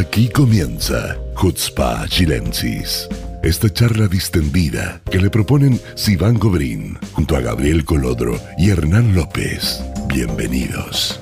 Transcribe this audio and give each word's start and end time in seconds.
Aquí 0.00 0.30
comienza 0.30 1.18
Hutzpa 1.36 2.06
Chilensis. 2.08 3.06
Esta 3.42 3.68
charla 3.68 4.06
distendida 4.06 5.02
que 5.10 5.18
le 5.18 5.28
proponen 5.28 5.78
Sivan 5.94 6.38
Gobrín 6.38 6.98
junto 7.12 7.36
a 7.36 7.40
Gabriel 7.40 7.84
Colodro 7.84 8.32
y 8.56 8.70
Hernán 8.70 9.14
López. 9.14 9.84
Bienvenidos. 10.06 11.20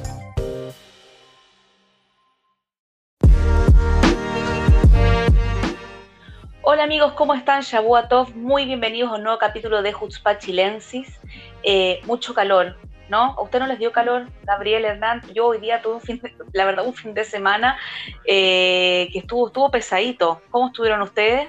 Hola 6.63 6.85
amigos, 6.85 7.15
¿cómo 7.15 7.35
están? 7.35 7.63
Shabuatov, 7.63 8.37
muy 8.37 8.65
bienvenidos 8.65 9.11
a 9.11 9.17
un 9.17 9.25
nuevo 9.25 9.39
capítulo 9.39 9.83
de 9.83 9.93
Hutzpa 9.93 10.39
Chilensis. 10.39 11.09
Eh, 11.65 11.99
mucho 12.05 12.33
calor, 12.33 12.77
¿no? 13.09 13.35
¿A 13.37 13.43
usted 13.43 13.59
no 13.59 13.67
les 13.67 13.79
dio 13.79 13.93
calor, 13.93 14.29
Gabriel 14.45 14.85
Hernán? 14.85 15.23
Yo 15.35 15.47
hoy 15.47 15.59
día 15.59 15.83
tuve 15.83 15.95
un 15.95 16.01
fin 16.01 16.21
de, 16.23 16.33
la 16.53 16.65
verdad, 16.65 16.87
un 16.87 16.95
fin 16.95 17.15
de 17.15 17.25
semana 17.25 17.77
eh, 18.25 19.09
que 19.13 19.21
estuvo, 19.21 19.49
estuvo 19.49 19.71
pesadito. 19.71 20.41
¿Cómo 20.51 20.69
estuvieron 20.69 21.03
ustedes? 21.03 21.49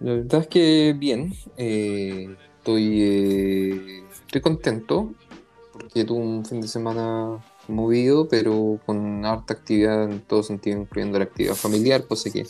La 0.00 0.12
verdad 0.12 0.42
es 0.42 0.48
que 0.48 0.94
bien, 0.96 1.32
eh, 1.56 2.34
estoy, 2.58 3.02
eh, 3.02 4.02
estoy 4.26 4.40
contento 4.40 5.10
porque 5.72 6.04
tuve 6.04 6.20
un 6.20 6.44
fin 6.44 6.60
de 6.60 6.68
semana 6.68 7.38
movido, 7.68 8.28
pero 8.28 8.78
con 8.86 9.24
harta 9.24 9.54
actividad 9.54 10.04
en 10.04 10.20
todo 10.20 10.42
sentido, 10.42 10.80
incluyendo 10.80 11.18
la 11.18 11.24
actividad 11.24 11.54
familiar, 11.54 12.06
cosa 12.06 12.30
que 12.30 12.44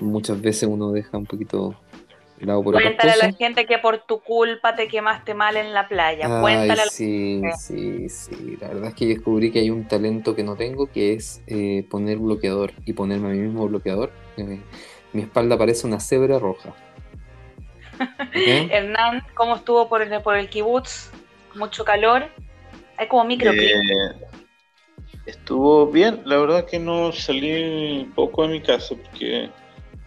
muchas 0.00 0.40
veces 0.40 0.68
uno 0.68 0.92
deja 0.92 1.16
un 1.16 1.26
poquito 1.26 1.74
Cuéntale 2.38 3.12
a 3.12 3.16
la 3.16 3.32
gente 3.32 3.66
que 3.66 3.78
por 3.78 3.98
tu 3.98 4.20
culpa 4.20 4.76
te 4.76 4.86
quemaste 4.86 5.34
mal 5.34 5.56
en 5.56 5.72
la 5.74 5.88
playa. 5.88 6.40
Cuéntale 6.40 6.82
a 6.82 6.84
la 6.84 6.90
sí, 6.90 7.42
sí, 7.58 8.08
sí. 8.08 8.56
La 8.60 8.68
verdad 8.68 8.88
es 8.88 8.94
que 8.94 9.06
descubrí 9.06 9.50
que 9.50 9.60
hay 9.60 9.70
un 9.70 9.88
talento 9.88 10.36
que 10.36 10.44
no 10.44 10.54
tengo, 10.54 10.86
que 10.86 11.14
es 11.14 11.42
eh, 11.46 11.84
poner 11.90 12.18
bloqueador 12.18 12.72
y 12.84 12.92
ponerme 12.92 13.28
a 13.28 13.30
mí 13.32 13.38
mismo 13.38 13.66
bloqueador. 13.66 14.12
Eh, 14.36 14.60
mi 15.12 15.22
espalda 15.22 15.58
parece 15.58 15.86
una 15.86 15.98
cebra 15.98 16.38
roja. 16.38 16.74
Hernán, 18.34 19.24
¿cómo 19.34 19.56
estuvo 19.56 19.88
por 19.88 20.02
el, 20.02 20.22
por 20.22 20.36
el 20.36 20.48
kibutz? 20.48 21.10
Mucho 21.56 21.84
calor. 21.84 22.28
Hay 22.96 23.08
como 23.08 23.24
microclima. 23.24 23.80
Eh, 23.80 24.26
estuvo 25.26 25.86
bien, 25.86 26.22
la 26.24 26.36
verdad 26.38 26.66
que 26.66 26.78
no 26.78 27.10
salí 27.12 28.08
poco 28.14 28.42
de 28.42 28.48
mi 28.48 28.60
casa 28.60 28.94
porque 28.94 29.50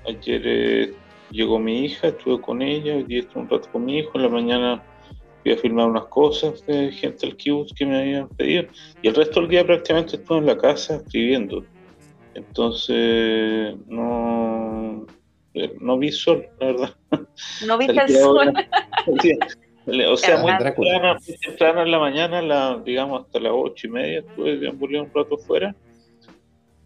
ayer 0.08 0.96
llegó 1.32 1.60
mi 1.60 1.86
hija, 1.86 2.10
estuve 2.10 2.42
con 2.42 2.62
ella, 2.62 2.96
hoy 2.96 3.04
día 3.04 3.20
estuve 3.20 3.44
un 3.44 3.50
rato 3.50 3.70
con 3.72 3.86
mi 3.86 4.00
hijo, 4.00 4.12
en 4.16 4.22
la 4.22 4.30
mañana 4.30 4.84
fui 5.42 5.54
a 5.54 5.58
filmar 5.58 5.88
unas 5.88 6.06
cosas 6.06 6.66
de 6.66 6.92
gente 6.92 7.26
al 7.26 7.36
kibutz 7.36 7.74
que 7.74 7.86
me 7.86 8.00
habían 8.00 8.30
pedido 8.30 8.66
y 9.02 9.08
el 9.08 9.16
resto 9.16 9.40
del 9.42 9.50
día 9.50 9.66
prácticamente 9.66 10.18
estuve 10.18 10.38
en 10.38 10.46
la 10.46 10.58
casa 10.58 10.98
escribiendo. 10.98 11.64
Entonces 12.34 13.76
no, 13.88 15.06
no 15.80 15.98
vi 15.98 16.12
sol, 16.12 16.48
la 16.60 16.68
verdad. 16.68 16.96
No 17.66 17.78
viste 17.78 18.02
el 18.08 18.10
sol. 18.10 18.54
o 20.08 20.18
sea, 20.18 20.38
muy 20.38 20.52
temprano, 20.58 21.82
en 21.82 21.92
la 21.92 22.00
mañana, 22.00 22.42
la, 22.42 22.82
digamos 22.86 23.26
hasta 23.26 23.40
las 23.40 23.52
ocho 23.56 23.88
y 23.88 23.90
media, 23.90 24.20
estuve 24.20 24.58
deambulando 24.58 25.10
un 25.10 25.24
rato 25.24 25.38
fuera 25.38 25.76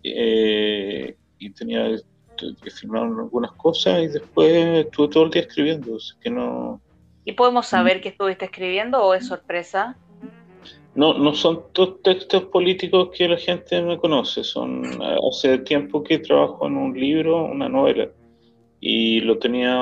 eh, 0.04 1.16
y 1.40 1.50
tenía 1.52 1.90
que 2.36 2.72
firmaron 2.72 3.20
algunas 3.20 3.52
cosas 3.54 4.04
y 4.04 4.08
después 4.08 4.86
estuve 4.86 5.08
todo 5.10 5.24
el 5.26 5.32
día 5.32 5.42
escribiendo, 5.44 5.98
que 6.22 6.30
no... 6.30 6.82
¿Y 7.24 7.34
podemos 7.34 7.68
saber 7.68 8.02
qué 8.02 8.10
estuviste 8.10 8.46
escribiendo 8.46 9.04
o 9.04 9.14
es 9.14 9.28
sorpresa? 9.28 9.98
No, 10.94 11.14
no 11.14 11.34
son 11.34 11.64
todos 11.74 12.02
textos 12.04 12.44
políticos 12.46 13.10
que 13.14 13.28
la 13.28 13.38
gente 13.38 13.82
me 13.82 13.98
conoce, 13.98 14.44
son 14.44 14.84
hace 15.30 15.58
tiempo 15.60 16.04
que 16.04 16.20
trabajo 16.20 16.68
en 16.68 16.78
un 16.78 16.98
libro, 16.98 17.44
una 17.46 17.68
novela, 17.68 18.10
y 18.80 19.20
lo 19.20 19.38
tenía 19.38 19.76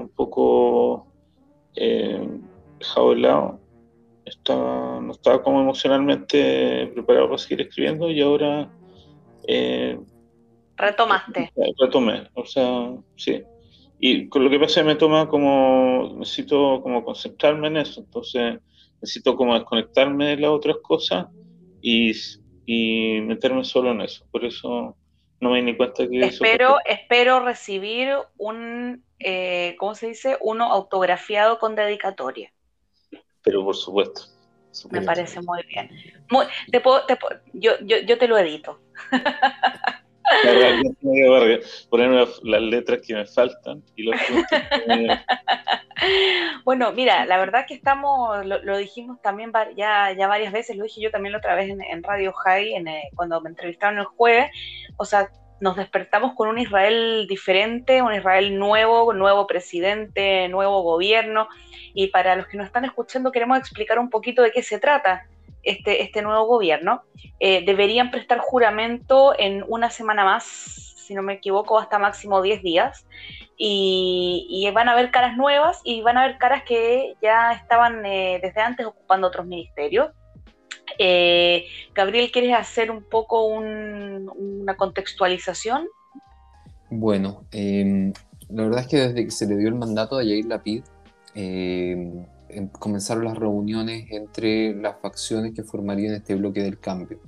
un 0.00 0.08
poco 0.08 1.06
eh, 1.74 2.26
dejado 2.78 3.10
de 3.10 3.16
lado, 3.16 3.60
estaba, 4.24 5.00
no 5.00 5.12
estaba 5.12 5.42
como 5.42 5.60
emocionalmente 5.60 6.90
preparado 6.94 7.26
para 7.26 7.38
seguir 7.38 7.62
escribiendo 7.62 8.10
y 8.10 8.20
ahora 8.20 8.70
eh, 9.46 9.98
Retomaste. 10.78 11.52
Retomé, 11.78 12.30
o 12.34 12.46
sea, 12.46 12.92
sí. 13.16 13.42
Y 13.98 14.28
con 14.28 14.44
lo 14.44 14.50
que 14.50 14.60
pasa 14.60 14.80
es 14.80 14.86
que 14.86 14.92
me 14.92 14.94
toma 14.94 15.28
como, 15.28 16.14
necesito 16.18 16.80
como 16.82 17.04
concentrarme 17.04 17.66
en 17.66 17.78
eso, 17.78 18.00
entonces 18.00 18.60
necesito 19.00 19.36
como 19.36 19.54
desconectarme 19.54 20.28
de 20.28 20.36
las 20.36 20.50
otras 20.50 20.76
cosas 20.82 21.26
y, 21.82 22.12
y 22.64 23.20
meterme 23.22 23.64
solo 23.64 23.90
en 23.90 24.02
eso. 24.02 24.24
Por 24.30 24.44
eso 24.44 24.96
no 25.40 25.50
me 25.50 25.58
di 25.58 25.64
ni 25.64 25.76
cuenta 25.76 26.08
que 26.08 26.20
espero, 26.20 26.78
Espero 26.84 27.40
recibir 27.40 28.16
un, 28.36 29.04
eh, 29.18 29.74
¿cómo 29.80 29.96
se 29.96 30.08
dice? 30.08 30.38
Uno 30.40 30.72
autografiado 30.72 31.58
con 31.58 31.74
dedicatoria. 31.74 32.52
Pero 33.42 33.64
por 33.64 33.74
supuesto. 33.74 34.22
Me 34.90 35.02
parece 35.02 35.40
muy 35.40 35.62
bien. 35.66 35.90
te 36.70 36.82
yo, 37.52 37.72
yo, 37.82 37.98
yo 37.98 38.18
te 38.18 38.28
lo 38.28 38.38
edito. 38.38 38.80
ponerme 41.88 42.26
las 42.42 42.62
letras 42.62 43.00
que 43.06 43.14
me 43.14 43.26
faltan 43.26 43.82
y 43.96 44.10
Bueno, 46.64 46.92
mira, 46.92 47.26
la 47.26 47.38
verdad 47.38 47.64
que 47.66 47.74
estamos, 47.74 48.44
lo, 48.46 48.76
dijimos 48.76 49.20
también 49.22 49.52
ya, 49.76 50.12
ya 50.12 50.28
varias 50.28 50.52
veces, 50.52 50.76
lo 50.76 50.84
dije 50.84 51.00
yo 51.00 51.10
también 51.10 51.32
la 51.32 51.38
otra 51.38 51.54
vez 51.54 51.68
en, 51.70 52.02
Radio 52.02 52.32
High, 52.32 52.74
en, 52.74 52.88
eh, 52.88 53.10
cuando 53.14 53.40
me 53.40 53.50
entrevistaron 53.50 53.98
el 53.98 54.04
jueves, 54.04 54.50
o 54.96 55.04
sea, 55.04 55.28
nos 55.60 55.76
despertamos 55.76 56.34
con 56.34 56.48
un 56.48 56.58
Israel 56.58 57.26
diferente, 57.28 58.00
un 58.02 58.14
Israel 58.14 58.56
nuevo, 58.58 59.12
nuevo 59.12 59.46
presidente, 59.46 60.48
nuevo 60.48 60.82
gobierno, 60.82 61.48
y 61.94 62.08
para 62.08 62.36
los 62.36 62.46
que 62.46 62.56
nos 62.56 62.66
están 62.66 62.84
escuchando 62.84 63.32
queremos 63.32 63.58
explicar 63.58 63.98
un 63.98 64.10
poquito 64.10 64.42
de 64.42 64.52
qué 64.52 64.62
se 64.62 64.78
trata 64.78 65.26
este, 65.70 66.02
este 66.02 66.22
nuevo 66.22 66.46
gobierno, 66.46 67.02
eh, 67.40 67.64
deberían 67.64 68.10
prestar 68.10 68.38
juramento 68.38 69.34
en 69.38 69.64
una 69.68 69.90
semana 69.90 70.24
más, 70.24 70.44
si 70.44 71.14
no 71.14 71.22
me 71.22 71.34
equivoco, 71.34 71.78
hasta 71.78 71.98
máximo 71.98 72.42
10 72.42 72.62
días. 72.62 73.06
Y, 73.60 74.70
van 74.72 74.88
a 74.88 74.92
haber 74.92 75.10
caras 75.10 75.36
nuevas 75.36 75.80
y 75.82 76.00
van 76.02 76.16
a 76.16 76.24
haber 76.24 76.38
caras 76.38 76.62
que 76.62 77.14
ya 77.20 77.52
estaban 77.52 78.06
eh, 78.06 78.38
desde 78.40 78.60
antes 78.60 78.86
ocupando 78.86 79.26
otros 79.26 79.46
ministerios. 79.46 80.10
Eh, 80.98 81.66
Gabriel, 81.94 82.30
¿quieres 82.30 82.54
hacer 82.54 82.90
un 82.90 83.02
poco 83.02 83.46
una 83.46 84.76
contextualización? 84.76 85.88
Bueno, 86.90 87.44
em, 87.50 88.12
la 88.48 88.64
verdad 88.64 88.80
es 88.80 88.86
que 88.86 88.96
desde 88.96 89.24
que 89.24 89.30
se 89.30 89.46
le 89.46 89.56
dio 89.56 89.68
el 89.68 89.74
mandato 89.74 90.16
a 90.16 90.22
Yair 90.22 90.46
Lapid, 90.46 90.84
Em, 91.40 92.26
comenzaron 92.78 93.24
las 93.24 93.36
reuniones 93.36 94.06
entre 94.10 94.74
las 94.74 95.00
facciones 95.00 95.54
que 95.54 95.62
formarían 95.62 96.14
este 96.14 96.34
bloque 96.34 96.62
del 96.62 96.78
cambio. 96.78 97.20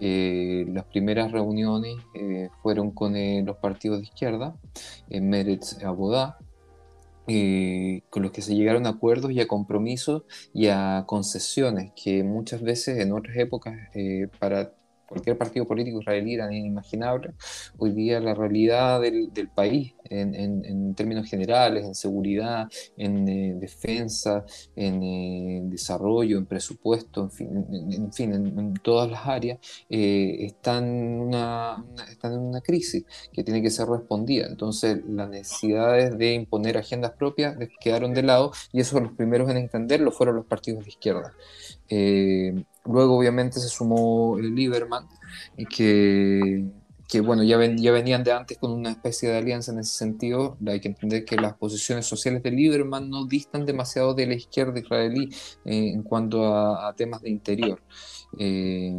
Eh, 0.00 0.64
las 0.68 0.84
primeras 0.84 1.32
reuniones 1.32 1.96
eh, 2.14 2.50
fueron 2.62 2.92
con 2.92 3.16
eh, 3.16 3.42
los 3.44 3.56
partidos 3.56 3.98
de 3.98 4.04
izquierda, 4.04 4.54
Meretz 5.10 5.82
Abodá, 5.82 6.38
con 8.08 8.22
los 8.22 8.32
que 8.32 8.40
se 8.40 8.54
llegaron 8.54 8.86
a 8.86 8.90
acuerdos 8.90 9.32
y 9.32 9.40
a 9.40 9.46
compromisos 9.46 10.22
y 10.54 10.68
a 10.68 11.04
concesiones 11.06 11.92
que 11.92 12.24
muchas 12.24 12.62
veces 12.62 13.00
en 13.00 13.12
otras 13.12 13.36
épocas 13.36 13.76
para 14.38 14.72
cualquier 15.08 15.38
partido 15.38 15.66
político 15.66 16.00
israelí 16.00 16.34
era 16.34 16.52
inimaginable. 16.54 17.32
Hoy 17.78 17.92
día 17.92 18.20
la 18.20 18.34
realidad 18.34 19.00
del, 19.00 19.48
país, 19.54 19.94
en, 20.04 20.94
términos 20.94 21.28
generales, 21.28 21.84
en 21.84 21.94
seguridad, 21.94 22.68
en 22.96 23.26
eh, 23.28 23.54
defensa, 23.58 24.44
en 24.76 25.02
eh, 25.02 25.60
desarrollo, 25.64 26.38
en 26.38 26.46
presupuesto, 26.46 27.22
en 27.22 27.30
fin, 27.30 27.66
en, 28.18 28.58
en, 28.58 28.74
todas 28.74 29.10
las 29.10 29.26
áreas, 29.26 29.58
eh, 29.88 30.36
están, 30.40 30.84
una, 30.84 31.84
están 32.10 32.34
en 32.34 32.40
una 32.40 32.60
crisis 32.60 33.04
que 33.32 33.42
tiene 33.42 33.62
que 33.62 33.70
ser 33.70 33.88
respondida. 33.88 34.46
Entonces, 34.46 35.00
las 35.08 35.28
necesidades 35.30 36.18
de 36.18 36.34
imponer 36.34 36.76
agendas 36.76 37.12
propias 37.12 37.56
quedaron 37.80 38.12
de 38.12 38.22
lado 38.22 38.52
y 38.72 38.80
eso 38.80 39.00
los 39.00 39.12
primeros 39.12 39.50
en 39.50 39.56
entenderlo 39.56 40.12
fueron 40.12 40.36
los 40.36 40.46
partidos 40.46 40.84
de 40.84 40.90
izquierda. 40.90 41.32
Luego, 42.88 43.18
obviamente, 43.18 43.60
se 43.60 43.68
sumó 43.68 44.38
el 44.38 44.54
Lieberman, 44.54 45.06
que, 45.68 46.64
que 47.08 47.20
bueno, 47.20 47.42
ya, 47.42 47.58
ya 47.76 47.92
venían 47.92 48.24
de 48.24 48.32
antes 48.32 48.58
con 48.58 48.70
una 48.70 48.90
especie 48.90 49.28
de 49.28 49.38
alianza 49.38 49.72
en 49.72 49.80
ese 49.80 49.96
sentido. 49.96 50.56
Hay 50.66 50.80
que 50.80 50.88
entender 50.88 51.24
que 51.24 51.36
las 51.36 51.54
posiciones 51.54 52.06
sociales 52.06 52.42
de 52.42 52.50
Lieberman 52.50 53.08
no 53.08 53.26
distan 53.26 53.66
demasiado 53.66 54.14
de 54.14 54.26
la 54.26 54.34
izquierda 54.34 54.78
israelí 54.78 55.30
eh, 55.64 55.92
en 55.94 56.02
cuanto 56.02 56.54
a, 56.54 56.92
temas 56.94 57.22
de 57.22 57.30
interior. 57.30 57.80
Eh, 58.38 58.92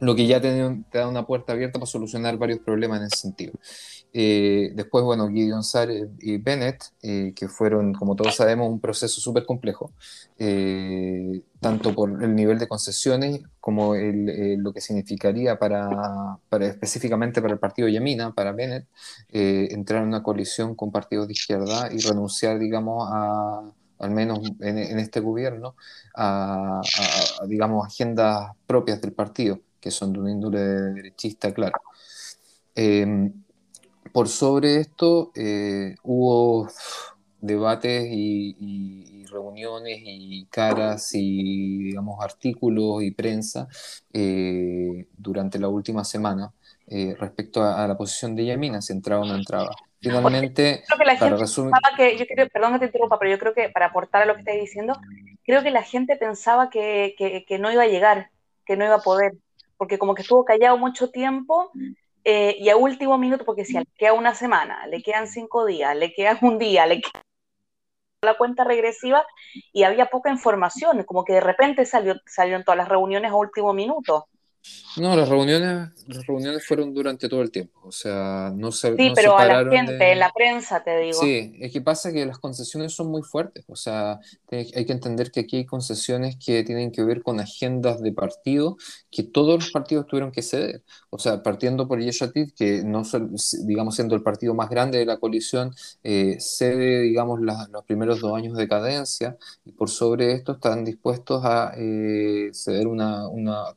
lo 0.00 0.14
que 0.14 0.26
ya 0.26 0.40
te, 0.40 0.84
da 0.92 1.08
una 1.08 1.26
puerta 1.26 1.52
abierta 1.52 1.78
para 1.78 1.86
solucionar 1.86 2.36
varios 2.36 2.60
problemas 2.60 3.00
en 3.00 3.06
ese 3.06 3.16
sentido. 3.16 3.52
Eh, 4.16 4.70
después, 4.76 5.04
bueno, 5.04 5.28
Gideon 5.28 5.64
Sar 5.64 5.88
y 6.20 6.38
Bennett, 6.38 6.84
eh, 7.02 7.32
que 7.34 7.48
fueron, 7.48 7.92
como 7.92 8.14
todos 8.14 8.36
sabemos, 8.36 8.68
un 8.70 8.78
proceso 8.78 9.20
súper 9.20 9.44
complejo, 9.44 9.90
eh, 10.38 11.42
tanto 11.58 11.92
por 11.92 12.22
el 12.22 12.32
nivel 12.36 12.60
de 12.60 12.68
concesiones 12.68 13.40
como 13.58 13.96
el, 13.96 14.54
lo 14.62 14.72
que 14.72 14.80
significaría 14.80 15.58
para, 15.58 16.38
para, 16.48 16.66
específicamente 16.66 17.42
para 17.42 17.54
el 17.54 17.58
partido 17.58 17.88
Yamina, 17.88 18.32
para 18.32 18.52
Bennett, 18.52 18.86
entrar 19.30 20.02
en 20.02 20.08
una 20.08 20.22
coalición 20.22 20.76
con 20.76 20.92
partidos 20.92 21.26
de 21.26 21.32
izquierda 21.32 21.88
y 21.92 21.98
renunciar, 21.98 22.60
digamos, 22.60 23.08
a 23.10 23.62
al 23.98 24.10
menos 24.10 24.40
en, 24.60 24.98
este 24.98 25.20
gobierno, 25.20 25.74
a, 26.14 26.80
a, 26.80 27.46
digamos, 27.46 27.86
agendas 27.86 28.52
propias 28.66 29.00
del 29.00 29.12
partido, 29.12 29.60
que 29.80 29.90
son 29.90 30.12
de 30.12 30.20
un 30.20 30.28
índole 30.28 30.60
derechista, 30.60 31.52
claro. 31.52 31.80
Por 34.14 34.28
sobre 34.28 34.76
esto 34.76 35.32
eh, 35.34 35.96
hubo 36.04 36.68
debates 37.40 38.06
y, 38.08 39.24
reuniones 39.28 39.98
y 40.04 40.46
caras 40.52 41.10
y 41.14 41.82
digamos 41.86 42.22
artículos 42.22 43.02
y 43.02 43.10
prensa 43.10 43.66
eh, 44.12 45.08
durante 45.18 45.58
la 45.58 45.66
última 45.66 46.04
semana 46.04 46.52
eh, 46.86 47.16
respecto 47.18 47.64
a, 47.64 47.88
la 47.88 47.96
posición 47.96 48.36
de 48.36 48.46
Yamina, 48.46 48.80
si 48.80 48.92
entraba 48.92 49.22
o 49.22 49.24
no 49.24 49.34
entraba. 49.34 49.74
Finalmente, 50.00 50.84
creo 50.86 50.98
que 51.00 51.04
la 51.04 51.16
gente 51.16 51.36
pensaba 51.36 51.80
que, 51.96 52.16
yo 52.16 52.24
creo, 52.26 52.48
perdón 52.50 52.74
que 52.74 52.78
te 52.78 52.84
interrumpa, 52.86 53.18
pero 53.18 53.32
yo 53.32 53.38
creo 53.40 53.52
que 53.52 53.68
para 53.70 53.86
aportar 53.86 54.22
a 54.22 54.26
lo 54.26 54.34
que 54.34 54.40
estás 54.42 54.54
diciendo, 54.54 54.96
creo 55.42 55.64
que 55.64 55.72
la 55.72 55.82
gente 55.82 56.14
pensaba 56.14 56.70
que, 56.70 57.16
que, 57.18 57.44
que 57.44 57.58
no 57.58 57.72
iba 57.72 57.82
a 57.82 57.88
llegar, 57.88 58.30
que 58.64 58.76
no 58.76 58.84
iba 58.84 58.94
a 58.94 59.02
poder, 59.02 59.32
porque 59.76 59.98
como 59.98 60.14
que 60.14 60.22
estuvo 60.22 60.44
callado 60.44 60.78
mucho 60.78 61.10
tiempo 61.10 61.72
eh, 62.24 62.56
y 62.58 62.68
a 62.70 62.76
último 62.76 63.18
minuto, 63.18 63.44
porque 63.44 63.64
si 63.64 63.74
le 63.74 63.84
queda 63.96 64.14
una 64.14 64.34
semana, 64.34 64.86
le 64.86 65.02
quedan 65.02 65.28
cinco 65.28 65.66
días, 65.66 65.94
le 65.96 66.12
queda 66.12 66.38
un 66.42 66.58
día, 66.58 66.86
le 66.86 67.00
queda 67.00 67.22
la 68.22 68.36
cuenta 68.36 68.64
regresiva 68.64 69.24
y 69.72 69.82
había 69.82 70.06
poca 70.06 70.30
información, 70.30 71.04
como 71.04 71.24
que 71.24 71.34
de 71.34 71.40
repente 71.40 71.84
salió, 71.84 72.16
salieron 72.26 72.64
todas 72.64 72.78
las 72.78 72.88
reuniones 72.88 73.30
a 73.30 73.36
último 73.36 73.72
minuto. 73.72 74.26
No, 74.96 75.14
las 75.14 75.28
reuniones, 75.28 75.90
las 76.06 76.26
reuniones 76.26 76.66
fueron 76.66 76.94
durante 76.94 77.28
todo 77.28 77.42
el 77.42 77.50
tiempo, 77.50 77.80
o 77.82 77.92
sea, 77.92 78.50
no 78.54 78.72
se 78.72 78.96
Sí, 78.96 79.12
pero 79.14 79.36
a 79.36 79.44
la 79.44 79.70
gente, 79.70 80.12
en 80.12 80.18
la 80.18 80.32
prensa, 80.32 80.82
te 80.82 80.98
digo. 81.00 81.20
Sí, 81.20 81.54
es 81.60 81.70
que 81.70 81.82
pasa 81.82 82.12
que 82.12 82.24
las 82.24 82.38
concesiones 82.38 82.94
son 82.94 83.08
muy 83.08 83.22
fuertes, 83.22 83.64
o 83.68 83.76
sea, 83.76 84.20
hay 84.50 84.86
que 84.86 84.92
entender 84.92 85.30
que 85.30 85.40
aquí 85.40 85.58
hay 85.58 85.66
concesiones 85.66 86.36
que 86.36 86.62
tienen 86.62 86.92
que 86.92 87.02
ver 87.02 87.22
con 87.22 87.40
agendas 87.40 88.00
de 88.00 88.12
partido 88.12 88.76
que 89.10 89.22
todos 89.22 89.64
los 89.64 89.70
partidos 89.70 90.06
tuvieron 90.06 90.32
que 90.32 90.42
ceder, 90.42 90.82
o 91.14 91.18
sea, 91.18 91.42
partiendo 91.44 91.86
por 91.86 92.00
Yeshatit, 92.00 92.54
que 92.56 92.82
no, 92.82 93.02
digamos, 93.64 93.94
siendo 93.94 94.16
el 94.16 94.22
partido 94.24 94.52
más 94.52 94.68
grande 94.68 94.98
de 94.98 95.06
la 95.06 95.18
coalición, 95.18 95.72
eh, 96.02 96.38
cede, 96.40 97.02
digamos, 97.02 97.40
los 97.40 97.84
primeros 97.84 98.20
dos 98.20 98.36
años 98.36 98.56
de 98.56 98.66
cadencia, 98.68 99.36
y 99.64 99.70
por 99.70 99.88
sobre 99.90 100.32
esto 100.32 100.52
están 100.52 100.84
dispuestos 100.84 101.44
a 101.44 101.72
eh, 101.76 102.50
ceder 102.52 102.88
una, 102.88 103.28
una 103.28 103.76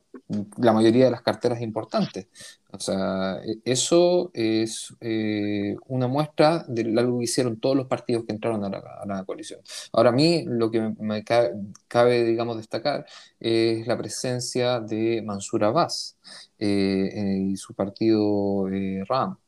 la 0.58 0.72
mayoría 0.72 1.04
de 1.06 1.10
las 1.12 1.22
carteras 1.22 1.60
importantes. 1.60 2.26
O 2.70 2.78
sea, 2.80 3.40
e, 3.44 3.60
eso 3.64 4.30
es 4.34 4.94
eh, 5.00 5.76
una 5.86 6.06
muestra 6.06 6.64
de 6.68 6.82
algo 6.98 7.18
que 7.18 7.24
hicieron 7.24 7.58
todos 7.60 7.76
los 7.76 7.86
partidos 7.86 8.24
que 8.24 8.32
entraron 8.32 8.64
a 8.64 8.68
la, 9.06 9.24
coalición. 9.24 9.60
Ahora, 9.92 10.10
a 10.10 10.12
mí 10.12 10.44
lo 10.46 10.70
que 10.70 10.80
me, 10.98 11.24
cabe, 11.24 12.24
digamos, 12.24 12.56
destacar 12.58 13.06
es 13.40 13.86
la 13.86 13.96
presencia 13.96 14.80
de 14.80 15.22
Mansur 15.22 15.64
Abbas 15.64 16.18
eh, 16.58 17.50
y 17.52 17.56
su 17.56 17.74
partido 17.74 18.68
eh, 18.68 19.04
RAM. 19.08 19.38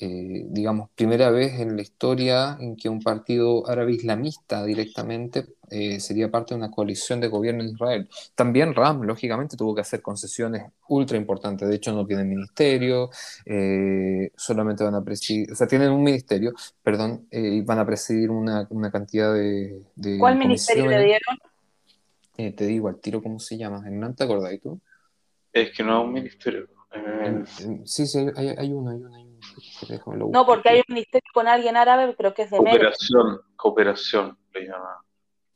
Eh, 0.00 0.44
digamos, 0.50 0.90
primera 0.94 1.30
vez 1.30 1.58
en 1.60 1.74
la 1.74 1.82
historia 1.82 2.56
en 2.60 2.76
que 2.76 2.88
un 2.88 3.00
partido 3.02 3.68
árabe 3.68 3.92
islamista 3.92 4.64
directamente 4.64 5.46
eh, 5.70 6.00
sería 6.00 6.30
parte 6.30 6.54
de 6.54 6.58
una 6.58 6.70
coalición 6.70 7.20
de 7.20 7.28
gobierno 7.28 7.62
en 7.62 7.70
Israel. 7.70 8.08
También 8.34 8.74
RAM, 8.74 9.02
lógicamente, 9.02 9.56
tuvo 9.56 9.74
que 9.74 9.80
hacer 9.80 10.02
concesiones 10.02 10.64
ultra 10.88 11.16
importantes. 11.16 11.68
De 11.68 11.74
hecho, 11.74 11.92
no 11.92 12.06
tienen 12.06 12.28
ministerio, 12.28 13.10
eh, 13.44 14.30
solamente 14.36 14.84
van 14.84 14.94
a 14.94 15.04
presidir, 15.04 15.52
o 15.52 15.54
sea, 15.54 15.66
tienen 15.66 15.90
un 15.90 16.02
ministerio, 16.02 16.52
perdón, 16.82 17.26
y 17.30 17.62
van 17.62 17.78
a 17.78 17.86
presidir 17.86 18.30
una, 18.30 18.66
una 18.70 18.90
cantidad 18.90 19.34
de, 19.34 19.82
¿Cuál 20.18 20.36
ministerio 20.36 20.86
le 20.86 21.04
dieron? 21.04 21.38
te 22.36 22.66
digo 22.66 22.86
al 22.88 23.00
tiro 23.00 23.20
cómo 23.20 23.40
se 23.40 23.56
llama. 23.56 23.82
Hernán, 23.84 24.14
¿te 24.14 24.24
acordás 24.24 24.52
tú? 24.62 24.80
Es 25.52 25.76
que 25.76 25.82
no 25.82 25.98
es 25.98 26.04
un 26.04 26.12
ministerio. 26.12 26.68
Sí, 27.84 28.06
sí, 28.06 28.26
hay, 28.36 28.48
hay 28.56 28.72
uno, 28.72 28.90
hay 28.90 28.96
uno. 28.96 29.14
Hay 29.14 29.28
no, 30.30 30.46
porque 30.46 30.68
hay 30.68 30.78
un 30.78 30.94
ministerio 30.94 31.30
con 31.32 31.46
alguien 31.48 31.76
árabe, 31.76 32.14
pero 32.16 32.34
que 32.34 32.42
es 32.42 32.50
de. 32.50 32.58
Cooperación, 32.58 33.40
cooperación, 33.56 34.38
le 34.52 34.66
llama. 34.66 35.04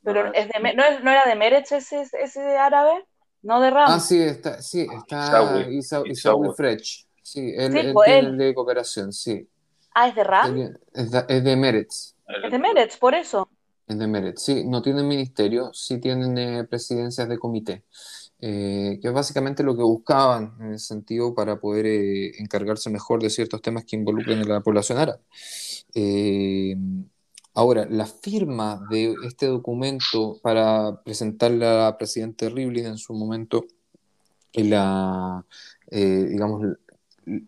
Pero 0.03 0.25
no, 0.25 0.33
es 0.33 0.49
de, 0.49 0.75
no, 0.75 1.01
no, 1.03 1.11
era 1.11 1.27
de 1.27 1.35
Meretz 1.35 1.73
ese, 1.73 2.07
ese 2.21 2.59
árabe? 2.59 3.05
¿No 3.43 3.61
de 3.61 3.71
Ram? 3.71 3.87
Ah, 3.89 4.01
sí, 4.01 4.21
está, 4.21 4.63
sí, 4.63 4.87
está 4.97 5.67
Isaú 5.69 6.53
Frech. 6.55 7.07
Sí, 7.23 7.53
él, 7.57 7.93
pues 7.93 8.09
él, 8.11 8.27
tiene 8.27 8.45
de 8.45 8.55
cooperación, 8.55 9.13
sí. 9.13 9.49
Ah, 9.95 10.09
¿es 10.09 10.15
de 10.15 10.25
Ram? 10.25 10.75
Es 10.93 11.11
de, 11.11 11.25
es 11.29 11.45
de 11.45 11.57
Meretz. 11.57 12.15
Es 12.45 12.51
de 12.51 12.59
Meretz, 12.59 12.97
por 12.97 13.15
eso. 13.15 13.49
Es 13.87 13.99
de 13.99 14.07
Meretz, 14.07 14.43
sí. 14.43 14.65
No 14.65 14.81
tienen 14.83 15.07
ministerio, 15.09 15.73
sí 15.73 15.99
tienen 15.99 16.39
eh, 16.39 16.65
presidencias 16.65 17.29
de 17.29 17.39
comité. 17.39 17.85
Eh, 18.45 18.99
que 19.01 19.07
es 19.07 19.15
básicamente 19.15 19.63
lo 19.63 19.77
que 19.77 19.85
buscaban 19.85 20.57
en 20.59 20.73
ese 20.73 20.87
sentido 20.87 21.33
para 21.33 21.61
poder 21.61 21.87
eh, 21.87 22.33
encargarse 22.41 22.91
mejor 22.91 23.23
de 23.23 23.31
ciertos 23.31 23.63
temas 23.63 23.85
que 23.85 23.95
involucren 23.95 24.41
a 24.41 24.45
la 24.45 24.61
población 24.61 24.99
árabe. 24.99 25.21
Eh, 25.95 26.75
ahora, 27.55 27.87
la 27.91 28.07
firma 28.07 28.87
de 28.91 29.15
este 29.25 29.47
documento 29.47 30.39
para 30.43 31.03
presentarle 31.05 31.67
a 31.67 31.97
presidente 31.97 32.49
Rivlin 32.49 32.87
en 32.87 32.99
su 32.99 33.15
momento, 33.15 33.65
la, 34.55 35.45
digamos, 35.91 36.77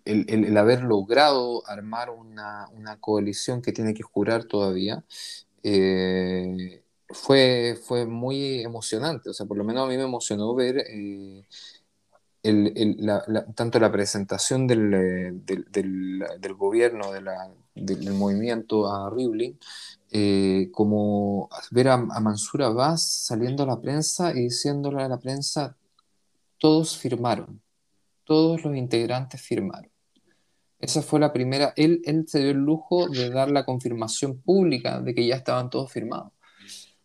el, 0.05 0.57
haber 0.57 0.83
logrado 0.83 1.67
armar 1.67 2.11
una, 2.11 2.69
una, 2.73 2.99
coalición 3.01 3.61
que 3.61 3.73
tiene 3.73 3.95
que 3.95 4.03
jurar 4.03 4.45
todavía, 4.45 5.05
fue, 7.15 7.79
fue 7.83 8.07
muy 8.07 8.61
emocionante, 8.61 9.31
o 9.31 9.33
sea, 9.33 9.47
por 9.47 9.57
lo 9.57 9.65
menos 9.65 9.85
a 9.85 9.91
mí 9.91 9.97
me 9.97 10.05
emocionó 10.05 10.55
ver 10.55 10.85
eh, 10.89 11.45
tanto 13.55 13.79
la 13.81 13.91
presentación 13.91 14.67
del, 14.67 14.93
eh, 14.95 15.33
del, 15.71 16.55
gobierno, 16.55 17.11
del 17.75 18.13
movimiento 18.13 18.87
a 18.93 19.11
Rivlin, 19.11 19.59
eh, 20.17 20.69
como 20.71 21.49
ver 21.73 21.89
a, 21.89 21.95
a, 21.95 22.21
Mansur 22.21 22.63
Abbas 22.63 23.03
saliendo 23.03 23.65
a 23.65 23.67
la 23.67 23.81
prensa 23.81 24.31
y 24.31 24.43
diciéndole 24.43 25.03
a 25.03 25.09
la 25.09 25.19
prensa, 25.19 25.77
todos 26.59 26.97
firmaron, 26.97 27.61
todos 28.23 28.65
los 28.65 28.77
integrantes 28.77 29.43
firmaron. 29.43 29.91
Esa 30.79 31.03
fue 31.03 31.19
la 31.19 31.33
primera, 31.33 31.73
él, 31.77 32.01
él 32.05 32.27
se 32.29 32.39
dio 32.39 32.51
el 32.51 32.59
lujo 32.59 33.09
de 33.09 33.29
dar 33.31 33.51
la 33.51 33.65
confirmación 33.65 34.39
pública 34.39 35.01
de 35.01 35.17
que 35.17 35.27
ya 35.27 35.35
estaban 35.35 35.69
todos 35.69 35.91
firmados. 35.91 36.31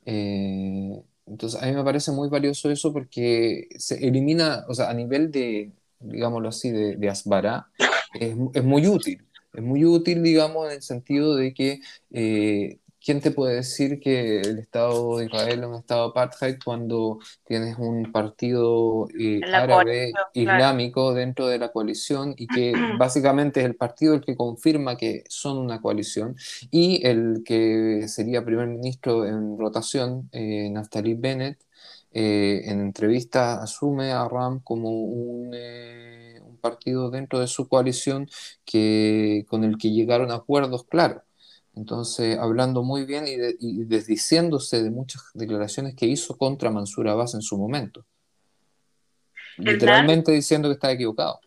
Eh, 0.06 1.02
entonces, 1.26 1.64
a 1.64 1.66
mí 1.66 1.72
me 1.72 1.84
parece 1.84 2.12
muy 2.12 2.30
valioso 2.30 2.70
eso 2.70 2.94
porque 2.94 3.70
se 3.80 4.08
elimina, 4.08 4.66
o 4.68 4.76
sea, 4.76 4.92
a 4.92 4.94
nivel 4.94 5.32
de, 5.32 5.72
digámoslo 6.00 6.50
así, 6.50 6.70
de, 6.70 6.96
de 6.96 7.08
es, 7.08 8.36
es, 8.54 8.64
muy 8.64 8.88
útil. 8.88 9.26
Es 9.52 9.64
muy 9.64 9.84
útil, 9.84 10.22
digamos, 10.22 10.68
en 10.68 10.74
el 10.74 10.82
sentido 10.84 11.36
de 11.36 11.56
que 11.56 11.82
eh, 12.12 12.78
¿quién 13.10 13.22
te 13.22 13.32
puede 13.32 13.56
decir 13.56 14.00
que 14.00 14.40
el 14.40 14.60
Estado 14.60 15.18
de 15.18 15.26
Israel 15.26 15.62
es 15.62 15.66
un 15.66 15.76
Estado 15.78 16.04
apartheid 16.10 16.58
cuando 16.64 17.18
tienes 17.44 17.76
un 17.80 18.12
partido 18.12 19.08
eh, 19.20 19.42
árabe 19.52 20.12
islámico 20.36 21.16
dentro 21.16 21.48
de 21.48 21.58
la 21.58 21.72
coalición 21.72 22.36
y 22.38 22.46
que 22.46 22.72
básicamente 23.00 23.62
es 23.62 23.66
el 23.66 23.76
partido 23.76 24.14
el 24.14 24.22
que 24.22 24.36
confirma 24.36 24.96
que 24.96 25.24
son 25.28 25.58
una 25.58 25.82
coalición 25.82 26.36
y 26.70 27.04
el 27.04 27.42
que 27.44 28.08
sería 28.08 28.46
primer 28.46 28.68
ministro 28.68 29.26
en 29.26 29.58
rotación, 29.58 30.30
eh, 30.32 30.70
Naftali 30.70 31.16
Bennett, 31.16 31.66
eh, 32.12 32.62
en 32.66 32.80
entrevista 32.80 33.64
asume 33.64 34.12
a 34.12 34.28
RAM 34.28 34.60
como 34.60 34.92
un, 34.92 35.56
un 35.56 36.58
partido 36.62 37.10
dentro 37.10 37.40
de 37.40 37.48
su 37.48 37.68
coalición 37.68 38.30
que, 38.66 39.48
con 39.50 39.64
el 39.64 39.80
que 39.80 39.90
llegaron 39.90 40.30
a 40.30 40.36
acuerdos 40.36 40.86
claros. 40.86 41.24
Entonces, 41.80 42.38
hablando 42.38 42.84
muy 42.84 43.06
bien 43.06 43.24
y, 43.26 43.86
desdiciéndose 43.86 44.84
de 44.84 44.92
muchas 44.92 45.22
declaraciones 45.34 45.96
que 45.96 46.08
hizo 46.08 46.38
contra 46.38 46.72
Mansur 46.72 47.08
Abbas 47.08 47.36
en 47.36 47.42
su 47.42 47.58
momento. 47.58 48.06
Literalmente 49.56 50.34
diciendo 50.34 50.68
que 50.68 50.74
estaba 50.74 50.92
equivocado. 50.92 51.40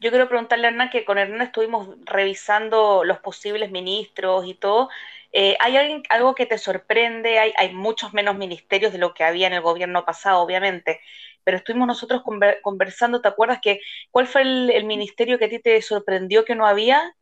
Yo 0.00 0.08
quiero 0.08 0.28
preguntarle 0.28 0.66
a 0.66 0.70
Hernán 0.70 0.88
que 0.88 1.04
con 1.04 1.18
Hernán 1.18 1.42
estuvimos 1.42 1.94
revisando 2.06 3.04
los 3.04 3.18
posibles 3.18 3.70
ministros 3.70 4.46
y 4.46 4.54
todo. 4.54 4.88
Eh, 5.32 5.58
¿Hay 5.60 5.76
alguien, 5.76 6.02
algo 6.08 6.34
que 6.34 6.46
te 6.46 6.56
sorprende? 6.56 7.38
Hay, 7.38 7.52
hay 7.58 7.74
muchos 7.74 8.14
menos 8.14 8.38
ministerios 8.38 8.92
de 8.92 8.98
lo 8.98 9.12
que 9.12 9.24
había 9.24 9.46
en 9.46 9.52
el 9.52 9.60
gobierno 9.60 10.06
pasado, 10.06 10.40
obviamente. 10.40 11.00
pero 11.44 11.58
estuvimos 11.58 11.86
nosotros 11.86 12.22
conversando, 12.62 13.20
¿te 13.20 13.28
acuerdas 13.28 13.58
que 13.60 13.80
cuál 14.10 14.26
fue 14.26 14.40
el, 14.40 14.84
ministerio 14.84 15.38
que 15.38 15.44
a 15.44 15.50
ti 15.50 15.58
te 15.58 15.82
sorprendió 15.82 16.46
que 16.46 16.54
no 16.54 16.66
había? 16.66 17.14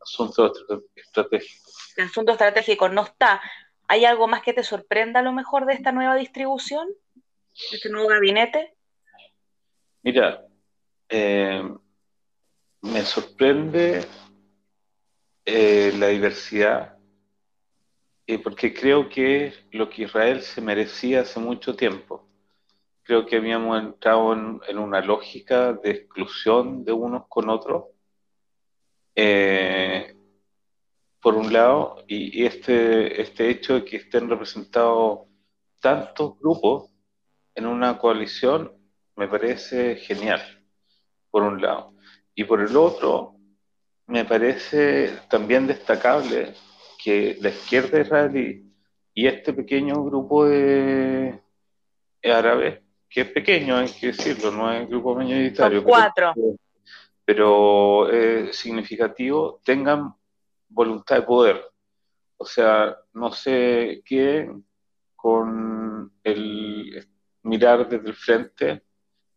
Asuntos 0.00 0.64
estratégicos. 0.94 1.63
Asuntos 1.96 2.34
estratégicos 2.34 2.92
no 2.92 3.02
está. 3.02 3.40
¿Hay 3.86 4.04
algo 4.04 4.26
más 4.26 4.42
que 4.42 4.52
te 4.52 4.62
sorprenda 4.62 5.20
a 5.20 5.22
lo 5.22 5.32
mejor 5.32 5.66
de 5.66 5.74
esta 5.74 5.92
nueva 5.92 6.16
distribución? 6.16 6.88
¿De 7.70 7.76
este 7.76 7.90
nuevo 7.90 8.08
gabinete? 8.08 8.74
Mira, 10.02 10.44
eh, 11.08 11.62
me 12.82 13.02
sorprende 13.02 14.04
eh, 15.44 15.92
la 15.98 16.08
diversidad, 16.08 16.98
eh, 18.26 18.38
porque 18.38 18.74
creo 18.74 19.08
que 19.08 19.46
es 19.46 19.64
lo 19.72 19.88
que 19.88 20.02
Israel 20.02 20.42
se 20.42 20.60
merecía 20.60 21.20
hace 21.20 21.38
mucho 21.40 21.76
tiempo. 21.76 22.26
Creo 23.02 23.26
que 23.26 23.36
habíamos 23.36 23.80
entrado 23.82 24.32
en, 24.32 24.78
una 24.78 25.00
lógica 25.00 25.74
de 25.74 25.90
exclusión 25.90 26.84
de 26.84 26.92
unos 26.92 27.26
con 27.28 27.48
otros, 27.50 27.84
por 31.24 31.36
un 31.36 31.50
lado, 31.54 32.04
y, 32.06 32.44
este, 32.44 33.22
este 33.22 33.48
hecho 33.48 33.76
de 33.76 33.84
que 33.86 33.96
estén 33.96 34.28
representados 34.28 35.20
tantos 35.80 36.38
grupos 36.38 36.90
en 37.54 37.64
una 37.64 37.96
coalición 37.96 38.70
me 39.16 39.26
parece 39.26 39.96
genial, 39.96 40.42
por 41.30 41.42
un 41.42 41.62
lado. 41.62 41.94
Y 42.34 42.44
por 42.44 42.60
el 42.60 42.76
otro, 42.76 43.36
me 44.06 44.26
parece 44.26 45.20
también 45.30 45.66
destacable 45.66 46.52
que 47.02 47.38
la 47.40 47.48
izquierda 47.48 48.02
israelí 48.02 48.70
y 49.14 49.26
este 49.26 49.54
pequeño 49.54 50.04
grupo 50.04 50.44
de 50.44 51.40
árabes, 52.22 52.82
que 53.08 53.22
es 53.22 53.30
pequeño, 53.30 53.78
hay 53.78 53.88
que 53.88 54.08
decirlo, 54.08 54.50
no 54.50 54.70
es 54.70 54.82
un 54.82 54.90
grupo 54.90 55.14
mayoritario, 55.14 55.84
cuatro. 55.84 56.34
pero, 57.24 58.10
es 58.10 58.54
significativo, 58.54 59.62
tengan 59.64 60.14
voluntad 60.68 61.16
de 61.16 61.22
poder. 61.22 61.64
O 62.36 62.44
sea, 62.44 62.96
no 63.12 63.32
sé 63.32 64.02
qué 64.04 64.50
con 65.14 66.12
el 66.22 67.08
mirar 67.42 67.88
desde 67.88 68.08
el 68.08 68.14
frente 68.14 68.82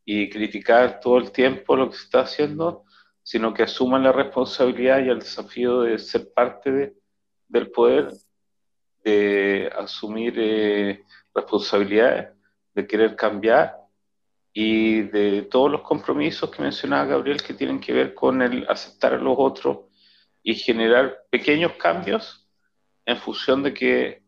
y 0.04 0.30
criticar 0.30 1.00
todo 1.00 1.18
el 1.18 1.32
tiempo 1.32 1.76
lo 1.76 1.90
que 1.90 1.98
se 1.98 2.04
está 2.04 2.22
haciendo, 2.22 2.86
sino 3.24 3.54
que 3.54 3.64
asuman 3.64 4.04
la 4.04 4.12
responsabilidad 4.12 5.04
y 5.04 5.10
el 5.10 5.20
desafío 5.20 5.82
de 5.82 6.00
ser 6.00 6.32
parte 6.34 6.96
del 7.48 7.72
poder, 7.72 8.12
de 9.04 9.70
asumir 9.78 10.34
eh, 10.38 11.04
responsabilidades, 11.34 12.30
de 12.74 12.88
querer 12.88 13.16
cambiar 13.16 13.76
y 14.54 15.02
de 15.02 15.44
todos 15.44 15.70
los 15.70 15.82
compromisos 15.82 16.50
que 16.50 16.62
mencionaba 16.62 17.06
Gabriel 17.06 17.42
que 17.42 17.54
tienen 17.54 17.80
que 17.80 17.94
ver 17.94 18.14
con 18.14 18.42
el 18.42 18.66
aceptar 18.70 19.14
a 19.14 19.18
los 19.18 19.36
otros 19.38 19.87
y 20.48 20.56
generar 20.56 21.26
pequeños 21.30 21.74
cambios 21.74 22.48
en 23.06 23.18
función 23.18 23.64
de 23.64 23.74
que 23.74 24.24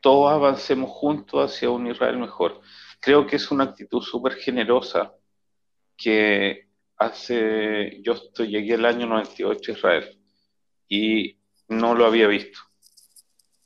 todos 0.00 0.32
avancemos 0.32 0.90
juntos 0.90 1.38
hacia 1.40 1.70
un 1.70 1.86
Israel 1.86 2.18
mejor. 2.18 2.60
Creo 3.00 3.24
que 3.28 3.36
es 3.36 3.48
una 3.52 3.62
actitud 3.62 4.02
súper 4.02 4.34
generosa 4.34 5.14
que 5.96 6.68
hace, 6.96 8.02
yo 8.02 8.14
llegué 8.38 8.74
el 8.74 8.84
año 8.84 9.06
98 9.06 9.70
a 9.70 9.74
Israel 9.76 10.20
y 10.88 11.38
no 11.68 11.94
lo 11.94 12.06
había 12.06 12.26
visto. 12.26 12.58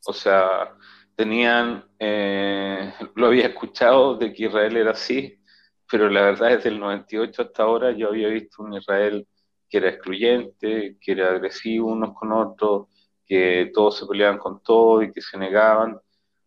O 0.05 0.13
sea, 0.13 0.77
tenían, 1.15 1.83
eh, 1.99 2.93
lo 3.15 3.29
había 3.29 3.47
escuchado 3.47 4.19
de 4.19 4.35
que 4.35 4.45
Israel 4.45 4.77
era 4.77 4.91
así, 4.91 5.43
pero 5.91 6.11
la 6.11 6.21
verdad 6.21 6.51
desde 6.51 6.69
el 6.69 6.79
98 6.79 7.41
hasta 7.41 7.63
ahora 7.63 7.93
yo 7.93 8.09
había 8.09 8.29
visto 8.29 8.63
un 8.63 8.75
Israel 8.75 9.27
que 9.69 9.79
era 9.79 9.91
excluyente, 9.91 10.97
que 11.01 11.13
era 11.13 11.31
agresivo 11.31 11.89
unos 11.89 12.15
con 12.15 12.33
otros, 12.33 12.89
que 13.27 13.71
todos 13.75 13.99
se 13.99 14.07
peleaban 14.07 14.39
con 14.39 14.63
todo 14.63 15.03
y 15.03 15.13
que 15.13 15.21
se 15.21 15.39
negaban. 15.39 15.99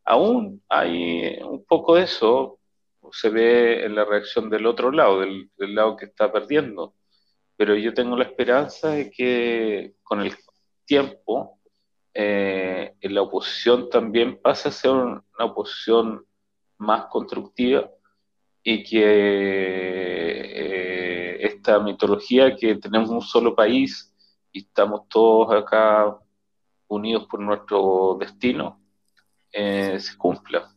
Aún 0.05 0.63
hay 0.69 1.37
un 1.43 1.65
poco 1.65 1.95
de 1.95 2.03
eso, 2.03 2.59
se 3.11 3.29
ve 3.29 3.85
en 3.85 3.95
la 3.95 4.05
reacción 4.05 4.49
del 4.49 4.65
otro 4.65 4.91
lado, 4.91 5.19
del, 5.19 5.49
lado 5.57 5.95
que 5.97 6.05
está 6.05 6.31
perdiendo. 6.31 6.95
Pero 7.57 7.75
yo 7.75 7.93
tengo 7.93 8.15
la 8.15 8.23
esperanza 8.25 8.91
de 8.91 9.11
que 9.11 9.93
con 10.03 10.21
el 10.21 10.33
tiempo 10.85 11.59
eh, 12.13 12.95
la 13.01 13.21
oposición 13.21 13.89
también 13.89 14.41
pase 14.41 14.69
a 14.69 14.71
ser 14.71 14.91
una 14.91 15.23
oposición 15.37 16.25
más 16.77 17.05
constructiva 17.07 17.89
y 18.63 18.83
que 18.83 19.03
eh, 19.03 20.88
esta 21.59 21.79
mitología 21.79 22.55
que 22.55 22.75
tenemos 22.75 23.09
un 23.09 23.21
solo 23.21 23.53
país 23.53 24.13
y 24.51 24.59
estamos 24.59 25.07
todos 25.09 25.53
acá 25.53 26.17
unidos 26.87 27.27
por 27.29 27.39
nuestro 27.39 28.17
destino 28.19 28.81
eh, 29.51 29.99
se 29.99 30.17
cumpla. 30.17 30.71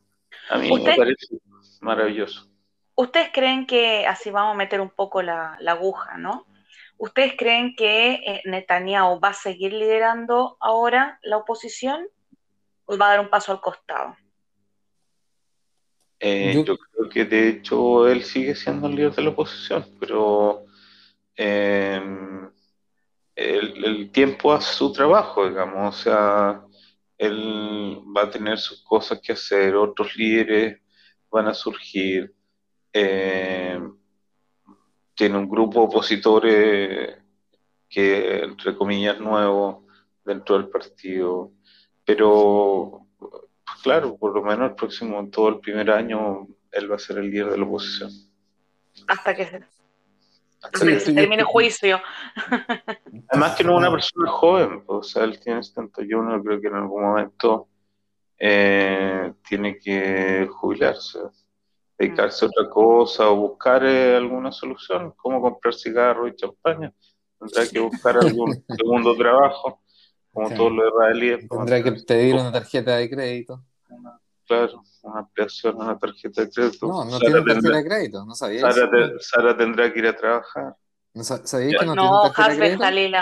A 0.50 0.58
mí 0.58 0.70
me 0.70 0.96
parece 0.96 1.38
maravilloso. 1.80 2.48
¿Ustedes 2.94 3.30
creen 3.32 3.66
que, 3.66 4.06
así 4.06 4.30
vamos 4.30 4.54
a 4.54 4.58
meter 4.58 4.80
un 4.80 4.90
poco 4.90 5.22
la, 5.22 5.58
aguja, 5.66 6.18
¿no? 6.18 6.46
¿Ustedes 6.98 7.34
creen 7.36 7.74
que 7.76 8.14
eh, 8.14 8.42
Netanyahu 8.44 9.18
va 9.18 9.28
a 9.28 9.34
seguir 9.34 9.72
liderando 9.72 10.56
ahora 10.60 11.18
la 11.22 11.38
oposición 11.38 12.06
o 12.84 12.98
va 12.98 13.06
a 13.06 13.10
dar 13.10 13.20
un 13.20 13.30
paso 13.30 13.52
al 13.52 13.60
costado? 13.60 14.16
Eh, 16.20 16.62
yo... 16.64 16.76
creo 16.76 17.08
que 17.10 17.24
de 17.24 17.48
hecho 17.48 18.06
él 18.08 18.22
sigue 18.22 18.54
siendo 18.54 18.86
el 18.86 18.94
líder 18.94 19.14
de 19.14 19.22
la 19.22 19.30
oposición, 19.30 19.84
pero 19.98 20.64
em, 21.36 22.50
el, 23.34 24.10
tiempo 24.12 24.52
hace 24.52 24.74
su 24.74 24.92
trabajo, 24.92 25.48
digamos, 25.48 25.96
o 25.96 26.02
sea, 26.02 26.64
él 27.18 28.00
va 28.16 28.22
a 28.22 28.30
tener 28.30 28.58
sus 28.58 28.82
cosas 28.82 29.20
que 29.20 29.32
hacer, 29.32 29.74
otros 29.76 30.16
líderes 30.16 30.80
van 31.30 31.48
a 31.48 31.54
surgir. 31.54 32.34
Eh, 32.92 33.80
tiene 35.14 35.38
un 35.38 35.48
grupo 35.48 35.82
opositor 35.82 36.42
que, 37.88 38.42
entre 38.42 38.76
comillas, 38.76 39.20
nuevo 39.20 39.86
dentro 40.24 40.56
del 40.56 40.68
partido. 40.68 41.52
Pero, 42.04 43.06
claro, 43.82 44.16
por 44.16 44.34
lo 44.34 44.42
menos 44.42 44.70
el 44.70 44.76
próximo, 44.76 45.28
todo 45.30 45.48
el 45.48 45.60
primer 45.60 45.90
año, 45.90 46.48
él 46.70 46.90
va 46.90 46.96
a 46.96 46.98
ser 46.98 47.18
el 47.18 47.30
líder 47.30 47.50
de 47.50 47.58
la 47.58 47.64
oposición. 47.64 48.10
Hasta 49.06 49.34
que 49.34 49.64
se, 50.72 51.12
termine 51.12 51.42
juicio. 51.42 52.00
Además 53.28 53.56
que 53.56 53.64
no 53.64 53.72
es 53.72 53.78
una 53.78 53.90
persona 53.90 54.30
joven, 54.30 54.84
pues, 54.84 54.98
o 54.98 55.02
sea, 55.02 55.24
él 55.24 55.38
tiene 55.40 55.62
71, 55.62 56.42
creo 56.42 56.60
que 56.60 56.68
en 56.68 56.74
algún 56.74 57.02
momento 57.02 57.68
eh, 58.38 59.32
tiene 59.48 59.78
que 59.78 60.48
jubilarse, 60.50 61.18
dedicarse 61.98 62.44
a 62.44 62.48
otra 62.48 62.70
cosa 62.70 63.30
o 63.30 63.36
buscar 63.36 63.84
eh, 63.84 64.16
alguna 64.16 64.52
solución, 64.52 65.12
como 65.16 65.40
comprar 65.40 65.74
cigarros 65.74 66.30
y 66.30 66.36
champaña. 66.36 66.92
Tendrá 67.38 67.66
que 67.70 67.80
buscar 67.80 68.16
algún 68.18 68.64
segundo 68.76 69.16
trabajo, 69.16 69.82
como 70.32 70.50
todos 70.50 70.72
los 70.72 70.88
israelíes. 70.88 71.48
Tendrá 71.48 71.82
que 71.82 71.92
pedir 71.92 72.34
una 72.34 72.52
tarjeta 72.52 72.96
de 72.96 73.10
crédito. 73.10 73.64
Claro, 74.46 74.82
una 75.02 75.20
ampliación 75.20 75.74
a 75.80 75.84
una 75.84 75.98
tarjeta 75.98 76.42
de 76.42 76.50
crédito. 76.50 76.86
No, 76.86 77.04
no 77.04 77.18
tiene 77.18 77.42
tarjeta 77.42 77.76
de 77.76 77.84
crédito, 77.84 78.24
no 78.24 78.34
sabía 78.34 78.70
Sara, 79.20 79.56
tendrá 79.56 79.92
que 79.92 79.98
ir 79.98 80.06
a 80.06 80.16
trabajar. 80.16 80.76
¿No 81.14 81.24
sabías 81.24 81.80
que 81.80 81.86
no, 81.86 81.94
no 81.94 82.32
tiene 82.32 82.34
tarjeta 82.34 82.70
de 82.70 82.76
crédito? 82.76 83.18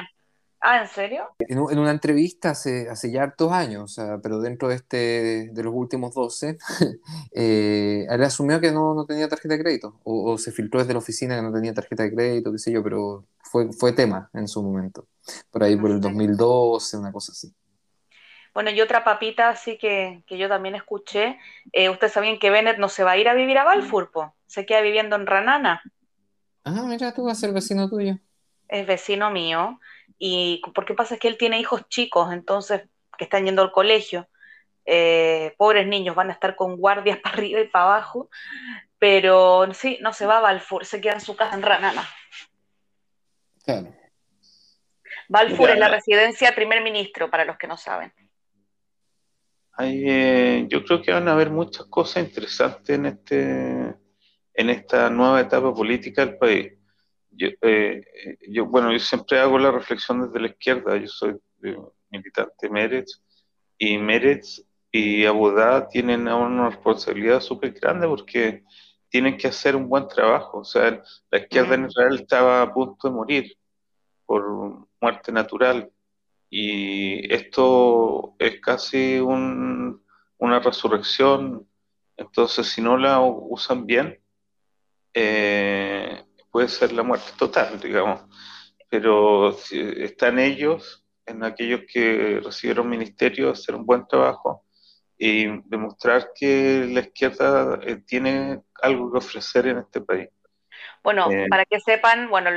Ah, 0.63 0.83
¿en 0.83 0.89
serio? 0.89 1.25
En, 1.39 1.59
una 1.59 1.91
entrevista 1.91 2.51
hace, 2.51 2.91
hace 2.91 3.11
ya 3.11 3.23
hartos 3.23 3.51
años, 3.51 3.83
o 3.83 3.89
sea, 3.89 4.19
pero 4.23 4.41
dentro 4.41 4.69
de, 4.69 4.75
este, 4.75 5.51
de 5.53 5.63
los 5.63 5.73
últimos 5.73 6.13
12, 6.13 6.59
eh, 7.33 8.07
él 8.09 8.23
asumió 8.23 8.61
que 8.61 8.71
no, 8.71 8.95
no, 8.95 9.07
tenía 9.07 9.27
tarjeta 9.27 9.55
de 9.55 9.63
crédito, 9.63 9.99
o, 10.05 10.37
se 10.37 10.53
filtró 10.53 10.81
desde 10.81 10.93
la 10.93 10.99
oficina 10.99 11.37
que 11.37 11.43
no 11.43 11.53
tenía 11.53 11.73
tarjeta 11.73 12.03
de 12.03 12.15
crédito, 12.15 12.53
qué 12.53 12.59
sé 12.59 12.73
yo, 12.73 12.83
pero 12.83 13.25
fue, 13.39 13.73
fue 13.73 13.95
tema 13.95 14.29
en 14.35 14.47
su 14.49 14.63
momento, 14.63 15.07
por 15.51 15.63
ahí 15.63 15.77
por 15.77 15.93
el 15.93 16.01
2012, 16.01 16.99
una 16.99 17.11
cosa 17.11 17.33
así. 17.33 17.51
Bueno, 18.53 18.71
y 18.71 18.81
otra 18.81 19.05
papita 19.05 19.49
así 19.49 19.79
que, 19.79 20.23
que 20.27 20.37
yo 20.37 20.49
también 20.49 20.75
escuché, 20.75 21.39
eh, 21.73 21.89
ustedes 21.89 22.13
sabían 22.13 22.39
que 22.39 22.51
Bennett 22.51 22.79
no 22.79 22.89
se 22.89 23.05
va 23.05 23.13
a 23.13 23.17
ir 23.17 23.29
a 23.29 23.35
vivir 23.35 23.59
a 23.59 23.65
Balfour, 23.65 24.11
se 24.47 24.67
queda 24.67 24.81
viviendo 24.81 25.17
en 25.17 25.27
Ranana. 25.27 25.83
Ah, 26.65 26.83
mira, 26.87 27.15
tú 27.15 27.25
vas 27.25 27.39
a 27.39 27.41
ser 27.41 27.53
vecino 27.53 27.89
tuyo. 27.89 28.19
Es 28.69 28.87
vecino 28.87 29.31
mío 29.31 29.79
y 30.19 30.61
porque 30.75 30.95
pasa 30.95 31.15
es 31.15 31.21
que 31.21 31.29
él 31.29 31.39
tiene 31.39 31.59
hijos 31.59 31.89
chicos, 31.89 32.33
entonces, 32.33 32.83
que 33.17 33.25
están 33.25 33.45
yendo 33.45 33.63
al 33.63 33.73
colegio. 33.73 34.29
Eh, 34.85 35.55
pobres 35.57 35.87
niños 35.87 36.17
van 36.17 36.31
a 36.31 36.33
estar 36.33 36.57
con 36.57 36.77
guardias 36.77 37.19
para 37.23 37.37
arriba 37.37 37.61
y 37.61 37.69
para 37.69 37.85
abajo, 37.85 38.29
pero 38.99 39.73
sí, 39.73 39.99
no 40.03 40.13
se 40.13 40.27
va 40.27 40.39
a 40.39 40.41
Balfour, 40.43 40.85
se 40.85 41.01
queda 41.01 41.15
en 41.15 41.21
su 41.21 41.37
casa 41.37 41.55
en 41.55 41.63
Ranana. 41.63 42.07
Claro. 43.65 43.95
Balfour 45.29 45.71
es 45.71 45.79
la 45.79 45.89
residencia 45.89 46.49
del 46.49 46.57
primer 46.57 46.83
ministro, 46.83 47.31
para 47.31 47.45
los 47.45 47.57
que 47.57 47.69
no 47.69 47.77
saben. 47.77 48.13
Eh, 49.83 50.67
yo 50.69 50.85
creo 50.85 51.03
que 51.03 51.13
van 51.13 51.29
a 51.29 51.33
haber 51.33 51.51
muchas 51.51 51.87
cosas 51.87 52.25
interesantes 52.25 52.91
en 52.91 53.07
este, 53.07 53.97
en 54.55 54.71
esta 54.71 55.11
nueva 55.11 55.41
etapa 55.41 55.73
política 55.75 56.25
del 56.27 56.39
país. 56.39 56.73
Yo, 57.31 57.49
eh, 57.63 58.03
yo, 58.49 58.67
bueno, 58.67 58.93
yo 58.93 58.99
siempre 58.99 59.39
hago 59.39 59.59
la 59.59 59.71
reflexión 59.71 60.27
desde 60.27 60.41
la 60.41 60.49
izquierda, 60.49 60.97
yo 60.97 61.07
soy 61.07 61.37
militante 62.11 62.69
Meretz, 62.69 63.23
y 63.79 63.97
Meretz 63.99 64.63
y 64.93 65.25
Abudá 65.25 65.89
tienen 65.89 66.29
una 66.29 66.71
responsabilidad 66.71 67.41
súper 67.41 67.73
grande 67.73 68.07
porque 68.07 68.65
tienen 69.09 69.37
que 69.37 69.49
hacer 69.49 69.77
un 69.77 69.89
buen 69.89 70.09
trabajo. 70.09 70.59
O 70.59 70.65
sea, 70.65 71.03
la 71.31 71.39
izquierda 71.39 71.75
en 71.75 71.87
Israel 71.87 72.15
estaba 72.21 72.63
a 72.63 72.73
punto 72.73 73.09
de 73.09 73.15
morir 73.15 73.57
por 74.27 74.87
muerte 75.01 75.33
natural 75.33 75.91
y 76.51 77.33
esto 77.33 78.35
es 78.39 78.61
casi 78.61 79.21
una 79.21 80.59
resurrección. 80.59 81.67
Entonces, 82.17 82.67
si 82.67 82.83
no 82.83 82.97
la 82.99 83.21
usan 83.21 83.87
bien, 83.87 84.21
eh, 85.15 86.25
puede 86.51 86.69
ser 86.69 86.93
la 86.93 87.05
muerte 87.05 87.31
total, 87.39 87.81
digamos. 87.81 88.23
Pero 88.89 89.57
están 89.71 90.41
ellos, 90.41 91.07
en 91.25 91.45
aquellos 91.45 91.83
que 91.91 92.41
recibieron 92.43 92.89
ministerio, 92.89 93.51
hacer 93.51 93.77
un 93.77 93.87
buen 93.87 94.07
trabajo 94.09 94.65
y 95.17 95.47
demostrar 95.69 96.33
que 96.35 96.89
la 96.91 97.01
izquierda 97.01 97.79
eh, 97.83 98.03
tiene 98.07 98.63
algo 98.83 99.13
que 99.13 99.19
ofrecer 99.19 99.69
en 99.69 99.79
este 99.79 100.01
país. 100.01 100.29
Bueno, 101.03 101.31
eh, 101.31 101.47
para 101.49 101.65
que 101.65 101.81
sepan, 101.81 102.29
bueno, 102.29 102.51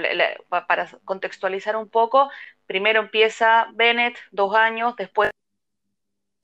para 0.49 0.89
contextualizar 1.05 1.75
un 1.75 1.89
poco, 1.89 2.29
primero 2.65 2.99
empieza 2.99 3.67
Bennett, 3.73 4.17
dos 4.31 4.55
años, 4.55 4.95
después 4.95 5.29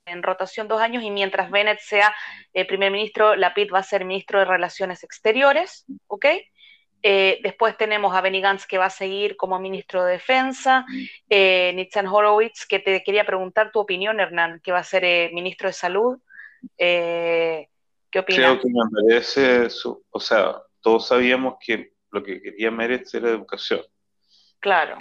en 0.06 0.24
rotación 0.24 0.68
dos 0.68 0.82
años, 0.82 1.04
y 1.04 1.12
mientras 1.12 1.52
Bennett 1.52 1.80
sea 1.80 2.16
eh, 2.54 2.66
primer 2.66 2.92
ministro, 2.92 3.36
Lapid 3.36 3.72
va 3.72 3.80
a 3.80 3.84
ser 3.84 4.06
ministro 4.06 4.40
de 4.40 4.46
Relaciones 4.46 5.04
Exteriores, 5.04 5.86
¿ok? 6.08 6.26
Eh, 7.02 7.40
después 7.44 7.78
tenemos 7.78 8.14
a 8.14 8.20
Benny 8.20 8.42
Gantz 8.42 8.66
que 8.66 8.78
va 8.78 8.86
a 8.86 8.90
seguir 8.90 9.38
como 9.38 9.58
ministro 9.60 10.04
de 10.04 10.14
Defensa, 10.14 10.86
eh, 11.30 11.72
Nitzan 11.74 12.08
Horowitz, 12.08 12.66
que 12.66 12.80
te 12.80 13.04
quería 13.04 13.26
preguntar 13.26 13.72
tu 13.72 13.80
opinión, 13.80 14.20
Hernán, 14.20 14.60
que 14.62 14.74
va 14.74 14.80
a 14.80 14.84
ser 14.84 15.06
eh, 15.06 15.30
ministro 15.34 15.70
de 15.70 15.74
Salud. 15.74 16.20
¿Qué 16.78 17.70
opinas? 18.20 18.42
Creo 18.42 18.60
que 18.60 18.68
me 18.68 19.04
merece, 19.04 19.70
su, 19.70 20.04
o 20.10 20.20
sea, 20.20 20.56
todos 20.82 21.08
sabíamos 21.08 21.56
que 21.60 21.94
lo 22.12 22.24
que 22.24 22.42
quería 22.42 22.72
Meretz 22.72 23.14
era 23.14 23.30
educación. 23.30 23.82
Claro. 24.60 24.98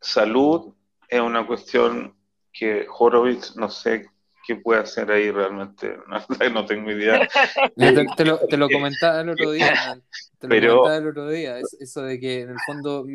salud 0.00 0.74
es 1.08 1.20
una 1.20 1.46
cuestión 1.46 2.16
que 2.52 2.86
Horowitz, 2.88 3.56
no 3.56 3.68
sé 3.68 4.08
qué 4.46 4.56
puede 4.56 4.80
hacer 4.80 5.10
ahí 5.10 5.30
realmente, 5.30 5.96
no, 6.52 6.66
tengo 6.66 6.90
idea. 6.90 7.28
te, 7.76 8.24
lo, 8.24 8.38
te, 8.46 8.56
lo, 8.56 8.68
comentaba 8.68 9.20
el 9.20 9.30
otro 9.30 9.52
día, 9.52 10.00
te 10.38 10.48
lo 10.48 10.54
comentaba 10.54 10.96
el 10.96 11.08
otro 11.08 11.28
día, 11.28 11.58
eso 11.78 12.02
de 12.02 12.18
que 12.18 12.42
en 12.42 12.50
el 12.50 12.56
fondo 12.66 13.06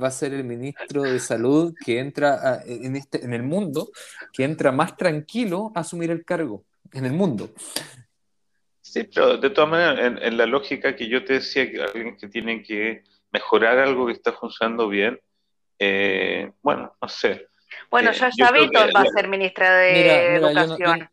va 0.00 0.08
a 0.08 0.12
ser 0.12 0.34
el 0.34 0.44
ministro 0.44 1.02
de 1.02 1.18
salud 1.18 1.74
que 1.84 1.98
entra 1.98 2.62
en, 2.66 2.96
este, 2.96 3.24
en 3.24 3.32
el 3.32 3.42
mundo, 3.42 3.90
que 4.32 4.44
entra 4.44 4.72
más 4.72 4.96
tranquilo 4.96 5.72
a 5.74 5.80
asumir 5.80 6.10
el 6.10 6.24
cargo 6.24 6.64
en 6.92 7.06
el 7.06 7.12
mundo. 7.12 7.50
Sí, 8.92 9.04
pero 9.12 9.36
de 9.36 9.50
todas 9.50 9.70
maneras, 9.70 10.22
en, 10.22 10.36
la 10.36 10.46
lógica 10.46 10.94
que 10.94 11.08
yo 11.08 11.24
te 11.24 11.34
decía, 11.34 11.70
que 11.70 11.82
alguien 11.82 12.16
que 12.16 12.28
tiene 12.28 12.62
que 12.62 13.02
mejorar 13.32 13.78
algo 13.78 14.06
que 14.06 14.12
está 14.12 14.32
funcionando 14.32 14.88
bien, 14.88 15.20
eh, 15.78 16.52
bueno, 16.62 16.96
no 17.00 17.08
sé, 17.08 17.48
bueno, 17.90 18.10
ya 18.12 18.52
Víctor 18.52 18.90
va 18.94 19.00
a 19.00 19.06
ser 19.06 19.28
ministra 19.28 19.76
de 19.76 20.36
Educación. 20.36 21.08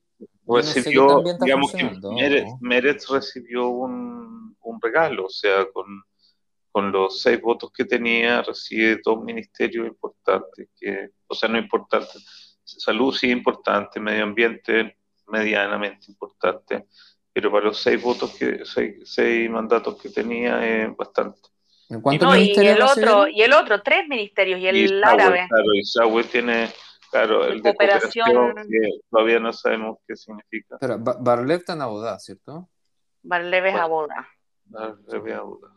recibió, 0.46 1.24
digamos 1.42 1.72
que 1.72 2.46
Meretz, 2.62 3.10
recibió 3.10 3.68
un, 3.70 4.56
regalo, 4.82 5.26
o 5.26 5.30
sea, 5.30 5.66
con, 5.72 6.92
los 6.92 7.22
seis 7.22 7.40
votos 7.40 7.72
que 7.72 7.86
tenía, 7.86 8.42
recibe 8.42 9.00
dos 9.04 9.24
ministerios 9.24 9.88
importantes, 9.88 10.70
que, 10.78 11.12
o 11.28 11.36
sea, 11.36 11.48
no 11.48 11.58
importantes, 11.58 12.60
salud 12.64 13.14
sí 13.14 13.30
importante, 13.30 14.00
medio 14.00 14.24
ambiente 14.24 14.98
medianamente 15.28 16.12
importante, 16.12 16.88
pero 17.34 17.52
para 17.52 17.66
los 17.66 17.80
seis 17.80 18.02
votos 18.02 18.36
que, 18.38 18.64
seis, 18.64 18.98
seis 19.04 19.50
mandatos 19.50 20.02
que 20.02 20.10
tenía 20.10 20.66
es 20.66 20.96
bastante 20.96 21.42
y, 21.90 22.66
el 22.66 22.82
otro, 22.82 23.28
y 23.28 23.42
el 23.42 23.54
otro, 23.54 23.82
tres 23.82 24.08
ministerios, 24.08 24.60
y 24.60 24.68
el 24.68 25.04
árabe. 25.04 25.46
Claro, 25.50 25.74
y 25.74 25.84
Saúl 25.84 26.26
tiene, 26.26 26.70
claro, 27.12 27.46
el 27.46 27.62
de 27.62 27.70
cooperación, 27.70 28.56
que 28.56 29.00
todavía 29.10 29.40
no 29.40 29.54
sabemos 29.54 29.98
qué 30.08 30.16
significa. 30.16 30.78
Pero 30.80 30.98
Barlev 31.00 31.60
está 31.60 31.74
en 31.74 31.82
Abodá, 31.82 32.20
¿cierto? 32.20 32.70
Barlev 33.22 33.66
es 33.66 33.76
Abodá. 33.76 34.28
Barlev 34.66 35.28
es 35.28 35.36
Abodá. 35.36 35.70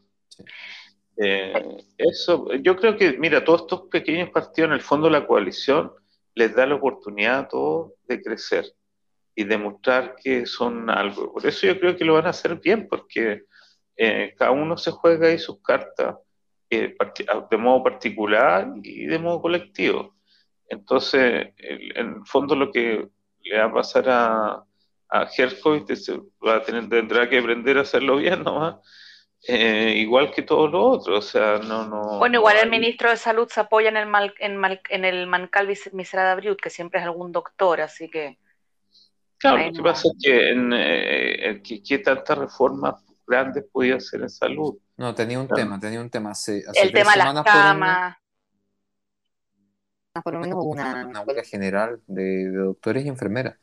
Eh, 1.19 1.85
eso, 1.97 2.53
yo 2.55 2.77
creo 2.77 2.97
que, 2.97 3.17
mira, 3.19 3.45
todos 3.45 3.63
estos 3.63 3.83
pequeños 3.89 4.31
partidos, 4.31 4.69
en 4.69 4.75
el 4.75 4.83
fondo 4.83 5.09
la 5.09 5.27
coalición 5.27 5.93
les 6.35 6.55
da 6.55 6.67
la 6.67 6.75
oportunidad 6.75 7.39
a 7.39 7.49
todos 7.49 7.93
de 8.07 8.21
crecer 8.23 8.67
y 9.39 9.45
demostrar 9.45 10.17
que 10.17 10.47
son 10.47 10.89
algo. 10.89 11.35
Por 11.35 11.47
eso 11.47 11.67
yo 11.67 11.79
creo 11.79 11.95
que 11.95 12.07
lo 12.07 12.15
van 12.15 12.27
a 12.27 12.31
hacer 12.31 12.57
bien, 12.57 12.89
porque 12.89 13.43
eh, 13.95 14.35
cada 14.37 14.51
uno 14.51 14.79
se 14.79 14.91
juega 14.91 15.29
ahí 15.29 15.39
sus 15.39 15.63
cartas 15.63 16.17
eh, 16.71 16.97
de 17.51 17.57
modo 17.59 17.85
particular 17.85 18.67
y 18.83 19.05
de 19.05 19.19
modo 19.19 19.43
colectivo. 19.43 20.17
Entonces, 20.69 21.53
en 21.59 22.15
el 22.15 22.27
fondo 22.27 22.57
lo 22.57 22.73
que 22.73 23.07
le 23.43 23.59
va 23.59 23.67
a 23.67 23.73
pasar 23.73 24.09
a, 24.09 24.65
a 25.11 25.29
va 25.29 26.57
a 26.57 26.63
tener, 26.63 26.89
tendrá 26.89 27.29
que 27.29 27.39
aprender 27.39 27.77
a 27.77 27.83
hacerlo 27.83 28.17
bien 28.17 28.43
nomás, 28.43 28.77
eh, 29.47 29.93
igual 29.99 30.33
que 30.33 30.43
todos 30.43 30.73
los 30.73 30.99
otros. 30.99 31.19
O 31.19 31.29
sea, 31.29 31.59
no, 31.59 31.87
no, 31.87 32.19
bueno, 32.19 32.39
igual 32.39 32.57
el 32.57 32.71
ministro 32.71 33.11
de 33.11 33.19
Salud 33.19 33.49
se 33.49 33.61
apoya 33.61 33.91
en 33.91 33.99
el, 33.99 34.07
mal, 34.07 34.35
en, 34.39 34.59
en 34.89 35.05
el 35.05 35.27
Mancal 35.27 35.69
Miserada 35.93 36.35
Briut, 36.37 36.59
que 36.59 36.71
siempre 36.71 37.01
es 37.01 37.07
algún 37.07 37.33
doctor, 37.33 37.83
así 37.83 38.09
que... 38.09 38.39
Claro, 39.39 39.67
lo 39.67 39.73
que 39.73 39.83
pasa 39.83 40.09
es 40.09 40.17
que, 40.23 40.51
en, 40.51 41.63
que, 41.63 41.83
que 41.83 41.99
tanta 41.99 42.35
reforma 42.35 42.99
grandes 43.27 43.65
podía 43.71 44.01
ser 44.01 44.23
en 44.23 44.31
salud. 44.31 44.79
No, 44.97 45.15
tenía 45.15 45.41
un 45.41 45.49
tema, 45.49 45.79
tenía 45.79 46.01
un 46.01 46.11
tema. 46.11 46.31
Hace, 46.31 46.65
el 46.75 46.93
tema 46.93 47.13
de 47.13 47.19
las 47.19 47.45
camas. 47.45 48.17
Por 50.25 50.33
lo 50.33 50.41
menos 50.41 50.59
una, 50.65 51.07
una 51.07 51.21
huelga 51.21 51.43
general 51.43 52.01
de, 52.07 52.51
doctores 52.51 53.05
y 53.05 53.09
enfermeras 53.09 53.57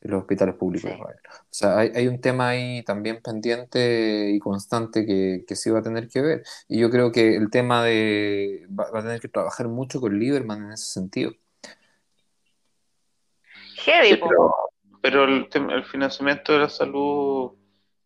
en 0.00 0.10
los 0.10 0.22
hospitales 0.22 0.56
públicos. 0.56 0.90
O 0.90 1.06
sea, 1.50 1.78
hay, 1.78 1.92
hay, 1.94 2.08
un 2.08 2.20
tema 2.20 2.48
ahí 2.48 2.82
también 2.82 3.22
pendiente 3.22 4.30
y 4.30 4.40
constante 4.40 5.06
que, 5.06 5.44
que 5.46 5.54
sí 5.54 5.70
va 5.70 5.78
a 5.78 5.82
tener 5.82 6.08
que 6.08 6.20
ver. 6.20 6.42
Y 6.66 6.80
yo 6.80 6.90
creo 6.90 7.12
que 7.12 7.36
el 7.36 7.48
tema 7.50 7.84
de. 7.84 8.66
va, 8.68 8.88
a 8.92 9.02
tener 9.02 9.20
que 9.20 9.28
trabajar 9.28 9.68
mucho 9.68 10.00
con 10.00 10.18
Lieberman 10.18 10.64
en 10.64 10.72
ese 10.72 10.90
sentido. 10.90 11.32
pero, 13.86 14.69
pero 15.00 15.24
el, 15.24 15.48
el, 15.52 15.84
financiamiento 15.84 16.52
de 16.52 16.58
la 16.60 16.68
salud 16.68 17.52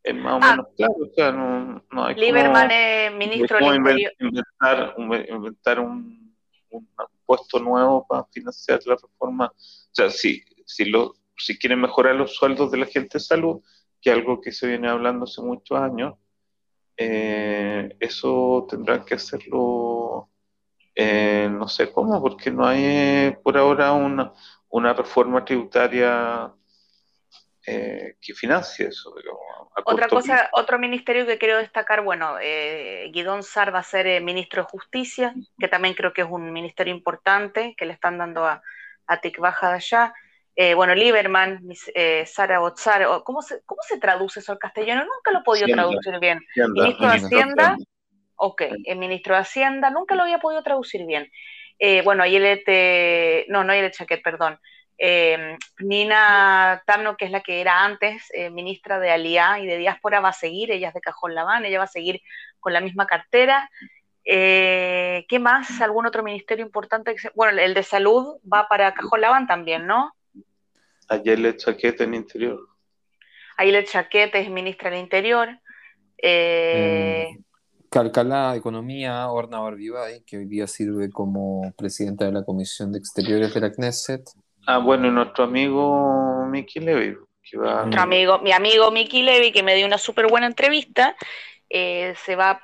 es 0.02 0.14
más 0.14 0.34
o 0.34 0.38
ah. 0.42 0.50
menos 0.50 0.66
claro. 0.76 0.94
O 1.00 1.14
sea, 1.14 1.32
no, 1.32 1.84
no 1.90 2.04
hay 2.04 2.14
Lieberman 2.14 2.70
es 2.70 3.14
ministro 3.14 3.58
del 3.58 3.76
Interior. 3.76 4.12
Inventar, 4.20 4.94
inventar 5.28 5.80
un, 5.80 6.34
un, 6.70 6.88
puesto 7.24 7.58
nuevo 7.58 8.06
para 8.06 8.24
financiar 8.24 8.80
la 8.84 8.96
reforma. 8.96 9.46
O 9.46 9.54
sea, 9.92 10.10
si, 10.10 10.44
si, 10.66 10.84
lo, 10.84 11.14
si 11.36 11.58
quieren 11.58 11.80
mejorar 11.80 12.14
los 12.14 12.34
sueldos 12.34 12.70
de 12.70 12.78
la 12.78 12.86
gente 12.86 13.18
de 13.18 13.24
salud, 13.24 13.62
que 14.00 14.10
es 14.10 14.16
algo 14.16 14.40
que 14.40 14.52
se 14.52 14.66
viene 14.66 14.88
hablando 14.88 15.24
hace 15.24 15.40
muchos 15.40 15.78
años, 15.78 16.14
eh, 16.96 17.96
eso 17.98 18.66
tendrán 18.68 19.04
que 19.04 19.14
hacerlo, 19.14 20.28
eh, 20.94 21.48
no 21.50 21.66
sé 21.66 21.90
cómo, 21.90 22.20
porque 22.20 22.50
no 22.50 22.66
hay 22.66 23.34
por 23.42 23.56
ahora 23.56 23.92
una, 23.92 24.32
una 24.68 24.92
reforma 24.92 25.44
tributaria 25.44 26.52
eh, 27.66 28.16
que 28.20 28.34
financie 28.34 28.88
eso. 28.88 29.14
Otra 29.84 30.08
cosa, 30.08 30.50
otro 30.52 30.78
ministerio 30.78 31.26
que 31.26 31.38
quiero 31.38 31.58
destacar, 31.58 32.02
bueno, 32.02 32.36
eh, 32.40 33.10
Guidón 33.12 33.42
Sar 33.42 33.74
va 33.74 33.78
a 33.78 33.84
ser 33.84 34.06
eh, 34.06 34.20
ministro 34.20 34.62
de 34.62 34.68
Justicia, 34.68 35.34
que 35.58 35.68
también 35.68 35.94
creo 35.94 36.12
que 36.12 36.22
es 36.22 36.28
un 36.30 36.52
ministerio 36.52 36.94
importante 36.94 37.74
que 37.76 37.86
le 37.86 37.94
están 37.94 38.18
dando 38.18 38.44
a, 38.44 38.62
a 39.06 39.20
Baja 39.38 39.68
de 39.70 39.74
allá. 39.74 40.14
Eh, 40.56 40.74
bueno, 40.74 40.94
Lieberman, 40.94 41.62
Sara 42.26 42.60
Otzar, 42.60 43.06
¿cómo 43.24 43.42
se, 43.42 43.62
¿cómo 43.64 43.80
se 43.82 43.98
traduce 43.98 44.40
eso 44.40 44.52
al 44.52 44.58
castellano? 44.58 45.02
Nunca 45.04 45.32
lo 45.32 45.40
he 45.40 45.42
podido 45.42 45.66
traducir 45.66 46.18
bien. 46.20 46.40
ministro 46.54 47.08
de 47.08 47.16
Hacienda, 47.16 47.76
ok, 48.36 48.62
el 48.84 48.98
ministro 48.98 49.34
de 49.34 49.40
Hacienda, 49.40 49.90
nunca 49.90 50.14
lo 50.14 50.22
había 50.22 50.38
podido 50.38 50.62
traducir 50.62 51.06
bien. 51.06 51.28
bueno, 52.04 52.22
Ayelete, 52.22 53.46
no, 53.48 53.64
no 53.64 53.72
Ayelete 53.72 53.96
Chaquet, 53.96 54.22
perdón. 54.22 54.60
Eh, 54.96 55.56
Nina 55.80 56.82
Tamno, 56.86 57.16
que 57.16 57.24
es 57.24 57.30
la 57.30 57.40
que 57.40 57.60
era 57.60 57.84
antes 57.84 58.24
eh, 58.32 58.50
ministra 58.50 58.98
de 59.00 59.10
Aliá 59.10 59.58
y 59.58 59.66
de 59.66 59.78
Diáspora, 59.78 60.20
va 60.20 60.28
a 60.28 60.32
seguir, 60.32 60.70
ella 60.70 60.88
es 60.88 60.94
de 60.94 61.00
Cajón 61.00 61.34
Labán, 61.34 61.64
ella 61.64 61.78
va 61.78 61.84
a 61.84 61.88
seguir 61.88 62.20
con 62.60 62.72
la 62.72 62.80
misma 62.80 63.06
cartera. 63.06 63.70
Eh, 64.24 65.26
¿Qué 65.28 65.38
más? 65.38 65.80
¿Algún 65.80 66.06
otro 66.06 66.22
ministerio 66.22 66.64
importante? 66.64 67.14
Bueno, 67.34 67.60
el 67.60 67.74
de 67.74 67.82
salud 67.82 68.38
va 68.50 68.68
para 68.68 68.94
Cajón 68.94 69.20
Labán 69.20 69.46
también, 69.46 69.86
¿no? 69.86 70.12
Ayele 71.08 71.56
Chaquete 71.56 72.04
en 72.04 72.14
Interior. 72.14 72.60
Ayele 73.56 73.84
Chaquete 73.84 74.40
es 74.40 74.48
ministra 74.48 74.90
del 74.90 75.00
Interior. 75.00 75.60
Eh, 76.16 77.36
Calcala 77.90 78.56
Economía, 78.56 79.28
Orna 79.30 79.60
Barbivay, 79.60 80.22
que 80.24 80.38
hoy 80.38 80.46
día 80.46 80.66
sirve 80.66 81.10
como 81.10 81.72
presidenta 81.76 82.24
de 82.24 82.32
la 82.32 82.44
Comisión 82.44 82.90
de 82.92 82.98
Exteriores 82.98 83.52
de 83.52 83.60
la 83.60 83.70
Knesset. 83.70 84.22
Ah, 84.66 84.78
bueno, 84.78 85.08
y 85.08 85.10
nuestro 85.10 85.44
amigo 85.44 86.46
Miki 86.46 86.80
Levy. 86.80 87.16
Que 87.42 87.58
va... 87.58 87.82
Nuestro 87.82 88.02
amigo, 88.02 88.38
mi 88.38 88.52
amigo 88.52 88.90
Miki 88.90 89.22
Levy, 89.22 89.52
que 89.52 89.62
me 89.62 89.74
dio 89.74 89.86
una 89.86 89.98
súper 89.98 90.26
buena 90.28 90.46
entrevista, 90.46 91.14
eh, 91.68 92.14
se 92.24 92.36
va 92.36 92.60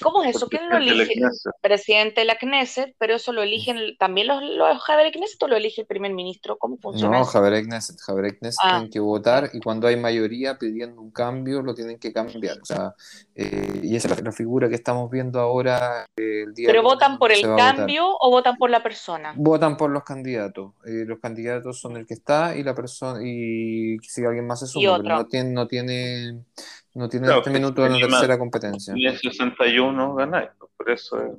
¿Cómo 0.00 0.22
es 0.24 0.36
eso? 0.36 0.48
¿Quién 0.48 0.68
lo 0.68 0.76
elige? 0.76 1.20
Presidente 1.60 2.22
de 2.22 2.24
la 2.26 2.36
Knesset, 2.36 2.94
pero 2.98 3.14
eso 3.14 3.32
lo 3.32 3.42
eligen 3.42 3.96
también 3.98 4.26
los, 4.26 4.42
los 4.42 4.82
Javier 4.82 5.12
Knesset 5.12 5.42
o 5.42 5.48
lo 5.48 5.56
elige 5.56 5.82
el 5.82 5.86
primer 5.86 6.12
ministro. 6.12 6.56
¿Cómo 6.58 6.78
funciona? 6.78 7.18
No, 7.18 7.24
Javier 7.24 7.64
Knesset, 7.64 7.98
Javier 8.00 8.38
Knesset 8.38 8.60
ah. 8.62 8.70
tienen 8.70 8.90
que 8.90 9.00
votar 9.00 9.50
y 9.52 9.60
cuando 9.60 9.86
hay 9.86 9.96
mayoría 9.96 10.58
pidiendo 10.58 11.00
un 11.00 11.10
cambio 11.10 11.62
lo 11.62 11.74
tienen 11.74 11.98
que 11.98 12.12
cambiar. 12.12 12.58
O 12.60 12.64
sea, 12.64 12.94
eh, 13.34 13.80
y 13.82 13.96
esa 13.96 14.12
es 14.14 14.22
la, 14.22 14.32
figura 14.32 14.68
que 14.68 14.76
estamos 14.76 15.10
viendo 15.10 15.40
ahora 15.40 16.06
eh, 16.16 16.44
el 16.46 16.54
día 16.54 16.68
¿Pero 16.68 16.82
votan 16.82 17.18
por 17.18 17.32
el 17.32 17.42
cambio 17.42 18.16
o 18.20 18.30
votan 18.30 18.56
por 18.56 18.70
la 18.70 18.82
persona? 18.82 19.34
Votan 19.36 19.76
por 19.76 19.90
los 19.90 20.04
candidatos. 20.04 20.72
Eh, 20.86 21.04
los 21.06 21.18
candidatos 21.18 21.80
son 21.80 21.96
el 21.96 22.06
que 22.06 22.14
está 22.14 22.56
y 22.56 22.62
la 22.62 22.74
persona 22.74 23.20
y 23.22 23.98
si 24.02 24.24
alguien 24.24 24.46
más 24.46 24.60
se 24.60 24.66
suma, 24.66 24.98
pero 25.02 25.16
no 25.16 25.26
tiene, 25.26 25.50
no 25.50 25.66
tiene 25.66 26.44
no 26.94 27.08
tiene 27.08 27.28
este 27.34 27.50
minuto 27.50 27.86
en 27.86 27.92
la 27.92 27.98
tercera 28.00 28.38
competencia. 28.38 28.94
Y 28.96 29.06
en 29.06 29.16
61 29.16 30.14
ganáis, 30.14 30.50
por 30.76 30.90
eso 30.90 31.22
es, 31.22 31.32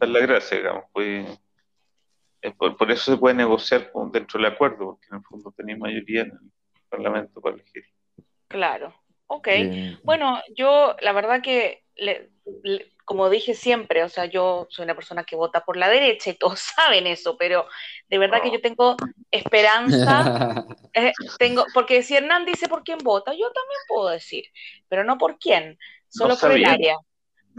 es 0.00 0.08
la 0.08 0.20
gracia, 0.20 0.56
digamos. 0.56 0.84
Pues, 0.92 1.26
por, 2.56 2.90
eso 2.90 3.12
se 3.12 3.18
puede 3.18 3.34
negociar 3.34 3.92
dentro 4.12 4.40
del 4.40 4.52
acuerdo, 4.52 4.78
porque 4.78 5.06
en 5.10 5.18
el 5.18 5.24
fondo 5.24 5.52
tenéis 5.56 5.78
mayoría 5.78 6.22
en 6.22 6.30
el 6.30 6.50
Parlamento 6.88 7.40
para 7.40 7.56
elegir. 7.56 7.84
Claro, 8.48 8.94
ok. 9.26 9.48
Bueno, 10.02 10.40
yo 10.56 10.96
la 11.00 11.12
verdad 11.12 11.42
que 11.42 11.84
le, 11.96 12.30
como 13.10 13.28
dije 13.28 13.54
siempre, 13.54 14.04
o 14.04 14.08
sea, 14.08 14.26
yo 14.26 14.68
soy 14.70 14.84
una 14.84 14.94
persona 14.94 15.24
que 15.24 15.34
vota 15.34 15.64
por 15.64 15.76
la 15.76 15.88
derecha 15.88 16.30
y 16.30 16.34
todos 16.34 16.60
saben 16.76 17.08
eso, 17.08 17.36
pero 17.36 17.66
de 18.08 18.18
verdad 18.18 18.40
que 18.40 18.52
yo 18.52 18.60
tengo 18.60 18.94
esperanza, 19.32 20.64
eh, 20.94 21.10
tengo, 21.36 21.66
porque 21.74 22.04
si 22.04 22.14
Hernán 22.14 22.44
dice 22.44 22.68
por 22.68 22.84
quién 22.84 22.98
vota, 22.98 23.32
yo 23.32 23.50
también 23.50 23.80
puedo 23.88 24.10
decir, 24.10 24.44
pero 24.88 25.02
no 25.02 25.18
por 25.18 25.40
quién, 25.40 25.76
solo 26.08 26.36
por 26.36 26.52
el 26.52 26.64
área. 26.64 26.98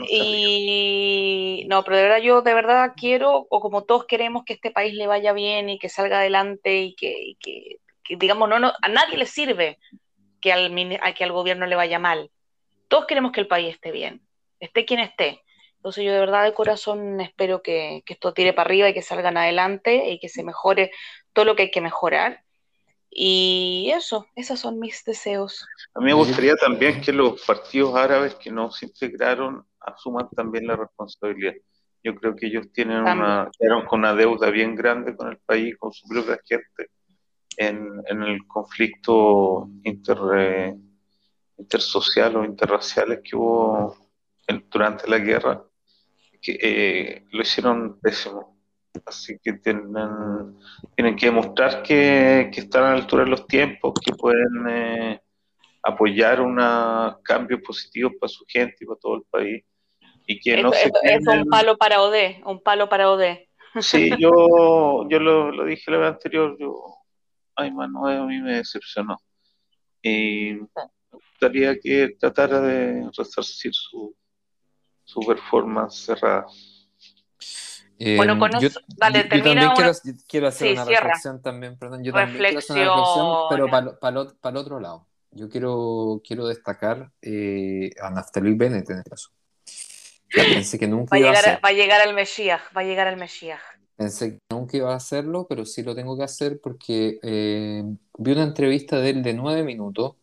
y 0.07 1.65
no, 1.67 1.83
pero 1.83 1.97
de 1.97 2.03
verdad 2.03 2.19
yo 2.19 2.41
de 2.41 2.53
verdad 2.53 2.93
quiero, 2.95 3.45
o 3.49 3.59
como 3.59 3.83
todos 3.83 4.05
queremos 4.05 4.45
que 4.45 4.53
este 4.53 4.71
país 4.71 4.93
le 4.93 5.07
vaya 5.07 5.33
bien 5.33 5.69
y 5.69 5.79
que 5.79 5.89
salga 5.89 6.19
adelante 6.19 6.81
y 6.81 6.95
que, 6.95 7.35
digamos, 8.17 8.47
no, 8.47 8.57
no, 8.57 8.71
a 8.81 8.87
nadie 8.87 9.17
le 9.17 9.25
sirve 9.25 9.79
que 10.39 10.53
al, 10.53 10.73
que 11.13 11.23
al 11.25 11.33
gobierno 11.33 11.65
le 11.65 11.75
vaya 11.75 11.99
mal. 11.99 12.31
Todos 12.87 13.05
queremos 13.05 13.33
que 13.33 13.41
el 13.41 13.47
país 13.47 13.75
esté 13.75 13.91
bien 13.91 14.21
esté 14.61 14.85
quien 14.85 15.01
esté. 15.01 15.41
Entonces 15.77 16.05
yo 16.05 16.13
de 16.13 16.19
verdad 16.19 16.43
de 16.43 16.53
corazón 16.53 17.19
espero 17.19 17.63
que, 17.63 18.03
esto 18.05 18.33
tire 18.33 18.53
para 18.53 18.67
arriba 18.67 18.89
y 18.89 18.93
que 18.93 19.01
salgan 19.01 19.35
adelante 19.35 20.11
y 20.11 20.19
que 20.19 20.29
se 20.29 20.43
mejore 20.43 20.91
todo 21.33 21.43
lo 21.43 21.55
que 21.55 21.63
hay 21.63 21.71
que 21.71 21.81
mejorar. 21.81 22.43
Y 23.09 23.91
eso, 23.93 24.27
esos 24.35 24.59
son 24.59 24.79
mis 24.79 25.03
deseos. 25.03 25.65
A 25.95 25.99
mí 25.99 26.05
me 26.05 26.13
gustaría 26.13 26.55
también 26.55 27.01
que 27.01 27.11
los 27.11 27.41
partidos 27.41 27.95
árabes 27.95 28.35
que 28.35 28.51
no 28.51 28.71
se 28.71 28.85
integraron 28.85 29.65
asuman 29.81 30.29
también 30.29 30.67
la 30.67 30.75
responsabilidad. 30.75 31.55
Yo 32.03 32.15
creo 32.15 32.35
que 32.35 32.45
ellos 32.45 32.71
tienen 32.71 33.01
una, 33.01 33.49
con 33.89 33.99
una 33.99 34.13
deuda 34.13 34.49
bien 34.49 34.75
grande 34.75 35.15
con 35.15 35.29
el 35.29 35.39
país, 35.39 35.75
con 35.77 35.91
su 35.91 36.07
propia 36.07 36.39
gente, 36.45 36.89
en, 37.57 38.01
en 38.05 38.23
el 38.23 38.45
conflicto 38.47 39.67
inter, 39.83 40.17
eh, 40.35 40.75
intersocial 41.57 42.37
o 42.37 42.45
interraciales 42.45 43.21
que 43.23 43.35
hubo 43.35 43.95
durante 44.69 45.09
la 45.09 45.19
guerra, 45.19 45.63
que 46.41 46.57
eh, 46.61 47.25
lo 47.31 47.41
hicieron 47.41 47.99
pésimo. 47.99 48.57
Así 49.05 49.39
que 49.41 49.53
tienen, 49.53 50.57
tienen 50.95 51.15
que 51.15 51.27
demostrar 51.27 51.81
que, 51.81 52.51
están 52.53 52.83
a 52.83 52.87
la 52.91 52.95
altura 52.97 53.23
de 53.23 53.29
los 53.29 53.47
tiempos, 53.47 53.93
que 54.03 54.13
pueden 54.13 54.67
eh, 54.67 55.21
apoyar 55.83 56.41
unos 56.41 57.17
cambios 57.23 57.61
positivos 57.61 58.13
para 58.19 58.29
su 58.29 58.43
gente 58.47 58.77
y 58.81 58.85
para 58.85 58.99
todo 58.99 59.15
el 59.15 59.23
país. 59.29 59.63
Y 60.27 60.39
que 60.39 60.55
es, 60.55 60.63
no 60.63 60.71
se 60.71 60.91
es 61.03 61.27
un 61.27 61.45
palo 61.45 61.77
para 61.77 62.01
OD, 62.01 62.43
un 62.45 62.61
palo 62.61 62.89
para 62.89 63.09
OD. 63.09 63.37
Sí, 63.79 64.11
yo, 64.19 65.07
yo 65.09 65.19
lo, 65.19 65.65
dije 65.65 65.91
la 65.91 65.97
vez 65.97 66.09
anterior, 66.09 66.57
yo, 66.59 66.83
ay, 67.55 67.71
Manuel, 67.71 68.17
a 68.17 68.25
mí 68.25 68.41
me 68.41 68.57
decepcionó. 68.57 69.17
Y 70.01 70.53
me 70.53 70.67
gustaría 71.11 71.79
que 71.79 72.09
tratara 72.19 72.59
de 72.59 73.09
resarcir 73.15 73.73
su, 73.73 74.15
su 75.11 75.19
performance 75.19 76.05
cerrada. 76.05 76.45
Eh, 77.99 78.15
bueno, 78.15 78.39
con 78.39 78.49
yo, 78.59 78.69
dale, 78.87 79.25
termina 79.25 79.73
también 79.73 80.17
quiero, 80.27 80.47
hacer 80.47 80.73
una 80.73 80.85
reflexión 80.85 81.41
también, 81.41 81.77
perdón, 81.77 82.03
yo 82.03 82.13
también 82.13 82.37
quiero 82.37 82.59
hacer 82.59 82.77
una 82.77 82.95
reflexión, 82.95 83.37
pero 83.49 83.67
para, 83.67 83.99
para, 84.39 84.51
el 84.51 84.57
otro 84.57 84.79
lado. 84.79 85.07
Yo 85.31 85.49
quiero, 85.49 86.21
quiero 86.25 86.47
destacar 86.47 87.11
eh, 87.21 87.91
a 88.01 88.09
Naftali 88.09 88.55
Bennett 88.55 88.89
en 88.89 88.99
este 88.99 89.09
caso. 89.09 89.29
pensé 90.33 90.79
que 90.79 90.87
nunca 90.87 91.15
va, 91.15 91.19
iba 91.19 91.29
a, 91.29 91.33
llegar, 91.33 91.59
va 91.63 91.69
a 91.69 91.73
llegar 91.73 92.01
al 92.01 92.13
Mesías, 92.15 92.61
va 92.75 92.81
a 92.81 92.85
llegar 92.85 93.07
al 93.07 93.17
Mesías. 93.17 93.59
Pensé 93.95 94.31
que 94.31 94.39
nunca 94.49 94.77
iba 94.77 94.93
a 94.93 94.95
hacerlo, 94.95 95.45
pero 95.47 95.65
sí 95.65 95.83
lo 95.83 95.93
tengo 95.93 96.17
que 96.17 96.23
hacer 96.23 96.59
porque 96.59 97.19
eh, 97.21 97.83
vi 98.17 98.31
una 98.31 98.43
entrevista 98.43 98.99
de 98.99 99.09
él 99.11 99.21
de 99.23 99.33
nueve 99.33 99.63
minutos, 99.63 100.15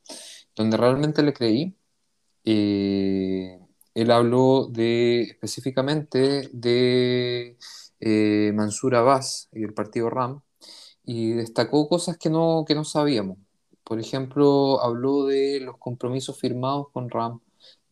donde 0.57 0.77
realmente 0.77 1.23
le 1.23 1.33
creí. 1.33 1.77
Eh, 2.45 3.59
él 4.03 4.11
habló 4.11 4.71
específicamente 4.77 6.49
de 6.53 7.57
eh, 8.01 8.53
Mansur 8.55 8.95
Abbas 8.97 9.49
y 9.53 9.65
el 9.65 9.75
partido 9.75 10.11
RAM 10.11 10.41
y 11.05 11.33
destacó 11.33 11.89
cosas 11.89 12.19
que 12.19 12.31
no, 12.31 12.65
que 12.67 12.75
no 12.75 12.85
sabíamos. 12.85 13.39
Por 13.85 14.01
ejemplo, 14.01 14.83
habló 14.83 15.27
de 15.27 15.61
los 15.61 15.79
compromisos 15.79 16.39
firmados 16.39 16.89
con 16.93 17.11
RAM 17.11 17.41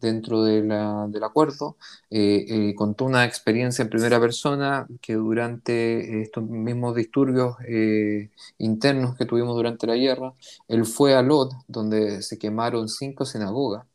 dentro 0.00 0.44
del 0.44 1.24
acuerdo, 1.24 1.76
eh, 2.10 2.44
eh, 2.48 2.74
contó 2.74 3.04
una 3.06 3.24
experiencia 3.24 3.82
en 3.82 3.88
primera 3.90 4.20
persona 4.20 4.86
que 5.00 5.14
durante 5.14 6.22
estos 6.22 6.44
mismos 6.44 6.94
disturbios 6.94 7.56
eh, 7.66 8.30
internos 8.58 9.16
que 9.16 9.24
tuvimos 9.26 9.56
durante 9.56 9.86
la 9.86 9.96
guerra, 9.96 10.34
él 10.68 10.84
fue 10.84 11.14
a 11.14 11.22
Lod, 11.22 11.52
donde 11.68 12.22
se 12.22 12.38
quemaron 12.38 12.88
cinco 12.88 13.24
sinagogas, 13.24 13.86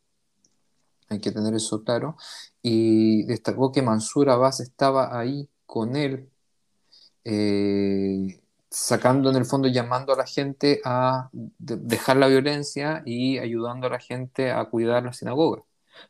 hay 1.12 1.20
que 1.20 1.32
tener 1.32 1.54
eso 1.54 1.84
claro, 1.84 2.16
y 2.62 3.24
destacó 3.24 3.72
que 3.72 3.82
Mansur 3.82 4.30
Abbas 4.30 4.60
estaba 4.60 5.18
ahí 5.20 5.50
con 5.66 5.96
él, 5.96 6.30
eh, 7.24 8.42
sacando 8.70 9.30
en 9.30 9.36
el 9.36 9.46
fondo, 9.46 9.68
llamando 9.68 10.14
a 10.14 10.18
la 10.18 10.26
gente 10.26 10.82
a 10.86 11.30
dejar 11.60 12.18
la 12.18 12.28
violencia 12.28 13.04
y 13.06 13.38
ayudando 13.38 13.88
a 13.88 13.92
la 13.92 14.00
gente 14.00 14.52
a 14.52 14.64
cuidar 14.66 15.04
la 15.04 15.14
sinagoga. 15.14 15.64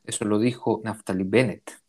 Eso 0.03 0.25
lo 0.25 0.39
dijo 0.39 0.81
Naftali 0.83 1.23
Bennett. 1.23 1.79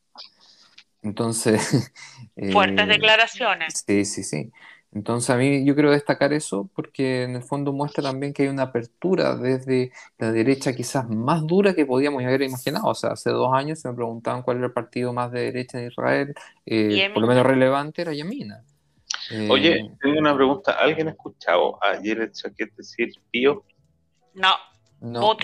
Entonces... 1.03 1.92
Fuertes 2.53 2.87
eh, 2.87 2.88
declaraciones. 2.88 3.85
Sí, 3.87 4.05
sí, 4.05 4.25
sí. 4.25 4.51
Entonces 4.94 5.31
a 5.31 5.37
mí 5.38 5.64
yo 5.64 5.74
quiero 5.74 5.90
destacar 5.90 6.35
eso 6.35 6.68
porque 6.74 7.22
en 7.22 7.37
el 7.37 7.42
fondo 7.42 7.72
muestra 7.72 8.02
también 8.02 8.35
que 8.35 8.42
hay 8.42 8.48
una 8.48 8.64
apertura 8.64 9.37
desde 9.37 9.90
la 10.18 10.31
derecha 10.33 10.74
quizás 10.74 11.09
más 11.09 11.46
dura 11.46 11.74
que 11.74 11.87
podíamos 11.87 12.22
haber 12.22 12.42
imaginado. 12.42 12.88
O 12.88 12.94
sea, 12.94 13.11
hace 13.12 13.31
dos 13.31 13.52
años 13.55 13.81
se 13.81 13.88
me 13.88 13.94
preguntaban 13.94 14.42
cuál 14.42 14.59
era 14.59 14.66
el 14.66 14.72
partido 14.72 15.12
más 15.14 15.33
de 15.33 15.40
derecha 15.40 15.81
en 15.81 15.88
Israel, 15.88 16.35
eh, 16.66 17.11
por 17.12 17.22
lo 17.22 17.28
menos 17.28 17.46
relevante 17.46 18.02
era 18.02 18.12
Yamina. 18.12 18.62
Oye, 19.48 19.78
eh, 19.78 19.90
tengo 20.00 20.18
una 20.18 20.35
pregunta. 20.35 20.72
¿Alguien 20.72 21.09
ha 21.09 21.12
escuchado 21.12 21.78
ayer 21.83 22.20
el 22.20 22.33
chaquete 22.33 22.74
decir 22.76 23.12
Pío? 23.31 23.64
No. 24.35 24.50
No, 25.03 25.37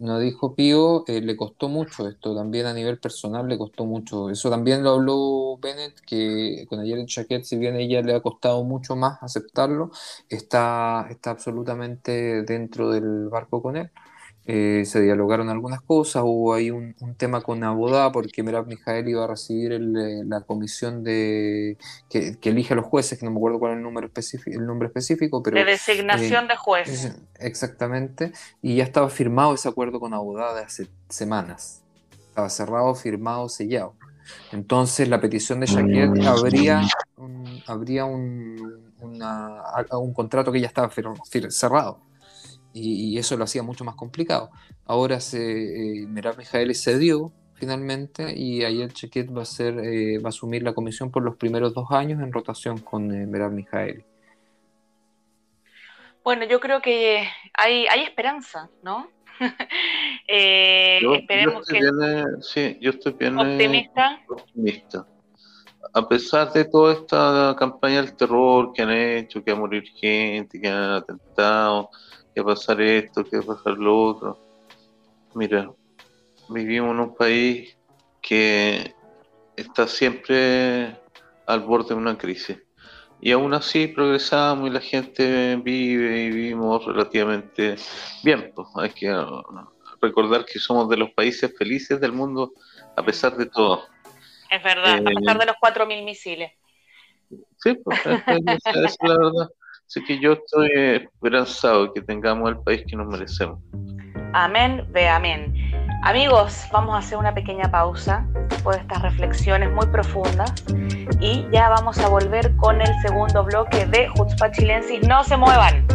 no, 0.00 0.18
dijo 0.18 0.56
Pío, 0.56 1.04
eh, 1.06 1.20
le 1.20 1.36
costó 1.36 1.68
mucho 1.68 2.08
esto, 2.08 2.34
también 2.34 2.66
a 2.66 2.74
nivel 2.74 2.98
personal 2.98 3.46
le 3.46 3.56
costó 3.56 3.84
mucho. 3.84 4.28
Eso 4.28 4.50
también 4.50 4.82
lo 4.82 4.90
habló 4.90 5.56
Bennett, 5.58 6.00
que 6.00 6.66
con 6.68 6.80
ayer 6.80 6.98
en 6.98 7.06
Chaquet, 7.06 7.44
si 7.44 7.56
bien 7.56 7.76
a 7.76 7.78
ella 7.78 8.02
le 8.02 8.16
ha 8.16 8.20
costado 8.20 8.64
mucho 8.64 8.96
más 8.96 9.22
aceptarlo, 9.22 9.92
está, 10.28 11.06
está 11.10 11.30
absolutamente 11.30 12.42
dentro 12.42 12.90
del 12.90 13.28
barco 13.28 13.62
con 13.62 13.76
él. 13.76 13.88
Eh, 14.46 14.84
se 14.84 15.00
dialogaron 15.00 15.48
algunas 15.48 15.80
cosas, 15.80 16.22
hubo 16.24 16.52
ahí 16.52 16.70
un, 16.70 16.94
tema 17.16 17.40
con 17.40 17.64
Abodá 17.64 18.12
porque 18.12 18.42
Merab 18.42 18.66
Mijael 18.66 19.08
iba 19.08 19.24
a 19.24 19.26
recibir 19.26 19.72
eh, 19.72 20.22
la 20.26 20.42
comisión 20.42 21.02
de 21.02 21.78
que, 22.10 22.36
elige 22.42 22.74
a 22.74 22.76
los 22.76 22.84
jueces, 22.84 23.18
que 23.18 23.24
no 23.24 23.30
me 23.30 23.38
acuerdo 23.38 23.58
cuál 23.58 23.72
es 23.72 23.78
el, 23.78 23.82
número 23.82 24.06
específico, 24.06 24.58
el 24.58 24.66
nombre 24.66 24.88
específico, 24.88 25.42
pero... 25.42 25.56
De 25.56 25.64
designación 25.64 26.44
eh, 26.44 26.48
de 26.48 26.56
jueces. 26.56 27.16
Exactamente, 27.38 28.32
y 28.60 28.76
ya 28.76 28.84
estaba 28.84 29.08
firmado 29.08 29.54
ese 29.54 29.68
acuerdo 29.68 29.98
con 29.98 30.12
Abodá 30.12 30.52
de 30.52 30.60
hace 30.60 30.88
semanas. 31.08 31.82
Estaba 32.28 32.50
cerrado, 32.50 32.94
firmado, 32.94 33.48
sellado. 33.48 33.94
Entonces 34.52 35.08
la 35.08 35.20
petición 35.20 35.60
de 35.60 35.66
Shakir 35.66 36.08
mm. 36.08 36.26
habría 36.26 36.82
habría 37.66 38.04
un, 38.04 38.92
un 39.00 40.14
contrato 40.14 40.52
que 40.52 40.60
ya 40.60 40.66
estaba 40.66 40.90
cerrado 41.48 42.00
y, 42.74 43.16
eso 43.18 43.36
lo 43.36 43.44
hacía 43.44 43.62
mucho 43.62 43.84
más 43.84 43.94
complicado. 43.94 44.50
Ahora 44.84 45.20
se, 45.20 46.02
eh, 46.02 46.06
Merab 46.06 46.36
Mijaeli 46.36 46.74
cedió 46.74 47.32
finalmente 47.54 48.34
y 48.36 48.62
el 48.62 48.92
Chequet 48.92 49.34
va 49.34 49.42
a, 49.42 49.44
ser, 49.46 49.78
eh, 49.78 50.18
va 50.18 50.26
a 50.26 50.28
asumir 50.28 50.62
la 50.62 50.74
comisión 50.74 51.10
por 51.10 51.22
los 51.22 51.36
primeros 51.36 51.72
dos 51.72 51.90
años 51.90 52.20
en 52.20 52.32
rotación 52.32 52.78
con 52.78 53.14
eh, 53.14 53.26
Merab 53.26 53.52
Mijaeli. 53.52 54.04
Bueno, 56.24 56.44
yo 56.46 56.58
creo 56.58 56.80
que 56.80 57.28
hay, 57.52 57.86
hay 57.86 58.02
esperanza, 58.02 58.70
¿no? 58.82 59.08
eh, 60.28 61.00
esperemos 61.16 61.66
que... 61.66 61.80
sí, 62.40 62.78
yo 62.80 62.90
estoy 62.90 63.12
bien 63.12 63.38
optimista. 63.38 64.20
optimista. 64.28 65.06
A 65.92 66.08
pesar 66.08 66.52
de 66.52 66.64
toda 66.64 66.94
esta 66.94 67.54
campaña 67.58 68.02
del 68.02 68.16
terror 68.16 68.72
que 68.72 68.82
han 68.82 68.90
hecho, 68.90 69.44
que 69.44 69.52
va 69.52 69.58
a 69.58 69.60
morir 69.60 69.84
gente, 69.94 70.60
que 70.60 70.68
han 70.68 70.92
atentado, 70.92 71.90
que 72.34 72.40
va 72.40 72.52
a 72.52 72.54
pasar 72.54 72.80
esto, 72.80 73.24
que 73.24 73.38
va 73.38 73.54
a 73.54 73.56
pasar 73.56 73.78
lo 73.78 74.02
otro. 74.02 74.38
Mira, 75.34 75.70
vivimos 76.48 76.92
en 76.92 77.00
un 77.00 77.14
país 77.14 77.76
que 78.20 78.94
está 79.56 79.86
siempre 79.86 80.96
al 81.46 81.60
borde 81.60 81.90
de 81.90 81.94
una 81.94 82.16
crisis 82.16 82.58
y 83.24 83.32
aún 83.32 83.54
así 83.54 83.86
progresamos 83.86 84.68
y 84.68 84.72
la 84.72 84.80
gente 84.80 85.56
vive 85.56 86.24
y 86.24 86.30
vivimos 86.30 86.84
relativamente 86.84 87.76
bien. 88.22 88.52
Pues 88.54 88.68
hay 88.76 88.90
que 88.90 89.10
uh, 89.10 89.42
recordar 90.02 90.44
que 90.44 90.58
somos 90.58 90.90
de 90.90 90.98
los 90.98 91.10
países 91.12 91.50
felices 91.56 91.98
del 92.02 92.12
mundo 92.12 92.52
a 92.94 93.02
pesar 93.02 93.34
de 93.38 93.46
todo. 93.46 93.86
Es 94.50 94.62
verdad, 94.62 94.98
a 94.98 95.02
pesar 95.02 95.38
de 95.38 95.46
los 95.46 95.56
4.000 95.56 96.04
misiles. 96.04 96.52
Sí, 97.56 97.74
pues 97.82 97.98
es, 98.04 98.96
la 99.00 99.16
verdad. 99.16 99.48
Así 99.94 100.02
que 100.06 100.18
yo 100.18 100.32
estoy 100.32 100.70
esperanzado 100.74 101.92
que 101.92 102.00
tengamos 102.00 102.50
el 102.50 102.58
país 102.64 102.82
que 102.88 102.96
nos 102.96 103.06
merecemos. 103.06 103.60
Amén, 104.32 104.84
ve 104.90 105.08
amén. 105.08 105.54
Amigos, 106.02 106.64
vamos 106.72 106.96
a 106.96 106.98
hacer 106.98 107.16
una 107.16 107.32
pequeña 107.32 107.70
pausa 107.70 108.26
por 108.64 108.74
estas 108.74 109.02
reflexiones 109.02 109.70
muy 109.70 109.86
profundas 109.86 110.52
y 111.20 111.46
ya 111.52 111.68
vamos 111.68 111.96
a 112.00 112.08
volver 112.08 112.56
con 112.56 112.80
el 112.80 112.92
segundo 113.02 113.44
bloque 113.44 113.86
de 113.86 114.08
Jutzpa 114.08 114.50
Chilensis. 114.50 115.06
No 115.06 115.22
se 115.22 115.36
muevan. 115.36 115.86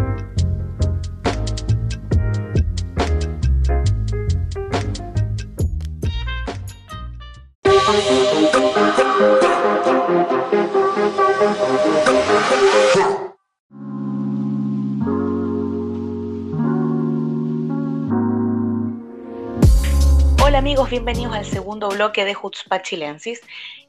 Hola 20.50 20.58
amigos, 20.58 20.90
bienvenidos 20.90 21.36
al 21.36 21.46
segundo 21.46 21.90
bloque 21.90 22.26
de 22.26 22.34
Jutzpa 22.34 22.82
Chilensis. 22.82 23.40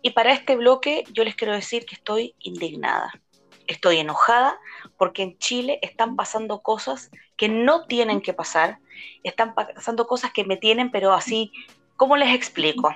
Y 0.03 0.11
para 0.11 0.35
este 0.35 0.57
bloque 0.57 1.05
yo 1.11 1.25
les 1.25 1.35
quiero 1.35 1.55
decir 1.55 1.87
que 1.87 1.95
estoy 1.95 2.35
indignada. 2.39 3.15
Estoy 3.67 3.97
enojada 3.97 4.61
porque 4.99 5.23
en 5.23 5.39
Chile 5.39 5.79
están 5.81 6.17
pasando 6.17 6.61
cosas 6.61 7.11
que 7.39 7.49
no 7.49 7.87
tienen 7.87 8.21
que 8.21 8.35
pasar. 8.35 8.79
Están 9.23 9.55
pasando 9.55 10.07
cosas 10.07 10.33
que 10.35 10.45
me 10.45 10.59
tienen, 10.59 10.91
pero 10.91 11.15
así, 11.15 11.51
¿cómo 11.97 12.19
les 12.19 12.35
explico? 12.35 12.95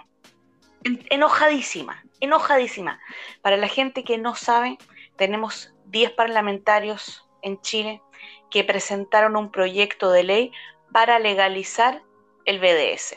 Enojadísima, 1.08 2.04
enojadísima. 2.20 3.00
Para 3.40 3.56
la 3.56 3.68
gente 3.68 4.04
que 4.04 4.18
no 4.18 4.34
sabe, 4.34 4.76
tenemos 5.16 5.72
10 5.86 6.10
parlamentarios 6.10 7.26
en 7.40 7.58
Chile 7.62 8.02
que 8.50 8.62
presentaron 8.62 9.38
un 9.38 9.50
proyecto 9.50 10.12
de 10.12 10.22
ley 10.22 10.52
para 10.92 11.18
legalizar 11.18 12.02
el 12.44 12.58
BDS 12.60 13.14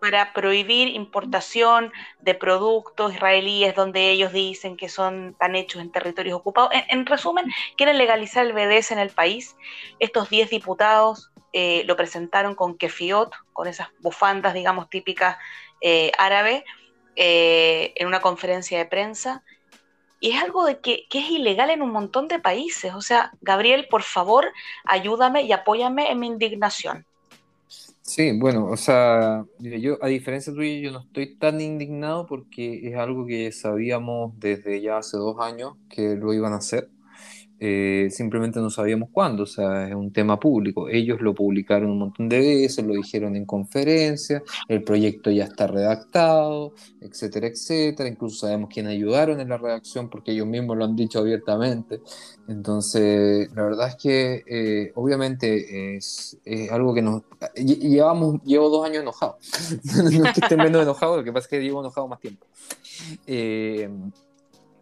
para 0.00 0.32
prohibir 0.32 0.88
importación 0.88 1.92
de 2.20 2.34
productos 2.34 3.14
israelíes 3.14 3.74
donde 3.74 4.10
ellos 4.10 4.32
dicen 4.32 4.76
que 4.76 4.88
son 4.88 5.36
tan 5.38 5.54
hechos 5.54 5.82
en 5.82 5.92
territorios 5.92 6.36
ocupados. 6.38 6.70
En, 6.88 7.06
resumen, 7.06 7.44
quieren 7.76 7.98
legalizar 7.98 8.46
el 8.46 8.52
BDS 8.52 8.92
en 8.92 8.98
el 8.98 9.10
país. 9.10 9.56
Estos 9.98 10.30
10 10.30 10.50
diputados 10.50 11.30
eh, 11.52 11.84
lo 11.86 11.96
presentaron 11.96 12.54
con 12.54 12.76
kefiot, 12.76 13.32
con 13.52 13.68
esas 13.68 13.88
bufandas, 14.00 14.54
digamos, 14.54 14.88
típicas 14.88 15.36
eh, 15.80 16.12
árabes, 16.18 16.64
eh, 17.16 17.92
en 17.96 18.06
una 18.06 18.20
conferencia 18.20 18.78
de 18.78 18.86
prensa. 18.86 19.44
Y 20.18 20.32
es 20.32 20.42
algo 20.42 20.64
de 20.64 20.80
que, 20.80 21.06
que, 21.08 21.18
es 21.18 21.30
ilegal 21.30 21.70
en 21.70 21.82
un 21.82 21.92
montón 21.92 22.28
de 22.28 22.38
países. 22.38 22.94
O 22.94 23.00
sea, 23.00 23.32
Gabriel, 23.40 23.86
por 23.90 24.02
favor, 24.02 24.52
ayúdame 24.84 25.42
y 25.42 25.52
apóyame 25.52 26.10
en 26.10 26.18
mi 26.18 26.26
indignación. 26.26 27.06
Sí, 28.12 28.32
bueno, 28.36 28.66
o 28.66 28.76
sea, 28.76 29.46
yo 29.58 29.96
a 30.02 30.08
diferencia 30.08 30.52
tuya, 30.52 30.80
yo 30.80 30.90
no 30.90 30.98
estoy 31.00 31.36
tan 31.38 31.60
indignado 31.60 32.26
porque 32.26 32.88
es 32.88 32.96
algo 32.96 33.24
que 33.24 33.52
sabíamos 33.52 34.32
desde 34.40 34.80
ya 34.82 34.98
hace 34.98 35.16
dos 35.16 35.36
años 35.40 35.76
que 35.88 36.16
lo 36.16 36.32
iban 36.34 36.52
a 36.52 36.56
hacer. 36.56 36.90
Eh, 37.62 38.08
simplemente 38.10 38.58
no 38.58 38.70
sabíamos 38.70 39.10
cuándo, 39.12 39.42
o 39.42 39.46
sea, 39.46 39.86
es 39.86 39.94
un 39.94 40.10
tema 40.12 40.40
público. 40.40 40.88
Ellos 40.88 41.20
lo 41.20 41.34
publicaron 41.34 41.90
un 41.90 41.98
montón 41.98 42.26
de 42.26 42.38
veces, 42.38 42.86
lo 42.86 42.94
dijeron 42.94 43.36
en 43.36 43.44
conferencia, 43.44 44.42
el 44.66 44.82
proyecto 44.82 45.30
ya 45.30 45.44
está 45.44 45.66
redactado, 45.66 46.72
etcétera, 47.02 47.48
etcétera. 47.48 48.08
Incluso 48.08 48.46
sabemos 48.46 48.70
quién 48.72 48.86
ayudaron 48.86 49.40
en 49.40 49.50
la 49.50 49.58
redacción 49.58 50.08
porque 50.08 50.32
ellos 50.32 50.46
mismos 50.46 50.78
lo 50.78 50.86
han 50.86 50.96
dicho 50.96 51.18
abiertamente. 51.18 52.00
Entonces, 52.48 53.50
la 53.54 53.62
verdad 53.62 53.88
es 53.88 53.96
que 53.96 54.42
eh, 54.46 54.92
obviamente 54.94 55.96
es, 55.96 56.38
algo 56.70 56.94
que 56.94 57.02
nos... 57.02 57.22
Llevamos, 57.54 58.42
llevo 58.42 58.70
dos 58.70 58.86
años 58.86 59.02
enojados. 59.02 59.36
no 59.84 60.24
es 60.26 60.32
que 60.32 60.40
estén 60.40 60.58
menos 60.58 60.82
enojado, 60.82 61.18
lo 61.18 61.24
que 61.24 61.32
pasa 61.32 61.44
es 61.44 61.50
que 61.50 61.60
llevo 61.60 61.80
enojado 61.80 62.08
más 62.08 62.20
tiempo. 62.20 62.46
Eh, 63.26 63.88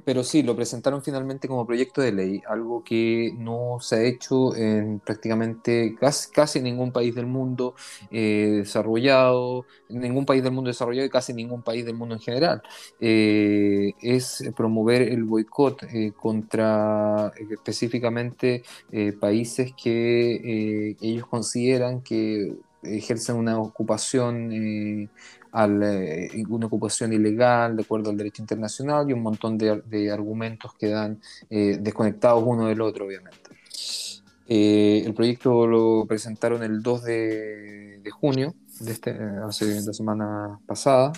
pero 0.08 0.24
sí, 0.24 0.42
lo 0.42 0.56
presentaron 0.56 1.02
finalmente 1.02 1.48
como 1.48 1.66
proyecto 1.66 2.00
de 2.00 2.12
ley, 2.12 2.42
algo 2.48 2.82
que 2.82 3.34
no 3.36 3.76
se 3.78 3.96
ha 3.96 4.02
hecho 4.04 4.56
en 4.56 5.00
prácticamente 5.00 5.94
casi, 6.00 6.30
casi 6.30 6.62
ningún 6.62 6.92
país 6.92 7.14
del 7.14 7.26
mundo 7.26 7.74
eh, 8.10 8.60
desarrollado, 8.60 9.66
ningún 9.90 10.24
país 10.24 10.42
del 10.42 10.52
mundo 10.52 10.68
desarrollado 10.68 11.04
y 11.04 11.10
casi 11.10 11.34
ningún 11.34 11.60
país 11.60 11.84
del 11.84 11.94
mundo 11.94 12.14
en 12.14 12.22
general. 12.22 12.62
Eh, 12.98 13.92
es 14.00 14.50
promover 14.56 15.02
el 15.02 15.24
boicot 15.24 15.82
eh, 15.82 16.12
contra 16.18 17.30
específicamente 17.38 18.62
países 19.20 19.74
que 19.76 20.96
ellos 21.02 21.26
consideran 21.26 22.00
que 22.00 22.56
ejercen 22.82 23.36
una 23.36 23.58
ocupación 23.58 24.52
eh, 24.52 25.08
una 25.52 26.66
ocupación 26.66 27.12
ilegal 27.12 27.76
de 27.76 27.82
acuerdo 27.82 28.10
al 28.10 28.16
derecho 28.16 28.42
internacional 28.42 29.08
y 29.08 29.12
un 29.12 29.22
montón 29.22 29.58
de, 29.58 30.10
argumentos 30.10 30.74
que 30.74 30.88
dan 30.88 31.20
eh, 31.50 31.78
desconectados 31.80 32.42
uno 32.46 32.66
del 32.66 32.80
otro, 32.80 33.06
obviamente. 33.06 33.50
Eh, 34.46 35.02
el 35.04 35.14
proyecto 35.14 35.66
lo 35.66 36.06
presentaron 36.06 36.62
el 36.62 36.82
2 36.82 37.04
de, 37.04 38.10
junio, 38.10 38.54
de 38.80 38.92
este, 38.92 39.10
hace 39.46 39.82
la 39.82 39.92
semana 39.92 40.58
pasada, 40.66 41.12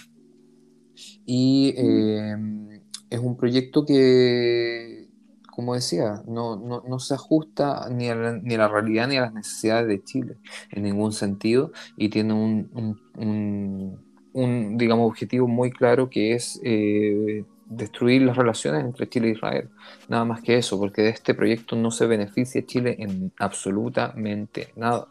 y 1.24 1.72
es 1.76 3.20
un 3.20 3.36
proyecto 3.36 3.84
que, 3.84 5.08
como 5.50 5.74
decía, 5.74 6.22
no, 6.26 6.56
no, 6.56 6.82
no 6.86 6.98
se 6.98 7.14
ajusta 7.14 7.88
ni 7.90 8.08
a, 8.08 8.14
la, 8.14 8.32
ni 8.32 8.54
a, 8.54 8.58
la, 8.58 8.68
realidad 8.68 9.08
ni 9.08 9.16
a 9.16 9.22
las 9.22 9.34
necesidades 9.34 9.88
de 9.88 10.02
Chile 10.02 10.36
en 10.70 10.82
ningún 10.82 11.12
sentido 11.12 11.72
y 11.96 12.08
tiene 12.08 12.34
un 12.34 12.98
un 13.20 13.98
digamos, 14.32 15.08
objetivo 15.08 15.48
muy 15.48 15.70
claro 15.70 16.08
que 16.08 16.34
es 16.34 16.60
eh, 16.62 17.44
destruir 17.66 18.22
las 18.22 18.36
relaciones 18.36 18.84
entre 18.84 19.08
Chile 19.08 19.28
e 19.28 19.32
Israel. 19.32 19.68
Nada 20.08 20.24
más 20.24 20.42
que 20.42 20.56
eso, 20.56 20.78
porque 20.78 21.02
de 21.02 21.10
este 21.10 21.34
proyecto 21.34 21.76
no 21.76 21.90
se 21.90 22.06
beneficia 22.06 22.66
Chile 22.66 22.96
en 22.98 23.32
absolutamente 23.38 24.72
nada. 24.76 25.08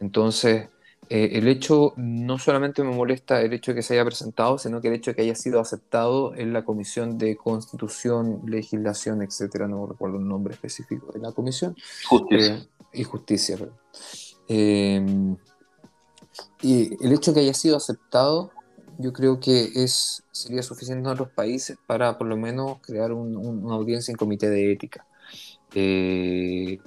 Entonces, 0.00 0.68
eh, 1.08 1.30
el 1.34 1.46
hecho 1.46 1.92
no 1.96 2.38
solamente 2.38 2.82
me 2.82 2.92
molesta 2.92 3.40
el 3.40 3.52
hecho 3.52 3.70
de 3.70 3.76
que 3.76 3.82
se 3.82 3.94
haya 3.94 4.04
presentado, 4.04 4.58
sino 4.58 4.80
que 4.80 4.88
el 4.88 4.94
hecho 4.94 5.12
de 5.12 5.14
que 5.14 5.22
haya 5.22 5.36
sido 5.36 5.60
aceptado 5.60 6.34
en 6.34 6.52
la 6.52 6.64
Comisión 6.64 7.16
de 7.16 7.36
Constitución, 7.36 8.42
Legislación, 8.46 9.22
etcétera, 9.22 9.68
no 9.68 9.86
recuerdo 9.86 10.18
el 10.18 10.26
nombre 10.26 10.54
específico 10.54 11.12
de 11.12 11.20
la 11.20 11.30
comisión. 11.32 11.76
Justicia. 12.08 12.54
Eh, 12.54 12.66
y 12.92 13.04
justicia, 13.04 13.56
y 16.62 17.04
el 17.04 17.12
hecho 17.12 17.32
de 17.32 17.36
que 17.36 17.40
haya 17.40 17.54
sido 17.54 17.76
aceptado, 17.76 18.50
yo 18.98 19.12
creo 19.12 19.40
que 19.40 19.70
es, 19.74 20.22
sería 20.32 20.62
suficiente 20.62 21.00
en 21.06 21.12
otros 21.12 21.30
países 21.30 21.76
para 21.86 22.16
por 22.18 22.26
lo 22.26 22.36
menos 22.36 22.78
crear 22.80 23.12
una 23.12 23.74
audiencia 23.74 24.10
en 24.10 24.16
comité 24.16 24.48
de 24.48 24.72
ética. 24.72 25.06
Eh, 25.74 26.78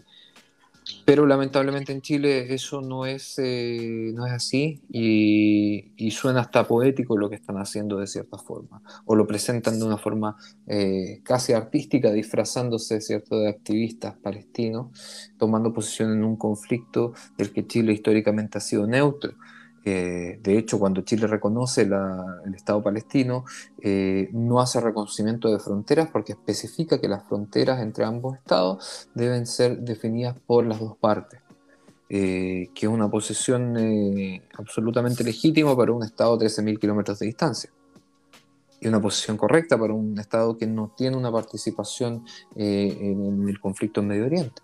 Pero 1.05 1.25
lamentablemente 1.25 1.91
en 1.91 2.01
Chile 2.01 2.53
eso 2.53 2.81
no 2.81 3.05
es, 3.05 3.35
eh, 3.37 4.11
no 4.13 4.25
es 4.25 4.33
así 4.33 4.81
y, 4.89 6.11
suena 6.11 6.41
hasta 6.41 6.67
poético 6.67 7.17
lo 7.17 7.29
que 7.29 7.35
están 7.35 7.57
haciendo 7.57 7.97
de 7.97 8.07
cierta 8.07 8.37
forma, 8.37 8.81
o 9.05 9.15
lo 9.15 9.25
presentan 9.25 9.79
de 9.79 9.85
una 9.85 9.97
forma 9.97 10.35
eh, 10.67 11.21
casi 11.23 11.53
artística, 11.53 12.11
disfrazándose 12.11 12.99
¿cierto? 12.99 13.39
de 13.39 13.49
activistas 13.49 14.15
palestinos, 14.17 14.87
tomando 15.37 15.71
posición 15.71 16.11
en 16.11 16.23
un 16.23 16.35
conflicto 16.35 17.13
del 17.37 17.53
que 17.53 17.67
Chile 17.67 17.93
históricamente 17.93 18.57
ha 18.57 18.61
sido 18.61 18.85
neutro. 18.85 19.33
Eh, 19.91 20.39
de 20.43 20.55
hecho, 20.55 20.77
cuando 20.77 21.01
Chile 21.01 21.25
reconoce 21.25 21.81
el 21.81 22.53
Estado 22.53 22.83
palestino, 22.83 23.43
eh, 23.81 24.29
no 24.33 24.59
hace 24.59 24.79
reconocimiento 24.79 25.51
de 25.51 25.57
fronteras 25.57 26.09
porque 26.11 26.33
especifica 26.33 27.01
que 27.01 27.07
las 27.07 27.27
fronteras 27.27 27.81
entre 27.81 28.05
ambos 28.05 28.37
estados 28.37 29.09
deben 29.15 29.47
ser 29.47 29.79
definidas 29.79 30.37
por 30.45 30.63
las 30.67 30.79
dos 30.79 30.95
partes, 30.97 31.41
eh, 32.07 32.69
que 32.75 32.85
es 32.85 32.91
una 32.91 33.09
posición 33.09 33.75
absolutamente 34.59 35.23
legítima 35.23 35.75
para 35.75 35.91
un 35.91 36.03
estado 36.03 36.35
a 36.35 36.37
13.000 36.37 36.77
kilómetros 36.77 37.17
de 37.17 37.25
distancia. 37.25 37.71
Y 38.81 38.87
una 38.87 39.01
posición 39.01 39.37
correcta 39.37 39.75
para 39.75 39.93
un 39.93 40.19
estado 40.19 40.55
que 40.55 40.67
no 40.67 40.93
tiene 40.95 41.17
una 41.17 41.31
participación 41.31 42.25
en 42.55 43.49
el 43.49 43.59
conflicto 43.59 44.01
en 44.01 44.07
Medio 44.07 44.25
Oriente. 44.25 44.61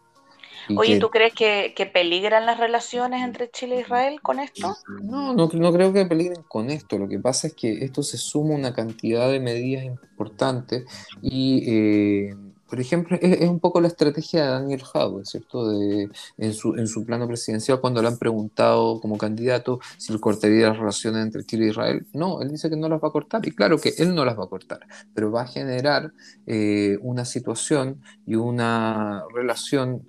Oye, 0.77 0.99
¿tú 0.99 1.09
crees 1.09 1.33
que, 1.33 1.91
peligran 1.93 2.45
las 2.45 2.59
relaciones 2.59 3.23
entre 3.23 3.49
Chile 3.49 3.77
e 3.77 3.81
Israel 3.81 4.21
con 4.21 4.39
esto? 4.39 4.75
No, 5.01 5.33
no, 5.33 5.47
no, 5.47 5.73
creo 5.73 5.93
que 5.93 6.05
peligren 6.05 6.43
con 6.47 6.69
esto. 6.69 6.97
Lo 6.97 7.07
que 7.07 7.19
pasa 7.19 7.47
es 7.47 7.53
que 7.53 7.83
esto 7.83 8.03
se 8.03 8.17
suma 8.17 8.55
una 8.55 8.73
cantidad 8.73 9.29
de 9.31 9.39
medidas 9.39 9.85
importantes 9.85 10.85
y 11.21 11.63
eh, 11.67 12.35
por 12.67 12.79
ejemplo, 12.79 13.17
es, 13.21 13.47
un 13.47 13.59
poco 13.59 13.79
la 13.79 13.87
estrategia 13.87 14.43
de 14.43 14.49
Daniel 14.49 14.83
Jadwe, 14.83 15.25
¿cierto? 15.25 15.69
De, 15.69 16.09
en, 16.37 16.53
su, 16.53 16.75
en 16.75 16.87
su 16.87 17.05
plano 17.05 17.27
presidencial, 17.27 17.79
cuando 17.79 18.01
le 18.01 18.07
han 18.07 18.17
preguntado 18.17 18.99
como 18.99 19.17
candidato 19.17 19.79
si 19.97 20.11
él 20.11 20.19
cortaría 20.19 20.69
las 20.69 20.77
relaciones 20.77 21.23
entre 21.23 21.43
Chile 21.43 21.67
e 21.67 21.69
Israel. 21.69 22.05
No, 22.13 22.41
él 22.41 22.49
dice 22.49 22.69
que 22.69 22.75
no 22.75 22.89
las 22.89 23.01
va 23.01 23.09
a 23.09 23.11
cortar. 23.11 23.47
Y 23.47 23.51
claro 23.51 23.77
que 23.77 23.93
él 23.97 24.15
no 24.15 24.25
las 24.25 24.37
va 24.37 24.45
a 24.45 24.47
cortar, 24.47 24.79
pero 25.13 25.31
va 25.31 25.43
a 25.43 25.47
generar 25.47 26.11
eh, 26.47 26.97
una 27.01 27.25
situación 27.25 28.01
y 28.25 28.35
una 28.35 29.23
relación 29.33 30.03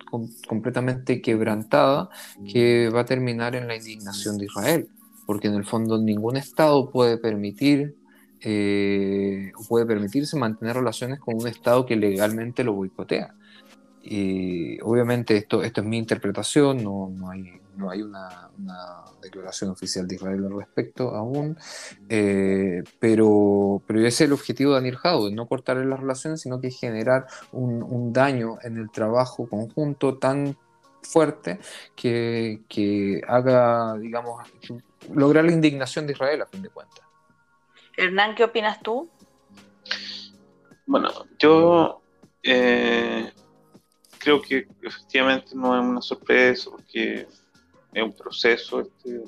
completamente 0.47 1.21
quebrantada 1.21 2.09
que 2.51 2.89
va 2.89 3.01
a 3.01 3.05
terminar 3.05 3.55
en 3.55 3.67
la 3.67 3.75
indignación 3.75 4.37
de 4.37 4.45
Israel. 4.45 4.89
Porque 5.25 5.47
en 5.47 5.55
el 5.55 5.65
fondo 5.65 5.97
ningún 5.99 6.37
Estado 6.37 6.89
puede 6.89 7.17
permitir 7.17 7.95
eh, 8.41 9.51
puede 9.67 9.85
permitirse 9.85 10.37
mantener 10.37 10.75
relaciones 10.75 11.19
con 11.19 11.35
un 11.35 11.47
Estado 11.47 11.85
que 11.85 11.95
legalmente 11.95 12.63
lo 12.63 12.73
boicotea. 12.73 13.35
Y 14.01 14.79
obviamente 14.81 15.35
esto, 15.35 15.63
esto 15.63 15.81
es 15.81 15.87
mi 15.87 15.97
interpretación, 15.97 16.81
no, 16.83 17.09
no 17.13 17.29
hay, 17.29 17.59
no 17.75 17.89
hay 17.89 18.01
una, 18.01 18.49
declaración 19.21 19.71
oficial 19.71 20.07
de 20.07 20.15
Israel 20.15 20.45
al 20.45 20.55
respecto 20.55 21.13
aún, 21.13 21.57
eh, 22.07 22.83
pero, 22.99 23.81
pero 23.85 23.99
ese 23.99 24.07
es 24.07 24.21
el 24.21 24.33
objetivo 24.33 24.71
de 24.71 24.75
Daniel 24.77 24.97
Howe, 25.03 25.31
no 25.31 25.47
cortar 25.47 25.75
las 25.77 25.99
relaciones, 25.99 26.39
sino 26.41 26.61
que 26.61 26.71
generar 26.71 27.27
un, 27.51 27.83
un 27.83 28.13
daño 28.13 28.57
en 28.63 28.77
el 28.77 28.89
trabajo 28.89 29.49
conjunto 29.49 30.17
tan 30.17 30.55
fuerte 31.01 31.59
que, 31.95 32.61
que 32.69 33.21
haga, 33.27 33.97
digamos, 33.97 34.47
lograr 35.13 35.45
la 35.45 35.51
indignación 35.51 36.05
de 36.05 36.13
Israel 36.13 36.41
a 36.41 36.45
fin 36.45 36.61
de 36.61 36.69
cuentas. 36.69 37.06
Hernán, 37.97 38.35
¿qué 38.35 38.43
opinas 38.43 38.79
tú? 38.81 39.09
Bueno, 40.85 41.09
yo 41.39 42.01
eh, 42.43 43.31
creo 44.19 44.39
que 44.39 44.67
efectivamente 44.83 45.55
no 45.55 45.75
es 45.75 45.83
una 45.83 46.01
sorpresa 46.01 46.69
porque 46.69 47.27
es 47.91 48.03
un 48.03 48.15
proceso 48.15 48.81
este, 48.81 49.23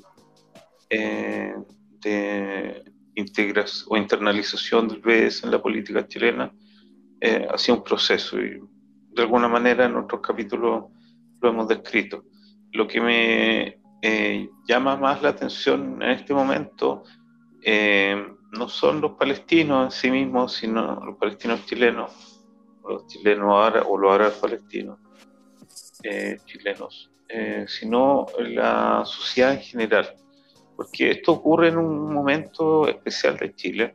eh, 0.88 1.52
de 2.00 2.84
integración 3.16 3.86
o 3.90 3.96
internalización 3.96 4.86
del 4.86 5.00
BES 5.00 5.42
en 5.42 5.50
la 5.50 5.60
política 5.60 6.06
chilena. 6.06 6.52
Eh, 7.20 7.48
ha 7.52 7.58
sido 7.58 7.78
un 7.78 7.84
proceso 7.84 8.40
y 8.40 8.60
de 9.10 9.22
alguna 9.22 9.48
manera 9.48 9.84
en 9.84 9.96
otros 9.96 10.20
capítulos 10.20 10.84
lo 11.42 11.48
hemos 11.48 11.66
descrito. 11.66 12.24
Lo 12.72 12.86
que 12.86 13.00
me 13.00 13.80
llama 14.66 14.96
más 14.96 15.20
la 15.20 15.30
atención 15.30 16.00
en 16.00 16.10
este 16.10 16.32
momento 16.32 17.02
no 18.52 18.68
son 18.68 19.00
los 19.00 19.12
palestinos 19.12 19.84
en 19.84 19.90
sí 19.90 20.10
mismos, 20.10 20.54
sino 20.54 21.00
los 21.04 21.16
palestinos 21.16 21.64
chilenos, 21.66 22.42
los 22.86 23.06
chilenos 23.06 23.46
ahora, 23.46 23.82
o 23.82 23.96
los 23.96 24.12
árabes 24.12 24.38
palestinos 24.38 24.98
eh, 26.02 26.38
chilenos, 26.46 27.10
eh, 27.28 27.64
sino 27.68 28.26
la 28.38 29.02
sociedad 29.04 29.52
en 29.52 29.60
general. 29.60 30.16
Porque 30.76 31.10
esto 31.10 31.32
ocurre 31.32 31.68
en 31.68 31.78
un 31.78 32.12
momento 32.12 32.88
especial 32.88 33.36
de 33.36 33.54
Chile, 33.54 33.94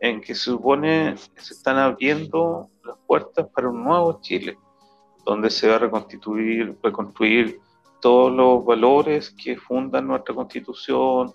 en 0.00 0.20
que 0.20 0.34
se 0.34 0.44
supone 0.44 1.14
que 1.34 1.40
se 1.40 1.54
están 1.54 1.78
abriendo 1.78 2.70
las 2.84 2.96
puertas 3.06 3.46
para 3.54 3.68
un 3.68 3.84
nuevo 3.84 4.20
Chile, 4.20 4.56
donde 5.24 5.50
se 5.50 5.68
va 5.68 5.76
a 5.76 5.78
reconstituir, 5.78 6.76
reconstruir 6.82 7.60
todos 8.00 8.32
los 8.32 8.64
valores 8.64 9.30
que 9.30 9.56
fundan 9.56 10.08
nuestra 10.08 10.34
constitución, 10.34 11.32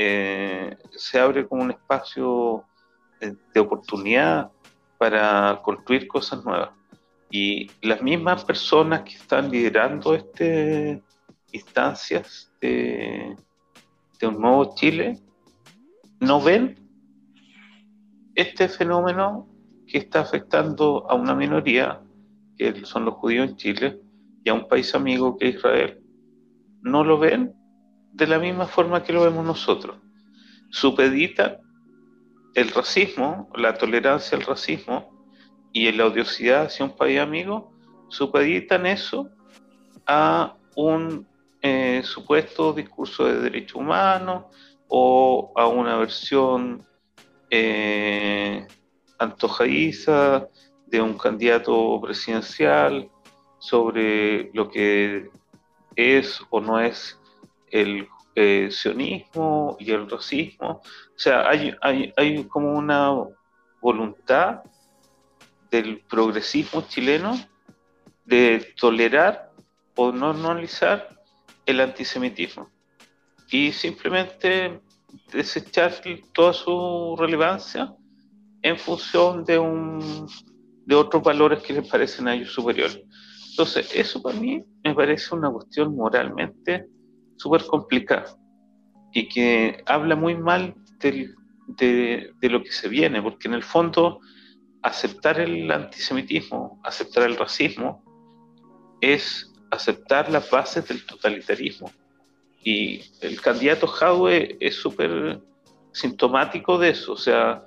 eh, 0.00 0.76
se 0.92 1.18
abre 1.18 1.48
como 1.48 1.64
un 1.64 1.72
espacio 1.72 2.64
de, 3.20 3.60
oportunidad 3.60 4.52
para 4.96 5.60
construir 5.64 6.06
cosas 6.06 6.44
nuevas. 6.44 6.70
Y 7.32 7.68
las 7.82 8.00
mismas 8.00 8.44
personas 8.44 9.02
que 9.02 9.16
están 9.16 9.50
liderando 9.50 10.14
estas 10.14 11.02
instancias 11.50 12.52
de, 12.60 13.34
un 14.22 14.40
nuevo 14.40 14.72
Chile 14.76 15.18
no 16.20 16.40
ven 16.40 16.76
este 18.36 18.68
fenómeno 18.68 19.48
que 19.84 19.98
está 19.98 20.20
afectando 20.20 21.10
a 21.10 21.16
una 21.16 21.34
minoría, 21.34 22.00
que 22.56 22.84
son 22.84 23.04
los 23.04 23.14
judíos 23.14 23.50
en 23.50 23.56
Chile, 23.56 24.00
y 24.44 24.50
a 24.50 24.54
un 24.54 24.68
país 24.68 24.94
amigo 24.94 25.36
que 25.36 25.48
es 25.48 25.56
Israel. 25.56 26.00
No 26.82 27.02
lo 27.02 27.18
ven 27.18 27.57
de 28.12 28.26
la 28.26 28.38
misma 28.38 28.66
forma 28.66 29.02
que 29.02 29.12
lo 29.12 29.22
vemos 29.22 29.44
nosotros. 29.44 29.96
Supedita 30.70 31.60
el 32.54 32.70
racismo, 32.70 33.50
la 33.54 33.74
tolerancia 33.74 34.36
al 34.36 34.44
racismo 34.44 35.26
y 35.72 35.90
la 35.92 36.06
odiosidad 36.06 36.66
hacia 36.66 36.84
un 36.84 36.96
país 36.96 37.20
amigo, 37.20 37.72
supeditan 38.08 38.86
eso 38.86 39.28
a 40.06 40.56
un 40.74 41.26
eh, 41.60 42.02
supuesto 42.04 42.72
discurso 42.72 43.26
de 43.26 43.40
derechos 43.40 43.76
humanos 43.76 44.44
o 44.88 45.52
a 45.56 45.66
una 45.66 45.96
versión 45.96 46.86
eh, 47.50 48.66
antojadiza 49.18 50.48
de 50.86 51.02
un 51.02 51.18
candidato 51.18 52.00
presidencial 52.00 53.10
sobre 53.58 54.50
lo 54.54 54.70
que 54.70 55.28
es 55.96 56.40
o 56.50 56.60
no 56.60 56.80
es 56.80 57.18
el 57.70 58.08
eh, 58.34 58.68
sionismo 58.70 59.76
y 59.80 59.90
el 59.90 60.08
racismo. 60.08 60.80
O 60.82 61.18
sea, 61.18 61.48
hay, 61.48 61.74
hay, 61.80 62.12
hay 62.16 62.44
como 62.44 62.72
una 62.74 63.12
voluntad 63.80 64.62
del 65.70 66.00
progresismo 66.08 66.82
chileno 66.88 67.38
de 68.24 68.74
tolerar 68.78 69.50
o 69.96 70.12
no 70.12 70.32
normalizar 70.32 71.18
el 71.66 71.80
antisemitismo 71.80 72.70
y 73.50 73.72
simplemente 73.72 74.80
desechar 75.32 75.94
toda 76.32 76.52
su 76.52 77.16
relevancia 77.18 77.94
en 78.62 78.78
función 78.78 79.44
de 79.44 79.58
un 79.58 80.28
de 80.84 80.94
otros 80.94 81.22
valores 81.22 81.62
que 81.62 81.74
les 81.74 81.86
parecen 81.86 82.28
a 82.28 82.34
ellos 82.34 82.52
superiores. 82.52 83.02
Entonces, 83.50 83.94
eso 83.94 84.22
para 84.22 84.38
mí 84.38 84.64
me 84.82 84.94
parece 84.94 85.34
una 85.34 85.50
cuestión 85.50 85.94
moralmente 85.94 86.86
súper 87.38 87.64
complicada 87.66 88.36
y 89.12 89.28
que 89.28 89.82
habla 89.86 90.16
muy 90.16 90.36
mal 90.36 90.74
de, 91.00 91.34
lo 92.42 92.62
que 92.62 92.72
se 92.72 92.88
viene, 92.88 93.22
porque 93.22 93.48
en 93.48 93.54
el 93.54 93.62
fondo 93.62 94.20
aceptar 94.82 95.40
el 95.40 95.70
antisemitismo, 95.70 96.80
aceptar 96.84 97.24
el 97.24 97.36
racismo, 97.36 98.04
es 99.00 99.52
aceptar 99.70 100.30
las 100.30 100.50
bases 100.50 100.86
del 100.88 101.04
totalitarismo. 101.04 101.90
Y 102.62 103.02
el 103.20 103.40
candidato 103.40 103.86
Jadwe 103.86 104.56
es 104.60 104.76
súper 104.76 105.40
sintomático 105.92 106.78
de 106.78 106.90
eso, 106.90 107.12
o 107.12 107.16
sea, 107.16 107.64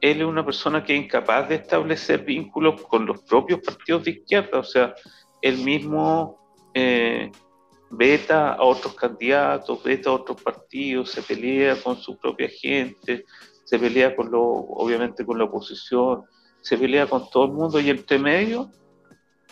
él 0.00 0.20
es 0.20 0.26
una 0.26 0.44
persona 0.44 0.84
que 0.84 0.96
es 0.96 1.04
incapaz 1.04 1.48
de 1.48 1.56
establecer 1.56 2.24
vínculos 2.24 2.80
con 2.82 3.04
los 3.04 3.22
propios 3.22 3.60
partidos 3.60 4.04
de 4.04 4.12
izquierda, 4.12 4.60
o 4.60 4.64
sea, 4.64 4.94
él 5.42 5.58
mismo 5.58 6.38
eh, 6.74 7.30
veta 7.90 8.52
a 8.52 8.62
otros 8.62 8.94
candidatos, 8.94 9.82
veta 9.82 10.10
a 10.10 10.14
otros 10.14 10.42
partidos, 10.42 11.10
se 11.10 11.22
pelea 11.22 11.76
con 11.82 11.96
su 11.96 12.16
propia 12.16 12.48
gente, 12.48 13.24
se 13.64 13.78
pelea 13.78 14.14
con 14.14 14.30
lo, 14.30 14.42
obviamente 14.42 15.24
con 15.24 15.38
la 15.38 15.44
oposición, 15.44 16.24
se 16.60 16.76
pelea 16.76 17.06
con 17.06 17.28
todo 17.30 17.46
el 17.46 17.52
mundo 17.52 17.80
y 17.80 17.90
entre 17.90 18.18
medio 18.18 18.70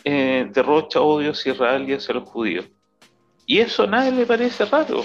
eh, 0.03 0.47
derrocha 0.53 1.01
odio 1.01 1.31
hacia 1.31 1.53
Israel 1.53 1.89
y 1.89 1.93
hacia 1.93 2.15
los 2.15 2.29
judíos. 2.29 2.69
Y 3.45 3.59
eso 3.59 3.83
a 3.83 3.87
nadie 3.87 4.11
le 4.11 4.25
parece 4.25 4.65
raro. 4.65 5.03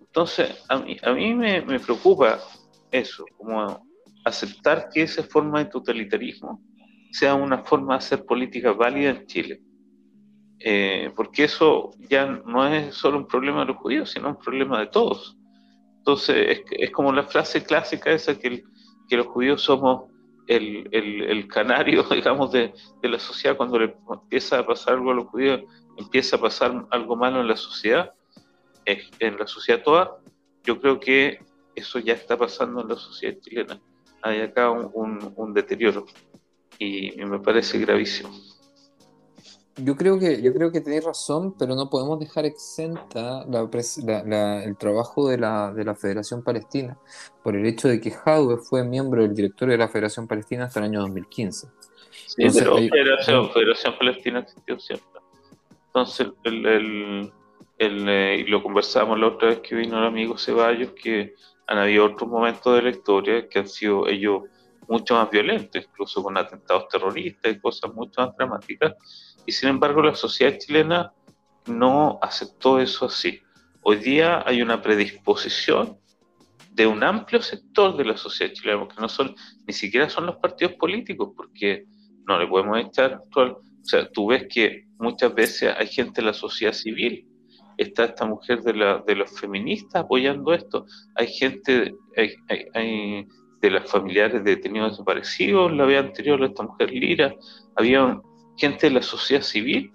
Entonces, 0.00 0.64
a 0.68 0.78
mí, 0.78 0.96
a 1.02 1.12
mí 1.12 1.34
me, 1.34 1.60
me 1.62 1.78
preocupa 1.78 2.38
eso, 2.90 3.24
como 3.36 3.86
aceptar 4.24 4.88
que 4.92 5.02
esa 5.02 5.22
forma 5.22 5.60
de 5.60 5.70
totalitarismo 5.70 6.62
sea 7.12 7.34
una 7.34 7.64
forma 7.64 7.94
de 7.94 7.98
hacer 7.98 8.24
política 8.24 8.72
válida 8.72 9.10
en 9.10 9.26
Chile. 9.26 9.62
Eh, 10.60 11.12
porque 11.14 11.44
eso 11.44 11.90
ya 12.08 12.26
no 12.26 12.66
es 12.66 12.94
solo 12.94 13.18
un 13.18 13.26
problema 13.26 13.60
de 13.60 13.66
los 13.66 13.76
judíos, 13.76 14.10
sino 14.10 14.28
un 14.30 14.38
problema 14.38 14.80
de 14.80 14.86
todos. 14.88 15.36
Entonces, 15.98 16.62
es, 16.70 16.90
como 16.90 17.12
la 17.12 17.22
frase 17.22 17.62
clásica 17.64 18.10
esa 18.10 18.38
que, 18.38 18.64
que 19.08 19.16
los 19.16 19.26
judíos 19.26 19.62
somos 19.62 20.10
el, 20.46 20.88
el, 20.90 21.46
canario, 21.46 22.02
digamos, 22.10 22.50
de, 22.50 22.72
de, 23.02 23.08
la 23.08 23.18
sociedad 23.18 23.56
cuando 23.56 23.78
le 23.78 23.94
empieza 24.10 24.58
a 24.58 24.66
pasar 24.66 24.94
algo 24.94 25.10
a 25.10 25.14
los 25.14 25.26
judíos, 25.26 25.62
empieza 25.96 26.36
a 26.36 26.40
pasar 26.40 26.86
algo 26.90 27.16
malo 27.16 27.40
en 27.40 27.48
la 27.48 27.56
sociedad, 27.56 28.14
en 28.86 29.38
la 29.38 29.46
sociedad 29.46 29.82
toda. 29.82 30.18
Yo 30.64 30.80
creo 30.80 30.98
que 30.98 31.40
eso 31.74 31.98
ya 31.98 32.14
está 32.14 32.36
pasando 32.36 32.80
en 32.80 32.88
la 32.88 32.96
sociedad 32.96 33.38
chilena. 33.40 33.80
Hay 34.22 34.40
acá 34.40 34.70
un, 34.70 35.32
un 35.36 35.54
deterioro 35.54 36.06
y 36.78 37.12
me 37.16 37.38
parece 37.38 37.78
gravísimo. 37.78 38.30
Yo 39.84 39.96
creo 39.96 40.18
que 40.18 40.42
yo 40.42 40.52
creo 40.52 40.72
que 40.72 40.80
tenéis 40.80 41.04
razón, 41.04 41.54
pero 41.58 41.74
no 41.74 41.88
podemos 41.88 42.18
dejar 42.18 42.44
exenta 42.44 43.44
el 43.44 44.76
trabajo 44.76 45.28
de 45.28 45.38
la, 45.38 45.72
de 45.72 45.84
la 45.84 45.94
Federación 45.94 46.42
Palestina 46.42 46.98
por 47.42 47.54
el 47.54 47.64
hecho 47.66 47.88
de 47.88 48.00
que 48.00 48.10
Jadwe 48.10 48.58
fue 48.58 48.84
miembro 48.84 49.22
del 49.22 49.34
directorio 49.34 49.72
de 49.72 49.78
la 49.78 49.88
Federación 49.88 50.26
Palestina 50.26 50.64
hasta 50.64 50.80
el 50.80 50.86
año 50.86 51.00
2015. 51.00 51.68
Sí, 52.26 52.46
pero 52.52 52.76
Federación, 52.76 53.50
Federación 53.50 53.94
Palestina 53.98 54.40
existió 54.40 54.78
siempre. 54.80 55.20
Entonces, 55.86 56.28
el, 56.44 56.66
el, 56.66 57.32
el, 57.78 58.08
eh, 58.08 58.44
lo 58.48 58.62
conversamos 58.62 59.18
la 59.18 59.28
otra 59.28 59.48
vez 59.48 59.60
que 59.60 59.74
vino 59.74 59.98
el 59.98 60.06
amigo 60.06 60.36
Ceballos, 60.36 60.90
que 60.92 61.34
han 61.66 61.78
habido 61.78 62.06
otros 62.06 62.28
momentos 62.28 62.74
de 62.74 62.82
la 62.82 62.90
historia 62.90 63.48
que 63.48 63.60
han 63.60 63.68
sido 63.68 64.08
ellos 64.08 64.42
mucho 64.88 65.14
más 65.14 65.30
violentos, 65.30 65.84
incluso 65.84 66.22
con 66.22 66.36
atentados 66.36 66.88
terroristas 66.88 67.52
y 67.52 67.60
cosas 67.60 67.92
mucho 67.94 68.22
más 68.22 68.36
dramáticas 68.36 68.94
y 69.48 69.52
sin 69.52 69.70
embargo 69.70 70.02
la 70.02 70.14
sociedad 70.14 70.58
chilena 70.58 71.10
no 71.64 72.18
aceptó 72.20 72.80
eso 72.80 73.06
así. 73.06 73.40
Hoy 73.80 73.96
día 73.96 74.42
hay 74.46 74.60
una 74.60 74.82
predisposición 74.82 75.96
de 76.72 76.86
un 76.86 77.02
amplio 77.02 77.40
sector 77.40 77.96
de 77.96 78.04
la 78.04 78.18
sociedad 78.18 78.52
chilena, 78.52 78.80
porque 78.80 79.00
no 79.00 79.08
son, 79.08 79.34
ni 79.66 79.72
siquiera 79.72 80.10
son 80.10 80.26
los 80.26 80.36
partidos 80.36 80.74
políticos, 80.74 81.30
porque 81.34 81.86
no 82.26 82.38
le 82.38 82.46
podemos 82.46 82.78
echar 82.78 83.22
o 83.34 83.60
sea, 83.80 84.06
tú 84.10 84.26
ves 84.26 84.48
que 84.52 84.84
muchas 84.98 85.34
veces 85.34 85.74
hay 85.74 85.86
gente 85.86 86.20
de 86.20 86.26
la 86.26 86.34
sociedad 86.34 86.74
civil, 86.74 87.26
está 87.78 88.04
esta 88.04 88.26
mujer 88.26 88.60
de, 88.60 88.74
la, 88.74 89.02
de 89.06 89.14
los 89.14 89.30
feministas 89.40 90.02
apoyando 90.02 90.52
esto, 90.52 90.84
hay 91.14 91.26
gente, 91.28 91.94
hay, 92.74 93.26
de 93.62 93.70
las 93.70 93.90
familiares 93.90 94.44
de 94.44 94.56
detenidos 94.56 94.90
desaparecidos, 94.90 95.72
la 95.72 95.86
vez 95.86 96.00
anterior, 96.04 96.44
esta 96.44 96.64
mujer 96.64 96.90
Lira, 96.90 97.34
había 97.76 98.20
gente 98.58 98.88
de 98.88 98.94
la 98.94 99.02
sociedad 99.02 99.42
civil 99.42 99.92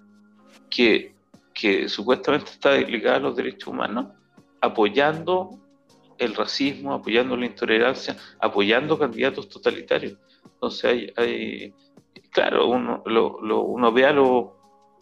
que, 0.70 1.14
que 1.52 1.88
supuestamente 1.88 2.50
está 2.50 2.74
ligada 2.76 3.16
a 3.16 3.20
los 3.20 3.36
derechos 3.36 3.68
humanos, 3.68 4.08
apoyando 4.60 5.60
el 6.18 6.34
racismo, 6.34 6.94
apoyando 6.94 7.36
la 7.36 7.46
intolerancia, 7.46 8.16
apoyando 8.40 8.98
candidatos 8.98 9.48
totalitarios. 9.48 10.16
Entonces 10.44 10.84
hay, 10.84 11.12
hay 11.16 11.74
claro, 12.30 12.68
uno, 12.68 13.02
lo, 13.06 13.62
uno 13.62 13.92
ve 13.92 14.06
a 14.06 14.12
los 14.12 14.46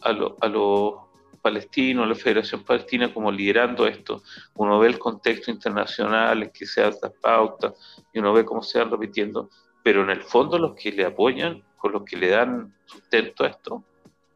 a 0.01 0.09
a 0.41 0.47
los 0.49 0.93
palestinos, 1.41 2.07
la 2.07 2.15
Federación 2.15 2.63
Palestina 2.63 3.13
como 3.13 3.31
liderando 3.31 3.85
esto, 3.85 4.23
uno 4.55 4.79
ve 4.79 4.87
el 4.87 4.97
contexto 4.97 5.51
internacional 5.51 6.51
que 6.51 6.65
se 6.65 6.81
hace 6.81 7.09
pautas 7.21 7.73
y 8.13 8.19
uno 8.19 8.33
ve 8.33 8.45
cómo 8.45 8.63
se 8.63 8.79
van 8.79 8.89
repitiendo, 8.89 9.49
pero 9.83 10.03
en 10.03 10.09
el 10.09 10.21
fondo 10.21 10.57
los 10.57 10.73
que 10.73 10.91
le 10.91 11.05
apoyan 11.05 11.61
con 11.83 11.91
los 11.91 12.03
que 12.03 12.15
le 12.15 12.29
dan 12.29 12.73
sustento 12.85 13.43
a 13.43 13.47
esto 13.47 13.83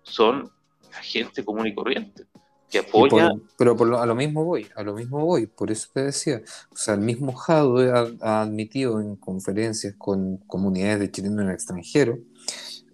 son 0.03 0.51
la 0.91 0.97
gente 0.97 1.45
común 1.45 1.65
y 1.65 1.73
corriente 1.73 2.25
que 2.69 2.79
apoya. 2.79 3.31
pero 3.57 3.77
a 3.97 4.05
lo 4.05 4.15
mismo 4.15 4.43
voy, 4.43 4.67
a 4.75 4.83
lo 4.83 4.93
mismo 4.93 5.25
voy, 5.25 5.47
por 5.47 5.71
eso 5.71 5.87
te 5.93 6.03
decía. 6.03 6.41
O 6.69 6.75
sea, 6.75 6.95
el 6.95 6.99
mismo 6.99 7.31
Jadwe 7.31 7.89
ha, 7.89 8.09
ha 8.19 8.41
admitido 8.41 8.99
en 8.99 9.15
conferencias 9.15 9.95
con 9.97 10.39
comunidades 10.39 10.99
de 10.99 11.09
chilenos 11.09 11.39
en 11.39 11.47
el 11.47 11.53
extranjero 11.53 12.19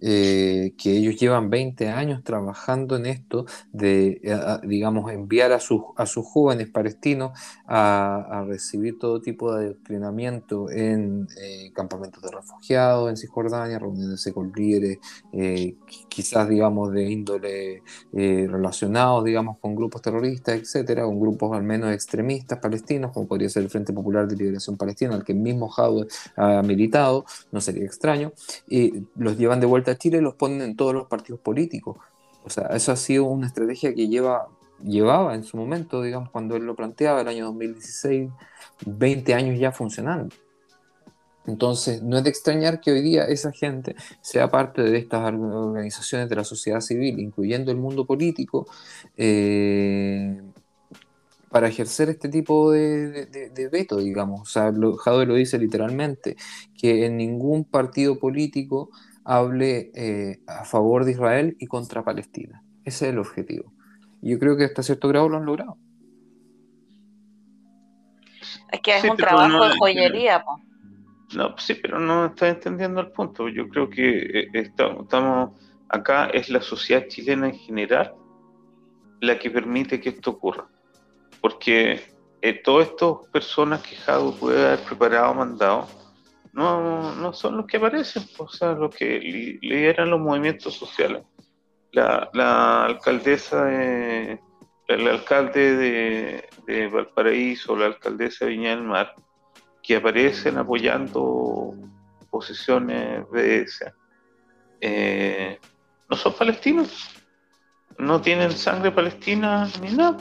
eh, 0.06 0.74
que 0.76 0.98
ellos 0.98 1.16
llevan 1.16 1.48
20 1.48 1.88
años 1.88 2.22
trabajando 2.22 2.96
en 2.96 3.06
esto 3.06 3.46
de, 3.72 4.20
eh, 4.22 4.38
digamos, 4.64 5.10
enviar 5.10 5.52
a 5.52 5.60
sus, 5.60 5.80
a 5.96 6.04
sus 6.04 6.26
jóvenes 6.26 6.68
palestinos 6.68 7.32
a, 7.66 8.44
recibir 8.46 8.98
todo 8.98 9.22
tipo 9.22 9.54
de 9.54 9.68
adoctrinamiento 9.68 10.70
en 10.70 11.26
eh, 11.40 11.72
campamentos 11.72 12.22
de 12.22 12.30
refugiados 12.30 13.08
en 13.08 13.16
Cisjordania, 13.16 13.78
reuniones 13.78 14.30
con 14.34 14.52
líderes, 14.54 14.98
quizás, 16.08 16.48
digamos, 16.50 16.92
de 16.92 17.10
índole 17.10 17.82
relacionados, 18.12 19.24
digamos, 19.24 19.58
con 19.58 19.74
grupos 19.74 20.02
terroristas, 20.02 20.56
etcétera, 20.60 21.04
con 21.04 21.18
grupos 21.18 21.56
al 21.56 21.62
menos 21.62 21.92
extremistas 21.92 22.58
palestinos, 22.58 23.12
como 23.12 23.26
podría 23.26 23.48
ser 23.48 23.62
el 23.62 23.70
Frente 23.70 23.94
Popular 23.94 24.28
de 24.28 24.36
Liberación 24.36 24.76
Palestina, 24.76 25.14
al 25.14 25.24
que 25.24 25.32
mismo 25.32 25.68
Jadwe 25.68 26.06
ha 26.36 26.62
militado, 26.62 27.24
no 27.52 27.60
sería 27.62 27.84
extraño, 27.84 28.32
y 28.68 29.04
los 29.16 29.38
llevan 29.38 29.60
de 29.60 29.66
vuelta 29.66 29.93
Chile 29.96 30.20
los 30.20 30.34
ponen 30.34 30.62
en 30.62 30.76
todos 30.76 30.94
los 30.94 31.06
partidos 31.06 31.40
políticos. 31.40 31.96
O 32.44 32.50
sea, 32.50 32.66
eso 32.68 32.92
ha 32.92 32.96
sido 32.96 33.24
una 33.24 33.46
estrategia 33.46 33.94
que 33.94 34.08
lleva, 34.08 34.48
llevaba 34.82 35.34
en 35.34 35.44
su 35.44 35.56
momento, 35.56 36.02
digamos, 36.02 36.30
cuando 36.30 36.56
él 36.56 36.64
lo 36.64 36.76
planteaba, 36.76 37.22
el 37.22 37.28
año 37.28 37.46
2016, 37.46 38.30
20 38.86 39.34
años 39.34 39.58
ya 39.58 39.72
funcionando. 39.72 40.34
Entonces, 41.46 42.02
no 42.02 42.16
es 42.16 42.24
de 42.24 42.30
extrañar 42.30 42.80
que 42.80 42.90
hoy 42.90 43.02
día 43.02 43.24
esa 43.24 43.52
gente 43.52 43.94
sea 44.22 44.50
parte 44.50 44.82
de 44.82 44.96
estas 44.96 45.32
organizaciones 45.32 46.28
de 46.28 46.36
la 46.36 46.44
sociedad 46.44 46.80
civil, 46.80 47.18
incluyendo 47.18 47.70
el 47.70 47.76
mundo 47.76 48.06
político, 48.06 48.66
eh, 49.16 50.40
para 51.50 51.68
ejercer 51.68 52.08
este 52.08 52.28
tipo 52.28 52.72
de, 52.72 53.68
veto, 53.70 53.98
digamos. 53.98 54.40
O 54.40 54.44
sea, 54.46 54.72
lo, 54.72 54.96
lo 55.06 55.34
dice 55.34 55.58
literalmente, 55.58 56.36
que 56.76 57.06
en 57.06 57.16
ningún 57.16 57.64
partido 57.64 58.18
político 58.18 58.90
hable 59.24 59.90
eh, 59.94 60.40
a 60.46 60.64
favor 60.64 61.04
de 61.04 61.12
Israel 61.12 61.56
y 61.58 61.66
contra 61.66 62.04
Palestina. 62.04 62.62
Ese 62.84 63.06
es 63.06 63.12
el 63.12 63.18
objetivo. 63.18 63.72
Y 64.22 64.32
yo 64.32 64.38
creo 64.38 64.56
que 64.56 64.64
hasta 64.64 64.82
cierto 64.82 65.08
grado 65.08 65.28
lo 65.28 65.38
han 65.38 65.46
logrado. 65.46 65.78
Es 68.70 68.80
que 68.80 68.96
es 68.96 69.04
un 69.04 69.16
trabajo 69.16 69.68
de 69.68 69.76
joyería, 69.78 70.44
No, 71.36 71.56
sí, 71.58 71.74
pero 71.74 71.98
no 71.98 72.26
está 72.26 72.48
entendiendo 72.48 73.00
el 73.00 73.12
punto. 73.12 73.48
Yo 73.48 73.68
creo 73.68 73.88
que 73.88 74.40
eh, 74.40 74.48
estamos 74.52 75.52
acá, 75.88 76.26
es 76.26 76.50
la 76.50 76.60
sociedad 76.60 77.06
chilena 77.08 77.48
en 77.48 77.58
general 77.58 78.14
la 79.20 79.38
que 79.38 79.50
permite 79.50 80.00
que 80.00 80.10
esto 80.10 80.32
ocurra. 80.32 80.66
Porque 81.40 82.02
eh, 82.42 82.60
todas 82.62 82.88
estas 82.88 83.28
personas 83.32 83.82
que 83.82 83.96
Jado 83.96 84.34
puede 84.34 84.66
haber 84.66 84.80
preparado, 84.80 85.34
mandado, 85.34 85.88
no, 86.54 87.14
no 87.16 87.32
son 87.32 87.56
los 87.56 87.66
que 87.66 87.78
aparecen, 87.78 88.22
o 88.38 88.48
sea, 88.48 88.72
los 88.72 88.94
que 88.94 89.18
lideran 89.60 90.10
los 90.10 90.20
movimientos 90.20 90.74
sociales. 90.74 91.24
La, 91.90 92.84
alcaldesa, 92.84 93.64
de, 93.66 94.40
el 94.88 95.08
alcalde 95.08 96.42
de, 96.66 96.88
Valparaíso, 96.88 97.76
la 97.76 97.86
alcaldesa 97.86 98.44
de 98.44 98.52
Viña 98.52 98.70
del 98.70 98.84
Mar, 98.84 99.14
que 99.82 99.96
aparecen 99.96 100.56
apoyando 100.56 101.74
posiciones 102.30 103.30
de 103.32 103.62
ese, 103.62 103.92
eh, 104.80 105.58
no 106.08 106.16
son 106.16 106.34
palestinos, 106.34 107.10
no 107.98 108.20
tienen 108.20 108.52
sangre 108.52 108.92
palestina 108.92 109.68
ni 109.80 109.90
nada. 109.92 110.18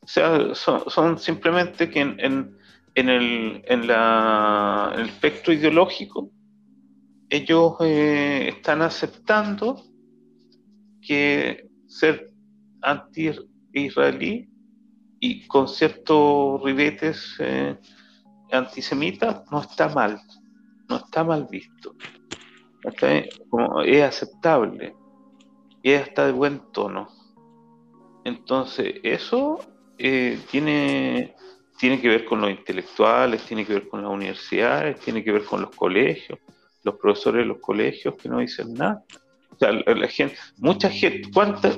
O 0.00 0.06
sea, 0.06 0.54
son, 0.54 1.18
simplemente 1.18 1.88
que 1.88 2.00
en 2.00 2.61
el, 2.94 3.62
en 3.66 3.86
la, 3.86 4.92
el 4.96 5.06
espectro 5.06 5.52
ideológico, 5.52 6.30
ellos 7.28 7.76
eh, 7.80 8.48
están 8.48 8.82
aceptando 8.82 9.82
que 11.00 11.68
ser 11.86 12.30
anti-israelí 12.82 14.48
y 15.18 15.46
con 15.46 15.68
ciertos 15.68 16.62
ribetes 16.62 17.36
eh, 17.38 17.78
antisemitas 18.50 19.50
no 19.50 19.60
está 19.62 19.88
mal, 19.88 20.20
no 20.88 20.96
está 20.96 21.24
mal 21.24 21.46
visto. 21.50 21.94
Como 23.48 23.80
es 23.82 24.02
aceptable 24.02 24.94
y 25.82 25.92
está 25.92 26.26
de 26.26 26.32
buen 26.32 26.60
tono. 26.72 27.08
Entonces, 28.24 28.96
eso 29.02 29.58
eh, 29.98 30.38
tiene 30.50 31.34
tiene 31.82 32.00
que 32.00 32.06
ver 32.06 32.24
con 32.24 32.40
los 32.40 32.48
intelectuales, 32.48 33.42
tiene 33.42 33.66
que 33.66 33.72
ver 33.72 33.88
con 33.88 34.02
las 34.02 34.12
universidades, 34.12 35.00
tiene 35.00 35.24
que 35.24 35.32
ver 35.32 35.44
con 35.44 35.62
los 35.62 35.74
colegios, 35.74 36.38
los 36.84 36.94
profesores 36.94 37.40
de 37.40 37.46
los 37.46 37.58
colegios 37.58 38.14
que 38.14 38.28
no 38.28 38.38
dicen 38.38 38.72
nada. 38.74 39.02
sea, 39.58 39.72
la 39.72 40.06
gente, 40.06 40.36
mucha 40.58 40.88
gente, 40.88 41.28
¿cuántas? 41.34 41.76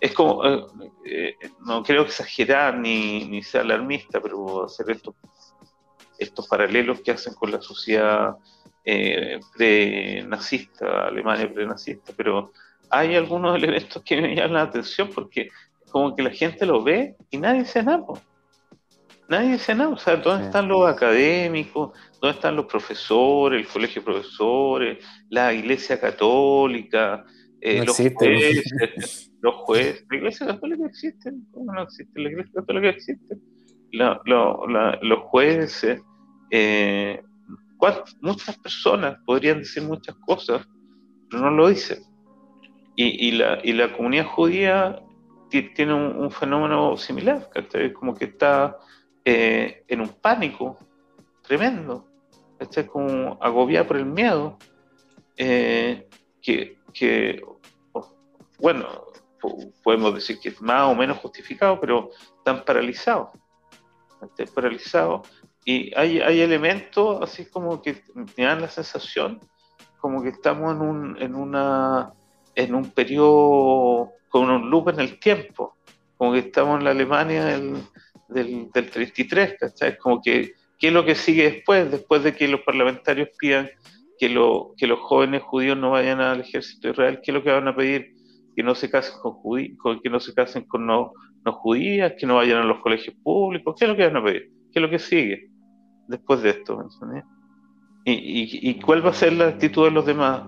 Es, 0.00 0.12
como, 0.14 0.44
eh, 0.44 0.66
eh, 1.04 1.36
no 1.64 1.84
creo 1.84 2.02
exagerar 2.02 2.76
ni, 2.76 3.26
ni 3.26 3.44
ser 3.44 3.60
alarmista, 3.60 4.20
pero 4.20 4.64
hacer 4.64 4.90
estos, 4.90 5.14
estos 6.18 6.48
paralelos 6.48 7.00
que 7.00 7.12
hacen 7.12 7.34
con 7.34 7.52
la 7.52 7.62
sociedad 7.62 8.34
eh, 8.84 9.38
pre-nazista, 9.56 11.06
Alemania 11.06 11.48
pre-nazista, 11.48 12.12
pero 12.16 12.50
hay 12.90 13.14
algunos 13.14 13.56
elementos 13.56 14.02
que 14.02 14.20
me 14.20 14.34
llaman 14.34 14.54
la 14.54 14.62
atención 14.62 15.10
porque 15.14 15.48
como 15.92 16.16
que 16.16 16.24
la 16.24 16.30
gente 16.30 16.66
lo 16.66 16.82
ve 16.82 17.14
y 17.30 17.36
nadie 17.36 17.60
dice 17.60 17.84
nada. 17.84 18.04
Nadie 19.32 19.52
dice 19.52 19.74
nada. 19.74 19.88
O 19.88 19.96
sea, 19.96 20.16
¿dónde 20.16 20.44
están 20.44 20.68
los 20.68 20.86
académicos? 20.86 21.98
¿Dónde 22.20 22.36
están 22.36 22.54
los 22.54 22.66
profesores, 22.66 23.64
el 23.64 23.72
colegio 23.72 24.02
de 24.02 24.04
profesores, 24.04 25.04
la 25.30 25.54
iglesia 25.54 25.98
católica, 25.98 27.24
eh, 27.58 27.82
los, 27.82 27.96
jueces, 27.96 29.32
los 29.40 29.54
jueces? 29.54 30.04
¿La 30.10 30.16
iglesia 30.18 30.46
católica 30.48 30.86
existe? 30.86 31.32
¿Cómo 31.50 31.72
no 31.72 31.82
existe? 31.82 32.20
¿La 32.20 32.28
iglesia 32.28 32.52
católica 32.56 32.88
existe? 32.90 33.36
los 33.92 35.18
jueces, 35.30 36.02
eh, 36.50 37.22
muchas 38.20 38.58
personas 38.58 39.16
podrían 39.24 39.60
decir 39.60 39.82
muchas 39.82 40.14
cosas, 40.26 40.68
pero 41.30 41.44
no 41.44 41.50
lo 41.52 41.68
dicen. 41.68 42.02
Y, 42.96 43.30
la, 43.30 43.60
y 43.64 43.72
la 43.72 43.96
comunidad 43.96 44.26
judía 44.26 45.00
tiene 45.48 45.94
un, 45.94 46.30
fenómeno 46.30 46.98
similar, 46.98 47.48
como 47.94 48.14
que 48.14 48.26
está 48.26 48.76
eh, 49.24 49.84
en 49.88 50.00
un 50.00 50.08
pánico 50.08 50.78
tremendo, 51.42 52.06
está 52.58 52.86
como 52.86 53.38
agobiada 53.40 53.86
por 53.86 53.96
el 53.96 54.06
miedo, 54.06 54.58
eh, 55.36 56.08
que, 56.40 57.42
bueno, 58.58 58.86
podemos 59.82 60.14
decir 60.14 60.38
que 60.40 60.50
es 60.50 60.60
más 60.60 60.90
o 60.90 60.94
menos 60.94 61.18
justificado, 61.18 61.80
pero 61.80 62.10
están 62.38 62.64
paralizados, 62.64 63.30
están 64.22 64.54
paralizados 64.54 65.28
y 65.64 65.96
hay, 65.96 66.20
hay 66.20 66.40
elementos 66.40 67.22
así 67.22 67.46
como 67.46 67.80
que 67.80 68.02
me 68.36 68.44
dan 68.44 68.60
la 68.60 68.68
sensación 68.68 69.40
como 70.02 70.20
que 70.20 70.30
estamos 70.30 70.74
en 70.74 70.82
un, 70.82 71.22
en 71.22 71.34
una, 71.36 72.12
en 72.56 72.74
un 72.74 72.90
periodo 72.90 74.10
con 74.28 74.50
un 74.50 74.68
loop 74.68 74.88
en 74.88 75.00
el 75.00 75.20
tiempo, 75.20 75.76
como 76.16 76.32
que 76.32 76.40
estamos 76.40 76.78
en 76.78 76.84
la 76.84 76.90
Alemania 76.90 77.44
del, 77.44 77.76
del, 78.32 78.70
del 78.72 78.90
33, 78.90 79.56
¿cachai? 79.58 79.96
Como 79.98 80.20
que, 80.20 80.52
¿qué 80.78 80.88
es 80.88 80.92
lo 80.92 81.04
que 81.04 81.14
sigue 81.14 81.44
después? 81.44 81.90
Después 81.90 82.22
de 82.22 82.34
que 82.34 82.48
los 82.48 82.60
parlamentarios 82.60 83.28
pidan 83.38 83.70
que, 84.18 84.28
lo, 84.28 84.74
que 84.76 84.86
los 84.86 85.00
jóvenes 85.00 85.42
judíos 85.42 85.76
no 85.76 85.90
vayan 85.90 86.20
al 86.20 86.40
ejército 86.40 86.90
israel, 86.90 87.20
¿qué 87.22 87.30
es 87.30 87.34
lo 87.34 87.42
que 87.42 87.50
van 87.50 87.68
a 87.68 87.76
pedir? 87.76 88.14
Que 88.54 88.62
no 88.62 88.74
se 88.74 88.90
casen 88.90 89.18
con 89.20 89.32
judíos, 89.32 89.78
que 90.02 90.10
no 90.10 90.20
se 90.20 90.34
casen 90.34 90.64
con 90.64 90.86
no, 90.86 91.12
no 91.44 91.52
judías, 91.52 92.14
que 92.18 92.26
no 92.26 92.36
vayan 92.36 92.58
a 92.58 92.64
los 92.64 92.80
colegios 92.80 93.16
públicos, 93.22 93.74
¿qué 93.78 93.84
es 93.84 93.90
lo 93.90 93.96
que 93.96 94.06
van 94.06 94.16
a 94.16 94.24
pedir? 94.24 94.50
¿Qué 94.72 94.78
es 94.78 94.82
lo 94.82 94.90
que 94.90 94.98
sigue? 94.98 95.52
después 96.12 96.42
de 96.42 96.50
esto. 96.50 96.88
¿Y, 98.04 98.70
y, 98.70 98.74
cuál 98.80 99.04
va 99.04 99.10
a 99.10 99.14
ser 99.14 99.32
la 99.32 99.48
actitud 99.48 99.84
de 99.84 99.90
los 99.90 100.06
demás? 100.06 100.42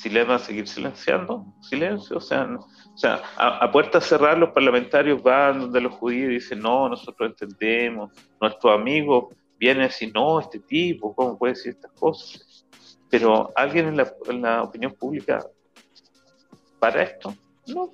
¿Si 0.00 0.08
le 0.08 0.24
van 0.24 0.36
a 0.36 0.38
seguir 0.38 0.66
silenciando? 0.66 1.44
¿Silencio? 1.60 2.16
O 2.16 2.20
sea, 2.22 2.48
o 2.56 2.96
sea 2.96 3.20
a, 3.36 3.70
puertas 3.70 4.06
cerradas 4.06 4.38
los 4.38 4.48
parlamentarios 4.48 5.22
van 5.22 5.60
donde 5.60 5.78
los 5.78 5.92
judíos 5.92 6.30
dicen, 6.30 6.60
no, 6.60 6.88
nosotros 6.88 7.28
entendemos, 7.28 8.10
nuestro 8.40 8.72
amigo 8.72 9.28
viene 9.58 9.90
y 10.00 10.06
no, 10.06 10.40
este 10.40 10.60
tipo, 10.60 11.14
¿cómo 11.14 11.36
puede 11.36 11.52
decir 11.52 11.72
estas 11.72 11.92
cosas? 11.92 12.66
Pero 13.10 13.52
alguien 13.54 13.88
en 13.88 13.98
la, 13.98 14.10
en 14.26 14.40
la 14.40 14.62
opinión 14.62 14.94
pública 14.94 15.44
para 16.78 17.02
esto, 17.02 17.34
no. 17.66 17.90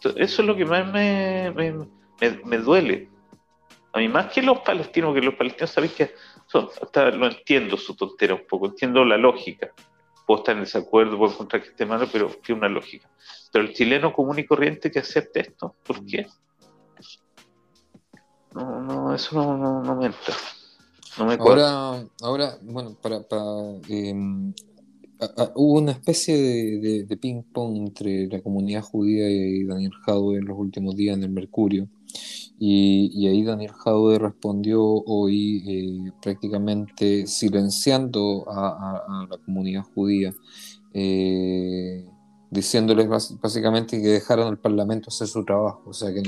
eso 0.00 0.16
es 0.16 0.38
lo 0.40 0.56
que 0.56 0.64
más 0.64 0.92
me, 0.92 1.52
me, 1.52 1.86
me 2.44 2.58
duele, 2.58 3.08
a 3.92 4.00
mí 4.00 4.08
más 4.08 4.32
que 4.32 4.42
los 4.42 4.58
palestinos, 4.62 5.14
que 5.14 5.20
los 5.20 5.34
palestinos 5.34 5.70
sabéis 5.70 5.92
que 5.92 6.14
son, 6.48 6.68
hasta 6.82 7.12
lo 7.12 7.26
entiendo 7.26 7.76
su 7.76 7.94
tontera 7.94 8.34
un 8.34 8.48
poco, 8.48 8.66
entiendo 8.66 9.04
la 9.04 9.16
lógica. 9.16 9.72
Puedo 10.26 10.40
estar 10.40 10.54
en 10.56 10.62
desacuerdo, 10.62 11.18
puedo 11.18 11.32
encontrar 11.32 11.62
que 11.62 11.68
esté 11.68 11.84
malo, 11.84 12.08
pero 12.10 12.30
tiene 12.44 12.60
una 12.60 12.68
lógica. 12.68 13.08
Pero 13.52 13.64
el 13.64 13.74
chileno 13.74 14.12
común 14.12 14.38
y 14.38 14.46
corriente 14.46 14.90
que 14.90 14.98
acepte 14.98 15.40
esto, 15.40 15.74
¿por 15.86 16.04
qué? 16.04 16.26
No, 18.54 18.80
no, 18.80 19.14
eso 19.14 19.34
no, 19.34 19.82
no, 19.82 19.96
me 19.96 20.06
entra. 20.06 20.34
No 21.18 21.26
me 21.26 21.34
ahora, 21.34 22.04
ahora, 22.22 22.58
bueno, 22.62 22.96
para, 23.00 23.18
em, 23.88 24.52
hubo 25.54 25.78
una 25.78 25.92
especie 25.92 26.36
de, 26.36 27.04
de 27.04 27.16
ping-pong 27.16 27.76
entre 27.76 28.26
la 28.26 28.40
comunidad 28.40 28.82
judía 28.82 29.28
y 29.28 29.64
Daniel 29.64 29.92
Jadwe 30.04 30.38
en 30.38 30.46
los 30.46 30.58
últimos 30.58 30.96
días 30.96 31.16
en 31.16 31.24
el 31.24 31.30
Mercurio. 31.30 31.88
Y, 32.58 33.26
ahí 33.26 33.42
Daniel 33.42 33.72
Jaude 33.72 34.18
respondió 34.18 34.82
hoy 34.82 35.62
eh, 35.66 36.12
prácticamente 36.22 37.26
silenciando 37.26 38.44
a, 38.48 39.26
la 39.28 39.38
comunidad 39.38 39.82
judía, 39.94 40.32
eh, 40.92 42.06
diciéndoles 42.50 43.08
básicamente 43.40 44.00
que 44.00 44.08
dejaran 44.08 44.46
al 44.46 44.58
Parlamento 44.58 45.08
hacer 45.08 45.26
su 45.26 45.44
trabajo, 45.44 45.82
o 45.86 45.92
sea, 45.92 46.14
que 46.14 46.22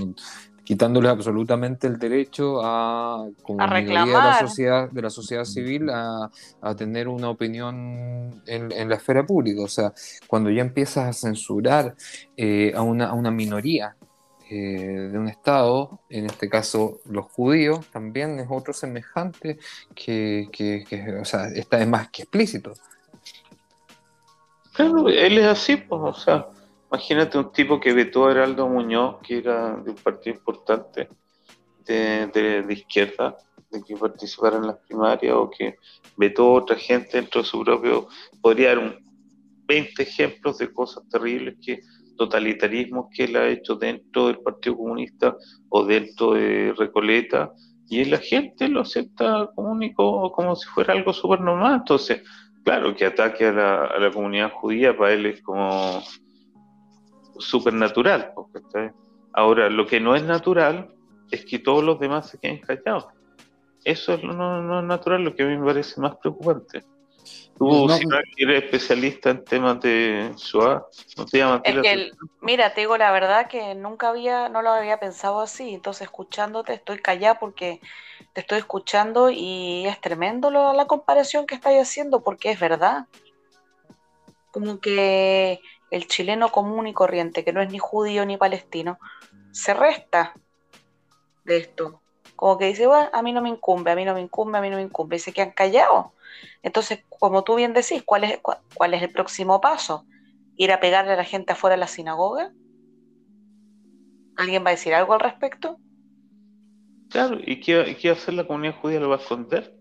quitándoles 0.66 1.12
absolutamente 1.12 1.87
el 1.87 1.97
derecho 1.97 2.61
a, 2.61 3.24
como 3.43 3.64
de 3.64 3.85
la 3.85 4.41
sociedad, 4.41 4.91
de 4.91 5.01
la 5.01 5.11
sociedad 5.11 5.45
civil 5.45 5.89
a, 5.91 6.29
tener 6.77 7.07
una 7.07 7.31
opinión 7.31 8.43
en, 8.47 8.89
la 8.89 8.97
esfera 8.97 9.24
pública. 9.24 9.62
O 9.62 9.68
sea, 9.68 9.95
cuando 10.27 10.51
ya 10.51 10.62
empiezas 10.62 11.07
a 11.07 11.12
censurar 11.12 11.95
eh, 12.37 12.72
a, 12.74 12.83
una, 12.83 13.07
a 13.11 13.14
una 13.14 13.31
minoría 13.31 13.95
eh, 14.49 15.09
de 15.11 15.18
un 15.18 15.28
Estado, 15.28 16.01
en 16.09 16.26
este 16.26 16.49
caso 16.49 17.01
los 17.11 17.26
judíos, 17.26 17.84
también 17.86 18.38
es 18.38 18.47
otro 18.49 18.72
semejante 18.72 19.59
que, 19.94 20.86
o 21.20 21.24
sea, 21.24 21.49
está 21.49 21.80
es 21.80 21.88
más 21.88 22.11
que 22.11 22.22
explícito. 22.22 22.72
Claro, 24.72 25.09
él 25.09 25.38
es 25.38 25.47
así, 25.47 25.76
pues, 25.76 26.01
o 26.01 26.14
sea, 26.14 26.47
imagínate 26.90 27.38
un 27.38 27.51
tipo 27.51 27.80
que 27.80 27.92
vetó 27.92 28.26
a 28.28 28.32
Heraldo 28.32 28.68
Muñoz, 28.68 29.16
que 29.22 29.38
era 29.38 29.76
de 29.76 29.90
un 29.90 29.97
partido 29.97 30.36
importante 30.36 31.09
de, 31.84 32.26
de, 32.28 32.72
izquierda, 32.72 33.36
de 33.70 33.82
que 33.82 33.97
participara 33.97 34.59
en 34.59 34.66
las 34.66 34.76
primarias, 34.76 35.34
o 35.34 35.51
que 35.51 35.76
vetó 36.16 36.44
a 36.44 36.61
otra 36.61 36.76
gente 36.76 37.16
dentro 37.16 37.42
de 37.42 37.49
su 37.49 37.64
propio, 37.64 38.07
podría 38.40 38.68
dar 38.68 38.78
un 38.78 39.07
20 39.66 40.03
ejemplos 40.03 40.59
de 40.59 40.72
cosas 40.72 41.03
terribles 41.09 41.57
que 41.64 41.80
totalitarismo 42.17 43.09
que 43.12 43.25
él 43.25 43.37
ha 43.37 43.49
hecho 43.49 43.77
dentro 43.77 44.27
del 44.27 44.39
Partido 44.39 44.77
Comunista 44.77 45.37
o 45.69 45.85
dentro 45.85 46.33
de 46.33 46.75
Recoleta, 46.77 47.53
y 47.89 48.05
la 48.05 48.19
gente 48.19 48.69
lo 48.69 48.81
acepta 48.81 49.51
como 49.55 49.71
único, 49.71 50.33
como 50.33 50.57
si 50.57 50.69
fuera 50.69 50.95
algo 50.95 51.12
súper 51.12 51.41
normal. 51.41 51.77
Entonces, 51.77 52.23
claro, 52.64 52.95
que 52.95 53.07
ataque 53.07 53.47
a 53.47 53.53
la, 53.53 54.11
comunidad 54.12 54.51
judía 54.53 54.97
para 54.97 55.12
él 55.12 55.27
es 55.27 55.43
como 55.43 56.03
súper 57.39 57.75
natural. 57.75 58.33
Ahora, 59.33 59.71
lo 59.71 59.87
que 59.87 60.01
no 60.01 60.17
es 60.17 60.25
natural 60.25 60.93
es 61.31 61.45
que 61.45 61.59
todos 61.59 61.85
los 61.85 62.01
demás 62.01 62.29
se 62.29 62.39
queden 62.39 62.59
callados. 62.59 63.07
Eso 63.85 64.14
es 64.14 64.25
no, 64.25 64.62
no 64.62 64.81
es 64.81 64.85
natural, 64.85 65.23
lo 65.23 65.35
que 65.35 65.45
a 65.45 65.47
mí 65.47 65.57
me 65.57 65.67
parece 65.67 66.01
más 66.01 66.17
preocupante. 66.17 66.83
Tú, 67.59 67.88
si 67.88 68.04
no 68.04 68.16
eres 68.36 68.64
especialista 68.64 69.30
en 69.30 69.44
temas 69.44 69.80
de 69.80 70.30
SWA, 70.36 70.86
no 71.16 71.26
te 71.26 71.38
llamas. 71.38 71.62
mira, 72.42 72.74
te 72.74 72.82
digo 72.82 72.98
la 72.98 73.11
verdad 73.12 73.48
que 73.48 73.74
nunca 73.74 74.11
había, 74.11 74.48
no 74.48 74.61
lo 74.61 74.70
había 74.70 75.00
pensado 75.00 75.40
así. 75.40 75.74
Entonces, 75.74 76.02
escuchándote, 76.02 76.74
estoy 76.74 76.98
callada 76.98 77.38
porque 77.38 77.80
te 78.34 78.42
estoy 78.42 78.59
escuchando 78.59 79.30
y 79.30 79.86
es 79.86 80.00
tremendo 80.00 80.50
la 80.50 80.86
comparación 80.86 81.46
que 81.46 81.54
estáis 81.54 81.80
haciendo 81.80 82.22
porque 82.22 82.50
es 82.50 82.61
verdad. 82.61 83.07
Como 84.50 84.78
que 84.78 85.61
el 85.90 86.07
chileno 86.09 86.50
común 86.50 86.86
y 86.86 86.92
corriente, 86.92 87.44
que 87.44 87.52
no 87.52 87.62
es 87.62 87.70
ni 87.70 87.78
judío 87.78 88.26
ni 88.26 88.36
palestino, 88.36 88.98
se 89.50 89.72
resta 89.72 90.34
de 91.44 91.57
esto. 91.57 92.02
Como 92.34 92.59
que 92.59 92.66
dice, 92.66 92.86
bueno, 92.86 93.09
a 93.14 93.22
mí 93.22 93.32
no 93.32 93.40
me 93.40 93.48
incumbe, 93.48 93.90
a 93.90 93.96
mí 93.96 94.04
no 94.04 94.12
me 94.12 94.20
incumbe, 94.20 94.59
a 94.59 94.61
mí 94.61 94.68
no 94.68 94.76
me 94.76 94.82
incumbe. 94.82 95.16
Y 95.16 95.20
se 95.20 95.32
quedan 95.32 95.52
callados. 95.52 96.09
Entonces, 96.62 97.05
como 97.18 97.45
tú 97.45 97.55
bien 97.57 97.72
decís, 97.72 98.03
¿cuál 98.05 98.24
es, 98.24 98.41
cuál 98.41 98.95
es 98.95 99.03
el 99.03 99.11
próximo 99.11 99.61
paso? 99.61 100.07
¿Ir 100.57 100.72
a 100.72 100.80
pegarle 100.80 101.12
a 101.12 101.16
la 101.16 101.24
gente 101.24 101.53
afuera 101.53 101.76
de 101.76 101.80
la 101.80 101.87
sinagoga? 101.87 102.53
¿Alguien 104.37 104.64
va 104.64 104.68
a 104.68 104.72
decir 104.72 104.95
algo 104.95 105.14
al 105.14 105.20
respecto? 105.20 105.78
Claro, 107.11 107.39
¿y 107.45 107.61
qué, 107.61 107.97
qué 108.01 108.09
va 108.09 108.14
a 108.14 108.18
hacer 108.18 108.34
la 108.34 108.47
comunidad 108.47 108.76
judía? 108.80 109.01
¿Lo 109.01 109.09
va 109.09 109.16
a 109.16 109.18
esconder? 109.18 109.74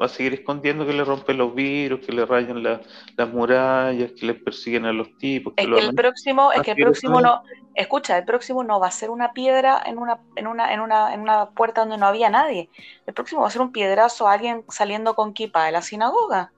Va 0.00 0.06
a 0.06 0.08
seguir 0.08 0.34
escondiendo 0.34 0.86
que 0.86 0.92
le 0.92 1.04
rompen 1.04 1.38
los 1.38 1.54
virus, 1.54 2.00
que 2.00 2.12
le 2.12 2.26
rayan 2.26 2.62
las 2.62 3.32
murallas, 3.32 4.12
que 4.12 4.26
le 4.26 4.34
persiguen 4.34 4.84
a 4.86 4.92
los 4.92 5.16
tipos. 5.18 5.54
es 5.56 5.66
que, 5.66 5.78
el 5.78 5.94
próximo, 5.94 6.52
es 6.52 6.62
que 6.62 6.72
el 6.72 6.76
próximo 6.76 7.20
no, 7.20 7.42
escucha, 7.74 8.18
el 8.18 8.24
próximo 8.24 8.64
no 8.64 8.80
va 8.80 8.88
a 8.88 8.90
ser 8.90 9.10
una 9.10 9.32
piedra 9.32 9.82
en 9.84 9.98
una, 9.98 10.20
en 10.36 10.46
una, 10.46 10.72
en 10.72 10.80
una, 10.80 11.14
en 11.14 11.20
una 11.20 11.50
puerta 11.50 11.82
donde 11.82 11.98
no 11.98 12.06
había 12.06 12.30
nadie. 12.30 12.68
El 13.06 13.14
próximo 13.14 13.42
va 13.42 13.48
a 13.48 13.50
ser 13.50 13.62
un 13.62 13.72
piedrazo 13.72 14.26
a 14.26 14.32
alguien 14.32 14.64
saliendo 14.68 15.14
con 15.14 15.32
kipa 15.32 15.64
de 15.64 15.72
la 15.72 15.82
sinagoga. 15.82 16.52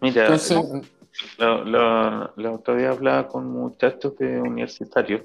Mira, 0.00 0.28
la, 1.38 2.52
otra 2.52 2.74
vez 2.74 2.88
hablaba 2.88 3.28
con 3.28 3.50
muchachos 3.50 4.16
de 4.18 4.40
universitarios 4.40 5.22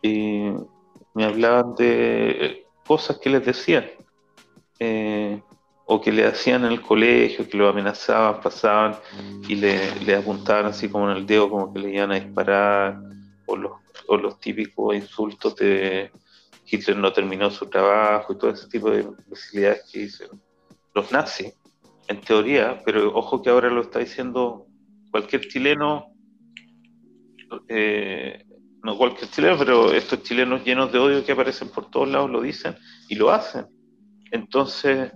y 0.00 0.50
me 1.14 1.24
hablaban 1.24 1.74
de 1.74 2.63
cosas 2.86 3.18
que 3.18 3.30
les 3.30 3.44
decían 3.44 3.86
eh, 4.78 5.40
o 5.86 6.00
que 6.00 6.12
le 6.12 6.26
hacían 6.26 6.64
en 6.64 6.72
el 6.72 6.80
colegio, 6.80 7.48
que 7.48 7.56
lo 7.56 7.68
amenazaban, 7.68 8.40
pasaban 8.40 8.96
y 9.46 9.54
le, 9.54 10.14
apuntaban 10.16 10.66
así 10.66 10.88
como 10.88 11.10
en 11.10 11.18
el 11.18 11.26
dedo, 11.26 11.50
como 11.50 11.72
que 11.72 11.80
le 11.80 11.94
iban 11.94 12.12
a 12.12 12.20
disparar, 12.20 12.98
o 13.46 13.56
los, 14.16 14.40
típicos 14.40 14.94
insultos 14.94 15.56
de 15.56 16.10
Hitler 16.66 16.96
no 16.96 17.12
terminó 17.12 17.50
su 17.50 17.66
trabajo 17.66 18.32
y 18.32 18.38
todo 18.38 18.50
ese 18.50 18.68
tipo 18.68 18.90
de 18.90 19.04
posibilidades 19.28 19.90
que 19.90 20.00
dicen 20.00 20.28
los 20.94 21.12
nazis, 21.12 21.52
en 22.08 22.20
teoría, 22.20 22.80
pero 22.84 23.14
ojo 23.14 23.42
que 23.42 23.50
ahora 23.50 23.68
lo 23.68 23.82
está 23.82 23.98
diciendo 23.98 24.66
cualquier 25.10 25.48
chileno, 25.48 26.14
eh, 27.68 28.43
no 28.84 28.98
cualquier 28.98 29.30
chileno, 29.30 29.56
pero 29.58 29.92
estos 29.92 30.22
chilenos 30.22 30.62
llenos 30.62 30.92
de 30.92 30.98
odio 30.98 31.24
que 31.24 31.32
aparecen 31.32 31.70
por 31.70 31.90
todos 31.90 32.08
lados 32.08 32.30
lo 32.30 32.42
dicen 32.42 32.76
y 33.08 33.14
lo 33.14 33.30
hacen. 33.30 33.66
Entonces, 34.30 35.10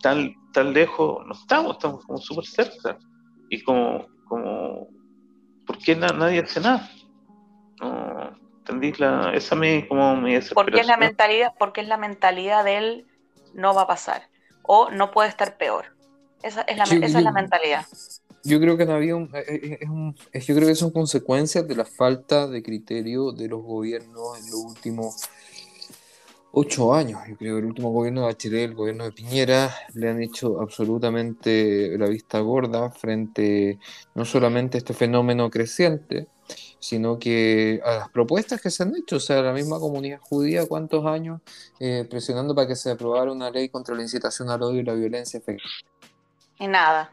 tan, 0.00 0.32
tan 0.52 0.72
lejos 0.72 1.26
no 1.26 1.32
estamos, 1.32 1.72
estamos 1.72 2.04
como 2.04 2.18
súper 2.18 2.46
cerca. 2.46 2.98
Y 3.50 3.62
como, 3.62 4.06
como, 4.28 4.86
¿por 5.66 5.78
qué 5.78 5.96
nadie 5.96 6.40
hace 6.40 6.60
nada? 6.60 6.88
No, 7.80 8.30
¿Entendís? 8.58 9.00
La, 9.00 9.32
esa 9.34 9.56
me, 9.56 9.88
como 9.88 10.14
mi 10.16 10.38
Porque 10.54 10.80
es 10.80 10.86
la 10.86 10.96
mentalidad, 10.96 11.52
porque 11.58 11.80
es 11.80 11.88
la 11.88 11.96
mentalidad 11.96 12.62
de 12.64 12.78
él 12.78 13.06
no 13.52 13.74
va 13.74 13.82
a 13.82 13.86
pasar 13.88 14.28
o 14.62 14.90
no 14.90 15.10
puede 15.10 15.28
estar 15.28 15.56
peor. 15.56 15.96
Esa 16.44 16.62
es 16.62 16.76
la, 16.76 16.84
esa 16.84 17.18
es 17.18 17.24
la 17.24 17.32
mentalidad. 17.32 17.84
Yo 18.44 18.58
creo 18.60 18.76
que 18.76 18.86
no 18.86 18.94
había 18.94 19.14
un, 19.14 19.30
eh, 19.34 19.44
eh, 19.46 19.78
es 19.80 19.88
un, 19.88 20.14
yo 20.14 20.54
creo 20.54 20.66
que 20.66 20.74
son 20.74 20.90
consecuencias 20.90 21.66
de 21.66 21.76
la 21.76 21.84
falta 21.84 22.48
de 22.48 22.62
criterio 22.62 23.32
de 23.32 23.48
los 23.48 23.62
gobiernos 23.62 24.38
en 24.38 24.46
los 24.50 24.64
últimos 24.64 25.28
ocho 26.52 26.94
años. 26.94 27.20
Yo 27.28 27.36
creo 27.36 27.54
que 27.56 27.60
el 27.60 27.66
último 27.66 27.90
gobierno 27.90 28.22
de 28.22 28.26
Bachelet, 28.26 28.64
el 28.70 28.74
gobierno 28.74 29.04
de 29.04 29.12
Piñera, 29.12 29.74
le 29.94 30.10
han 30.10 30.22
hecho 30.22 30.60
absolutamente 30.60 31.96
la 31.98 32.08
vista 32.08 32.40
gorda 32.40 32.90
frente 32.90 33.78
no 34.14 34.24
solamente 34.24 34.76
a 34.76 34.78
este 34.78 34.94
fenómeno 34.94 35.50
creciente, 35.50 36.28
sino 36.78 37.18
que 37.18 37.80
a 37.84 37.96
las 37.96 38.08
propuestas 38.10 38.60
que 38.60 38.70
se 38.70 38.82
han 38.82 38.94
hecho, 38.96 39.16
o 39.16 39.20
sea, 39.20 39.40
la 39.42 39.52
misma 39.52 39.78
comunidad 39.78 40.18
judía, 40.20 40.66
cuántos 40.66 41.06
años 41.06 41.40
eh, 41.80 42.06
presionando 42.08 42.54
para 42.54 42.68
que 42.68 42.76
se 42.76 42.90
aprobara 42.90 43.32
una 43.32 43.50
ley 43.50 43.68
contra 43.68 43.94
la 43.94 44.02
incitación 44.02 44.50
al 44.50 44.62
odio 44.62 44.80
y 44.80 44.84
la 44.84 44.94
violencia. 44.94 45.40
Y 46.58 46.68
nada. 46.68 47.12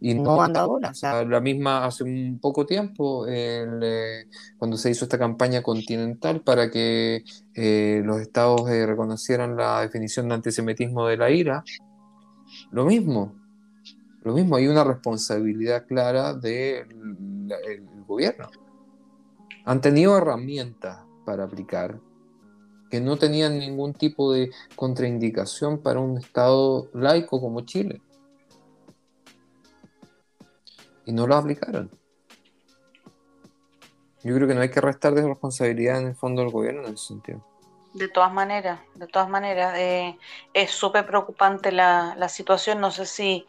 Y 0.00 0.14
no, 0.14 0.40
ahora. 0.42 0.90
O 0.90 0.94
sea, 0.94 1.24
la 1.24 1.40
misma 1.40 1.84
hace 1.84 2.04
un 2.04 2.38
poco 2.40 2.66
tiempo, 2.66 3.26
eh, 3.28 4.26
cuando 4.58 4.76
se 4.76 4.90
hizo 4.90 5.04
esta 5.04 5.18
campaña 5.18 5.62
continental 5.62 6.40
para 6.40 6.70
que 6.70 7.24
eh, 7.54 8.02
los 8.04 8.20
estados 8.20 8.68
reconocieran 8.68 9.56
la 9.56 9.80
definición 9.80 10.28
de 10.28 10.34
antisemitismo 10.34 11.06
de 11.06 11.16
la 11.16 11.30
ira, 11.30 11.64
lo 12.70 12.84
mismo. 12.84 13.34
Lo 14.22 14.34
mismo, 14.34 14.56
hay 14.56 14.66
una 14.66 14.82
responsabilidad 14.82 15.86
clara 15.86 16.34
del 16.34 16.86
gobierno. 18.08 18.50
Han 19.64 19.80
tenido 19.80 20.16
herramientas 20.16 20.98
para 21.24 21.44
aplicar 21.44 22.00
que 22.90 23.00
no 23.00 23.16
tenían 23.16 23.58
ningún 23.58 23.94
tipo 23.94 24.32
de 24.32 24.50
contraindicación 24.74 25.78
para 25.78 26.00
un 26.00 26.18
Estado 26.18 26.88
laico 26.94 27.40
como 27.40 27.62
Chile. 27.62 28.00
Y 31.06 31.12
no 31.12 31.26
lo 31.26 31.36
aplicaron. 31.36 31.90
Yo 34.22 34.34
creo 34.34 34.46
que 34.46 34.54
no 34.54 34.60
hay 34.60 34.70
que 34.70 34.80
restar 34.80 35.14
de 35.14 35.26
responsabilidad 35.26 36.00
en 36.00 36.08
el 36.08 36.14
fondo 36.14 36.42
del 36.42 36.50
gobierno 36.50 36.86
en 36.86 36.94
ese 36.94 37.06
sentido. 37.06 37.46
De 37.94 38.08
todas 38.08 38.32
maneras, 38.32 38.80
de 38.94 39.06
todas 39.06 39.28
maneras, 39.28 39.78
eh, 39.78 40.18
es 40.52 40.70
súper 40.70 41.06
preocupante 41.06 41.72
la, 41.72 42.14
la 42.18 42.28
situación. 42.28 42.80
No 42.80 42.90
sé 42.90 43.06
si 43.06 43.46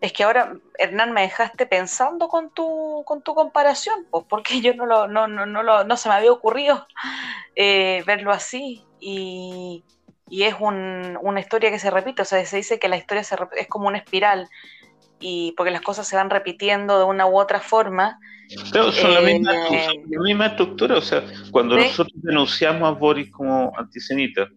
es 0.00 0.12
que 0.12 0.24
ahora, 0.24 0.54
Hernán, 0.78 1.12
me 1.12 1.22
dejaste 1.22 1.66
pensando 1.66 2.28
con 2.28 2.50
tu, 2.50 3.02
con 3.04 3.22
tu 3.22 3.34
comparación, 3.34 4.06
pues, 4.10 4.24
porque 4.28 4.60
yo 4.60 4.74
no, 4.74 4.86
lo, 4.86 5.08
no, 5.08 5.28
no, 5.28 5.44
no, 5.44 5.84
no 5.84 5.96
se 5.96 6.08
me 6.08 6.14
había 6.14 6.32
ocurrido 6.32 6.86
eh, 7.54 8.02
verlo 8.06 8.30
así. 8.30 8.84
Y, 8.98 9.84
y 10.28 10.44
es 10.44 10.54
un, 10.58 11.18
una 11.20 11.40
historia 11.40 11.70
que 11.70 11.78
se 11.78 11.90
repite, 11.90 12.22
o 12.22 12.24
sea, 12.24 12.44
se 12.46 12.56
dice 12.56 12.78
que 12.78 12.88
la 12.88 12.96
historia 12.96 13.24
se 13.24 13.36
es 13.56 13.66
como 13.66 13.88
una 13.88 13.98
espiral, 13.98 14.48
y 15.20 15.52
porque 15.56 15.70
las 15.70 15.82
cosas 15.82 16.08
se 16.08 16.16
van 16.16 16.30
repitiendo 16.30 16.98
de 16.98 17.04
una 17.04 17.26
u 17.26 17.38
otra 17.38 17.60
forma. 17.60 18.18
Pero 18.72 18.90
son 18.90 19.14
la, 19.14 19.20
misma, 19.20 19.68
eh, 19.68 19.88
la 20.08 20.22
misma 20.22 20.46
estructura, 20.46 20.96
o 20.96 21.02
sea, 21.02 21.22
cuando 21.52 21.76
nosotros 21.76 22.20
denunciamos 22.22 22.88
a 22.88 22.98
Boris 22.98 23.30
como 23.30 23.72
antisemita 23.76 24.48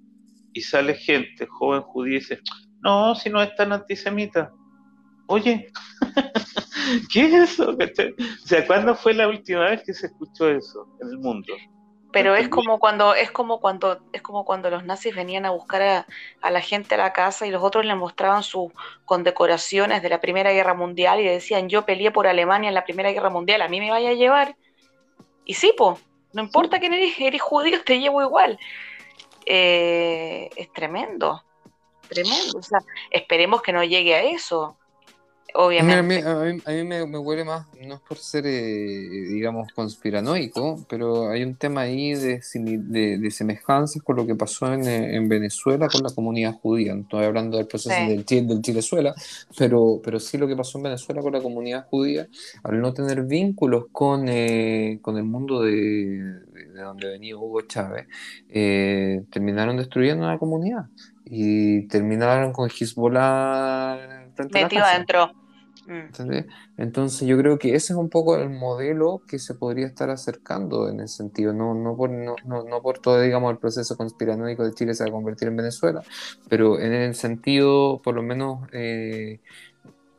y 0.51 0.61
sale 0.61 0.95
gente 0.95 1.45
joven 1.45 1.81
judía 1.81 2.15
y 2.15 2.19
dice, 2.19 2.39
no, 2.81 3.13
si 3.13 3.29
no 3.29 3.41
es 3.41 3.55
tan 3.55 3.71
antisemita, 3.71 4.51
Oye, 5.27 5.71
¿qué 7.13 7.25
es 7.25 7.33
eso? 7.33 7.71
O 7.71 8.45
sea, 8.45 8.67
¿cuándo 8.67 8.95
fue 8.95 9.13
la 9.13 9.27
última 9.27 9.69
vez 9.69 9.83
que 9.85 9.93
se 9.93 10.07
escuchó 10.07 10.49
eso 10.49 10.87
en 11.01 11.09
el 11.09 11.17
mundo? 11.19 11.53
Pero 12.13 12.35
es 12.35 12.47
como 12.47 12.79
cuando 12.79 13.15
es 13.15 13.31
como 13.31 13.59
cuando 13.59 13.99
es 14.13 14.21
como 14.21 14.45
cuando 14.45 14.69
los 14.69 14.85
nazis 14.85 15.15
venían 15.15 15.47
a 15.47 15.49
buscar 15.49 16.05
a, 16.41 16.51
la 16.51 16.61
gente 16.61 16.93
a 16.93 16.99
la 16.99 17.11
casa 17.11 17.47
y 17.47 17.51
los 17.51 17.63
otros 17.63 17.85
le 17.85 17.95
mostraban 17.95 18.43
sus 18.43 18.71
condecoraciones 19.03 20.03
de 20.03 20.09
la 20.09 20.21
Primera 20.21 20.51
Guerra 20.51 20.75
Mundial 20.75 21.19
y 21.19 21.25
decían 21.25 21.69
yo 21.69 21.85
peleé 21.85 22.11
por 22.11 22.27
Alemania 22.27 22.67
en 22.67 22.75
la 22.75 22.83
Primera 22.83 23.11
Guerra 23.11 23.31
Mundial, 23.31 23.63
a 23.63 23.67
mí 23.67 23.79
me 23.79 23.89
vaya 23.89 24.11
a 24.11 24.13
llevar. 24.13 24.55
Y 25.43 25.55
sí, 25.55 25.73
po, 25.75 25.99
no 26.33 26.43
importa 26.43 26.79
quién 26.79 26.93
eres, 26.93 27.19
eres 27.19 27.41
judío, 27.41 27.83
te 27.83 27.99
llevo 27.99 28.21
igual. 28.21 28.59
Eh, 29.47 30.51
es 30.55 30.71
tremendo, 30.71 31.43
tremendo. 32.07 32.59
O 32.59 32.61
sea, 32.61 32.77
esperemos 33.09 33.63
que 33.63 33.73
no 33.73 33.83
llegue 33.83 34.13
a 34.13 34.21
eso. 34.21 34.77
Obviamente. 35.55 36.23
A 36.27 36.35
mí, 36.35 36.61
a 36.65 36.71
mí, 36.71 36.83
me, 36.83 37.03
huele 37.03 37.43
más, 37.43 37.67
no 37.85 37.95
es 37.95 38.01
por 38.01 38.17
ser, 38.17 38.45
eh, 38.47 39.09
digamos, 39.29 39.71
conspiranoico, 39.73 40.83
pero 40.89 41.29
hay 41.29 41.43
un 41.43 41.55
tema 41.55 41.81
ahí 41.81 42.15
de, 42.15 42.41
de, 42.53 43.31
semejanzas 43.31 44.01
con 44.01 44.15
lo 44.15 44.25
que 44.25 44.35
pasó 44.35 44.73
en, 44.73 44.87
eh, 44.87 45.15
en, 45.15 45.29
Venezuela 45.29 45.87
con 45.89 46.01
la 46.01 46.09
comunidad 46.09 46.53
judía. 46.53 46.95
No 46.95 47.01
estoy 47.01 47.25
hablando 47.25 47.57
del 47.57 47.67
proceso 47.67 47.93
del, 47.93 48.25
del 48.25 48.61
Chilezuela, 48.61 49.13
pero, 49.55 50.01
pero 50.03 50.19
sí 50.19 50.39
lo 50.39 50.47
que 50.47 50.55
pasó 50.55 50.79
en 50.79 50.85
Venezuela 50.85 51.21
con 51.21 51.33
la 51.33 51.41
comunidad 51.41 51.85
judía, 51.87 52.27
al 52.63 52.81
no 52.81 52.93
tener 52.93 53.21
vínculos 53.23 53.85
con, 53.91 54.27
eh, 54.27 54.97
con 55.03 55.17
el 55.17 55.23
mundo 55.23 55.61
de, 55.61 55.73
de, 55.75 56.81
donde 56.81 57.09
venía 57.09 57.37
Hugo 57.37 57.61
Chávez, 57.61 58.07
terminaron 58.49 59.77
destruyendo 59.77 60.25
la 60.25 60.39
comunidad 60.39 60.85
y 61.25 61.87
terminaron 61.87 62.51
con 62.53 62.69
Hezbollah 62.69 64.23
metido 64.51 64.83
adentro. 64.83 65.42
Mm. 65.87 66.45
Entonces 66.77 67.27
yo 67.27 67.37
creo 67.37 67.59
que 67.59 67.75
ese 67.75 67.93
es 67.93 67.99
un 67.99 68.09
poco 68.09 68.37
el 68.37 68.49
modelo 68.49 69.21
que 69.27 69.39
se 69.39 69.53
podría 69.53 69.85
estar 69.85 70.09
acercando 70.09 70.89
en 70.89 71.01
ese 71.01 71.17
sentido, 71.17 71.53
no, 71.53 71.73
no, 71.73 71.95
por, 71.95 72.09
no, 72.09 72.35
no, 72.45 72.81
por 72.81 72.99
todo, 72.99 73.19
digamos, 73.19 73.51
el 73.51 73.57
proceso 73.57 73.97
conspiranoico 73.97 74.63
de 74.63 74.73
Chile 74.73 74.93
se 74.93 75.03
va 75.03 75.09
a 75.09 75.13
convertir 75.13 75.49
en 75.49 75.57
Venezuela, 75.57 76.01
pero 76.49 76.79
en 76.79 76.93
el 76.93 77.15
sentido, 77.15 78.01
por 78.03 78.15
lo 78.15 78.23
menos, 78.23 78.67
eh, 78.71 79.39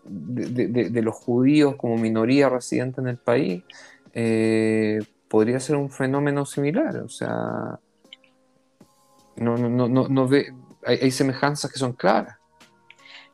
de, 0.04 1.02
los 1.02 1.14
judíos 1.14 1.76
como 1.76 1.96
minoría 1.96 2.48
residente 2.50 3.00
en 3.00 3.08
el 3.08 3.16
país, 3.16 3.64
eh, 4.12 5.00
podría 5.28 5.58
ser 5.60 5.76
un 5.76 5.90
fenómeno 5.90 6.44
similar, 6.44 6.98
o 6.98 7.08
sea, 7.08 7.80
no, 9.36 9.56
no, 9.56 9.88
no, 9.88 10.08
no, 10.08 10.28
ve, 10.28 10.54
hay 10.86 11.10
semejanzas 11.10 11.72
que 11.72 11.78
son 11.78 11.94
claras. 11.94 12.36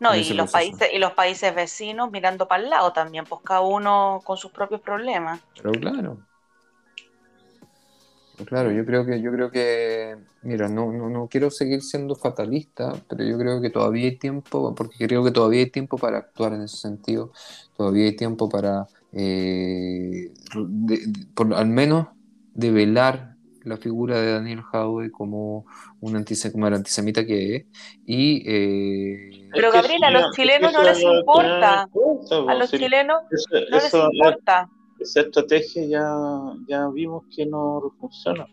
No, 0.01 0.17
y 0.17 0.33
los 0.33 0.51
países 0.51 0.89
y 0.93 0.99
los 0.99 1.13
países 1.13 1.55
vecinos 1.55 2.11
mirando 2.11 2.49
para 2.49 2.63
el 2.63 2.71
lado 2.71 2.93
también, 2.93 3.27
pues 3.27 3.43
cada 3.45 3.61
uno 3.61 4.21
con 4.25 4.39
sus 4.39 4.51
propios 4.51 4.81
problemas. 4.81 5.41
Pero 5.55 5.73
claro. 5.73 6.19
Claro, 8.47 8.73
yo 8.73 8.87
creo 8.87 9.05
que, 9.05 9.21
yo 9.21 9.31
creo 9.33 9.51
que, 9.51 10.17
mira, 10.43 10.69
no, 10.69 10.91
no, 10.93 11.11
no 11.11 11.29
quiero 11.29 11.51
seguir 11.51 11.83
siendo 11.83 12.15
fatalista, 12.15 12.95
pero 13.09 13.25
yo 13.25 13.37
creo 13.37 13.61
que 13.61 13.69
todavía 13.69 14.07
hay 14.09 14.17
tiempo, 14.17 14.75
porque 14.75 15.07
creo 15.07 15.23
que 15.23 15.31
todavía 15.31 15.61
hay 15.61 15.71
tiempo 15.71 15.99
para 15.99 16.19
actuar 16.19 16.55
en 16.55 16.63
ese 16.63 16.79
sentido, 16.79 17.33
todavía 17.77 18.07
hay 18.07 18.17
tiempo 18.17 18.49
para, 18.49 18.87
eh, 19.13 20.33
por, 21.35 21.53
al 21.53 21.67
menos, 21.67 22.09
develar 22.55 23.30
la 23.65 23.77
figura 23.77 24.21
de 24.21 24.33
Daniel 24.33 24.63
Howe 24.73 25.11
como 25.11 25.67
un 26.01 26.17
antisemita 26.17 27.25
que 27.27 27.57
es. 27.57 27.65
Y, 28.07 28.43
eh, 28.47 29.49
Pero 29.53 29.73
Gabriel, 29.73 30.05
a 30.05 30.11
los 30.11 30.35
chilenos 30.35 30.73
no 30.73 30.83
les 30.83 31.03
importa. 31.03 31.89
A 32.49 32.55
los 32.55 32.71
chilenos 32.71 33.23
no 33.71 33.77
les 33.77 33.95
importa. 33.95 34.69
Esa 34.99 35.21
estrategia 35.23 35.85
ya, 35.87 36.17
ya 36.69 36.89
vimos 36.89 37.25
que 37.35 37.47
no 37.47 37.95
funciona. 37.99 38.47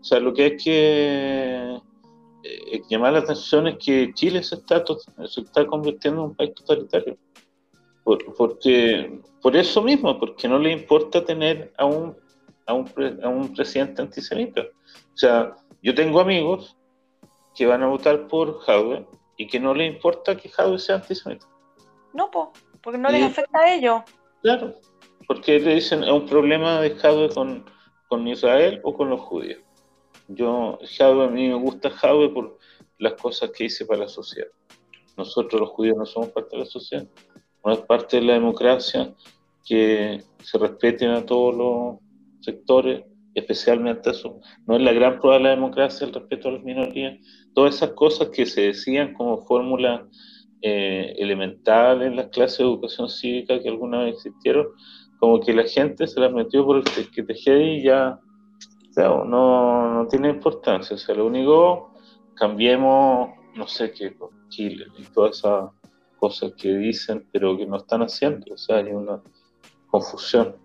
O 0.00 0.04
sea, 0.04 0.18
lo 0.18 0.32
que 0.32 0.44
hay 0.44 0.56
que 0.56 1.78
eh, 2.42 2.82
llamar 2.88 3.12
la 3.12 3.18
atención 3.18 3.66
es 3.68 3.76
que 3.78 4.12
Chile 4.14 4.42
se 4.42 4.54
está, 4.56 4.82
se 5.26 5.40
está 5.42 5.66
convirtiendo 5.66 6.22
en 6.22 6.30
un 6.30 6.34
país 6.34 6.54
totalitario. 6.54 7.18
porque, 8.02 9.20
por 9.42 9.56
eso 9.56 9.82
mismo, 9.82 10.18
porque 10.18 10.48
no 10.48 10.58
le 10.58 10.72
importa 10.72 11.22
tener 11.22 11.72
a 11.76 11.84
un, 11.84 12.16
a 12.70 12.74
un, 12.74 13.20
a 13.22 13.28
un 13.28 13.52
presidente 13.54 14.00
antisemita. 14.00 14.62
O 14.62 15.16
sea, 15.16 15.54
yo 15.82 15.94
tengo 15.94 16.20
amigos 16.20 16.76
que 17.54 17.66
van 17.66 17.82
a 17.82 17.88
votar 17.88 18.28
por 18.28 18.60
Jadwe 18.60 19.06
y 19.36 19.46
que 19.46 19.58
no 19.58 19.74
les 19.74 19.92
importa 19.92 20.36
que 20.36 20.48
Jadwe 20.48 20.78
sea 20.78 20.96
antisemita. 20.96 21.46
No, 22.14 22.30
porque 22.30 22.98
no 22.98 23.10
les 23.10 23.24
afecta 23.24 23.58
a 23.58 23.74
ellos. 23.74 24.02
Claro, 24.42 24.74
porque 25.26 25.58
le 25.58 25.74
dicen 25.74 26.02
es 26.04 26.10
un 26.10 26.26
problema 26.26 26.80
de 26.80 26.90
Jadwe 26.90 27.28
con, 27.30 27.64
con 28.08 28.26
Israel 28.28 28.80
o 28.84 28.94
con 28.94 29.10
los 29.10 29.20
judíos. 29.20 29.60
Yo, 30.28 30.78
Jadwe, 30.96 31.24
a 31.24 31.28
mí 31.28 31.48
me 31.48 31.54
gusta 31.54 31.90
Jadwe 31.90 32.30
por 32.30 32.58
las 32.98 33.14
cosas 33.14 33.50
que 33.50 33.64
hice 33.64 33.84
para 33.84 34.00
la 34.00 34.08
sociedad. 34.08 34.48
Nosotros 35.16 35.60
los 35.60 35.70
judíos 35.70 35.96
no 35.96 36.06
somos 36.06 36.30
parte 36.30 36.56
de 36.56 36.64
la 36.64 36.70
sociedad, 36.70 37.06
no 37.64 37.72
es 37.72 37.80
parte 37.80 38.18
de 38.18 38.22
la 38.22 38.34
democracia 38.34 39.12
que 39.64 40.22
se 40.42 40.58
respeten 40.58 41.10
a 41.10 41.26
todos 41.26 41.54
los 41.54 42.09
sectores, 42.40 43.04
especialmente 43.34 44.10
eso. 44.10 44.40
No 44.66 44.76
es 44.76 44.82
la 44.82 44.92
gran 44.92 45.18
prueba 45.18 45.38
de 45.38 45.44
la 45.44 45.50
democracia 45.50 46.06
el 46.06 46.12
respeto 46.12 46.48
a 46.48 46.52
las 46.52 46.62
minorías. 46.62 47.18
Todas 47.54 47.76
esas 47.76 47.90
cosas 47.90 48.28
que 48.30 48.46
se 48.46 48.62
decían 48.62 49.14
como 49.14 49.44
fórmula 49.46 50.06
eh, 50.62 51.14
elemental 51.16 52.02
en 52.02 52.16
las 52.16 52.28
clases 52.28 52.58
de 52.58 52.64
educación 52.64 53.08
cívica 53.08 53.60
que 53.60 53.68
alguna 53.68 54.04
vez 54.04 54.16
existieron, 54.16 54.66
como 55.18 55.40
que 55.40 55.54
la 55.54 55.64
gente 55.64 56.06
se 56.06 56.20
las 56.20 56.32
metió 56.32 56.64
por 56.64 56.76
el 56.76 57.10
que 57.10 57.22
te 57.22 57.62
y 57.62 57.82
ya 57.82 58.18
no, 58.96 59.94
no 59.94 60.06
tiene 60.08 60.30
importancia. 60.30 60.94
O 60.94 60.98
sea, 60.98 61.14
lo 61.14 61.26
único, 61.26 61.94
cambiemos, 62.34 63.30
no 63.54 63.66
sé 63.66 63.92
qué, 63.92 64.14
Chile 64.48 64.86
y 64.98 65.04
todas 65.04 65.38
esas 65.38 65.70
cosas 66.18 66.52
que 66.56 66.76
dicen, 66.76 67.26
pero 67.32 67.56
que 67.56 67.66
no 67.66 67.78
están 67.78 68.02
haciendo. 68.02 68.54
O 68.54 68.58
sea, 68.58 68.76
hay 68.76 68.92
una 68.92 69.22
confusión. 69.88 70.56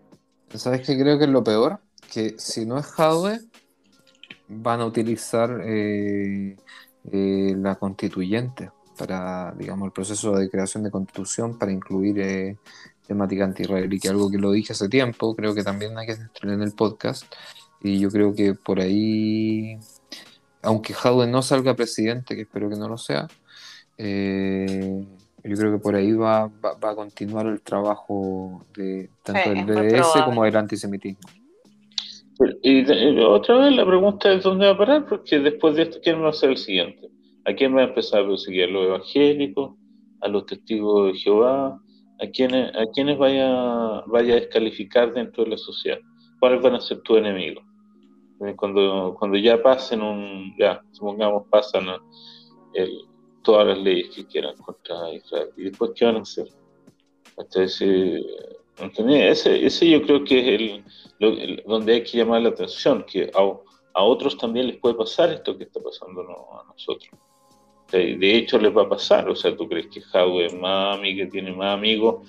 ¿Sabes 0.54 0.86
qué 0.88 0.98
creo 0.98 1.18
que 1.18 1.26
es 1.26 1.30
lo 1.30 1.44
peor? 1.44 1.80
Que 2.12 2.36
si 2.38 2.66
no 2.66 2.78
es 2.78 2.86
hardware, 2.86 3.42
van 4.48 4.82
a 4.82 4.86
utilizar 4.86 5.62
eh, 5.64 6.56
eh, 7.12 7.54
la 7.58 7.76
constituyente 7.76 8.72
para, 8.98 9.54
digamos, 9.58 9.88
el 9.88 9.92
proceso 9.92 10.36
de 10.36 10.50
creación 10.50 10.84
de 10.84 10.92
constitución 10.92 11.58
para 11.58 11.72
incluir 11.72 12.20
eh, 12.20 12.58
temática 13.08 13.44
anti-israelí, 13.44 14.00
que 14.00 14.10
algo 14.10 14.30
que 14.30 14.38
lo 14.38 14.52
dije 14.52 14.74
hace 14.74 14.90
tiempo, 14.90 15.36
creo 15.36 15.54
que 15.54 15.64
también 15.64 15.98
hay 15.98 16.08
que 16.08 16.18
en 16.44 16.62
el 16.62 16.72
podcast, 16.74 17.26
y 17.82 18.00
yo 18.00 18.10
creo 18.10 18.34
que 18.34 18.54
por 18.54 18.80
ahí, 18.80 19.78
aunque 20.62 20.94
Jadwe 20.94 21.28
no 21.28 21.42
salga 21.42 21.76
presidente, 21.76 22.36
que 22.36 22.42
espero 22.42 22.70
que 22.70 22.78
no 22.78 22.88
lo 22.88 22.98
sea, 22.98 23.28
eh, 23.98 25.06
yo 25.48 25.56
creo 25.56 25.74
que 25.74 25.80
por 25.80 25.96
ahí 25.96 26.12
va, 26.14 26.48
va, 26.48 26.90
a 26.90 26.96
continuar 26.96 27.46
el 27.46 27.62
trabajo 27.62 28.66
de 28.76 29.10
tanto 29.24 29.50
del 29.52 29.66
BDS 29.66 30.24
como 30.26 30.44
del 30.44 30.56
antisemitismo. 30.56 31.30
Y, 32.64 32.84
otra 33.22 33.58
vez 33.58 33.76
la 33.76 33.86
pregunta 33.86 34.34
es 34.34 34.44
dónde 34.44 34.66
va 34.66 34.74
a 34.74 34.78
parar, 34.78 35.06
porque 35.08 35.40
después 35.40 35.76
de 35.76 35.84
esto, 35.84 36.00
¿quién 36.04 36.22
va 36.22 36.30
a 36.30 36.34
ser 36.34 36.50
el 36.50 36.58
siguiente? 36.58 37.10
¿A 37.46 37.54
quién 37.54 37.76
va 37.76 37.82
a 37.82 37.86
empezar 37.86 38.24
a 38.24 38.28
perseguir? 38.28 38.66
¿A 38.66 38.72
los 38.72 38.86
evangélicos? 38.88 39.76
¿A 40.22 40.28
los 40.28 40.46
testigos 40.46 41.14
de 41.14 41.20
Jehová? 41.20 41.80
¿A 42.20 42.28
quiénes, 42.34 42.76
a 42.76 42.86
quienes 42.94 43.18
vaya, 43.18 44.02
vaya 44.08 44.34
a 44.34 44.40
descalificar 44.40 45.14
dentro 45.14 45.44
de 45.44 45.52
la 45.52 45.58
sociedad? 45.58 46.00
¿Cuáles 46.40 46.62
van 46.62 46.76
a 46.76 46.82
ser 46.82 47.02
tus 47.02 47.20
enemigos? 47.20 47.64
Eh, 48.42 48.56
cuando, 48.56 49.16
cuando 49.18 49.38
ya 49.38 49.62
pasen 49.62 50.02
un, 50.02 50.56
ya, 50.58 50.82
supongamos, 50.92 51.44
pasan 51.50 51.86
todas 53.46 53.68
las 53.68 53.78
leyes 53.78 54.10
que 54.14 54.26
quieran 54.26 54.58
contra 54.58 55.14
Israel. 55.14 55.50
¿Y 55.56 55.64
después 55.66 55.92
qué 55.96 56.06
van 56.06 56.18
a 56.18 56.22
hacer? 56.22 56.48
ese, 57.56 58.22
ese, 58.78 59.66
ese 59.66 59.90
yo 59.90 60.02
creo 60.02 60.24
que 60.24 60.56
es 60.56 60.84
el, 61.20 61.64
donde 61.66 61.94
hay 61.94 62.04
que 62.04 62.18
llamar 62.18 62.42
la 62.42 62.50
atención, 62.50 63.06
que 63.10 63.32
a, 63.34 63.40
a, 64.00 64.04
otros 64.04 64.38
también 64.38 64.68
les 64.68 64.78
puede 64.78 64.96
pasar 64.96 65.32
esto 65.32 65.58
que 65.58 65.66
está 65.66 65.80
pasando 65.82 66.22
a 66.22 66.66
nosotros. 66.68 67.10
De 67.92 68.36
hecho, 68.36 68.58
les 68.58 68.76
va 68.76 68.82
a 68.82 68.90
pasar. 68.90 69.30
O 69.30 69.36
sea, 69.36 69.56
¿tú 69.56 69.70
crees 69.70 69.88
que 69.88 70.02
Jadwe 70.02 70.48
es 70.48 70.54
más 70.56 71.00
que 71.00 71.28
tiene 71.32 71.54
más 71.54 71.78
amigos, 71.78 72.28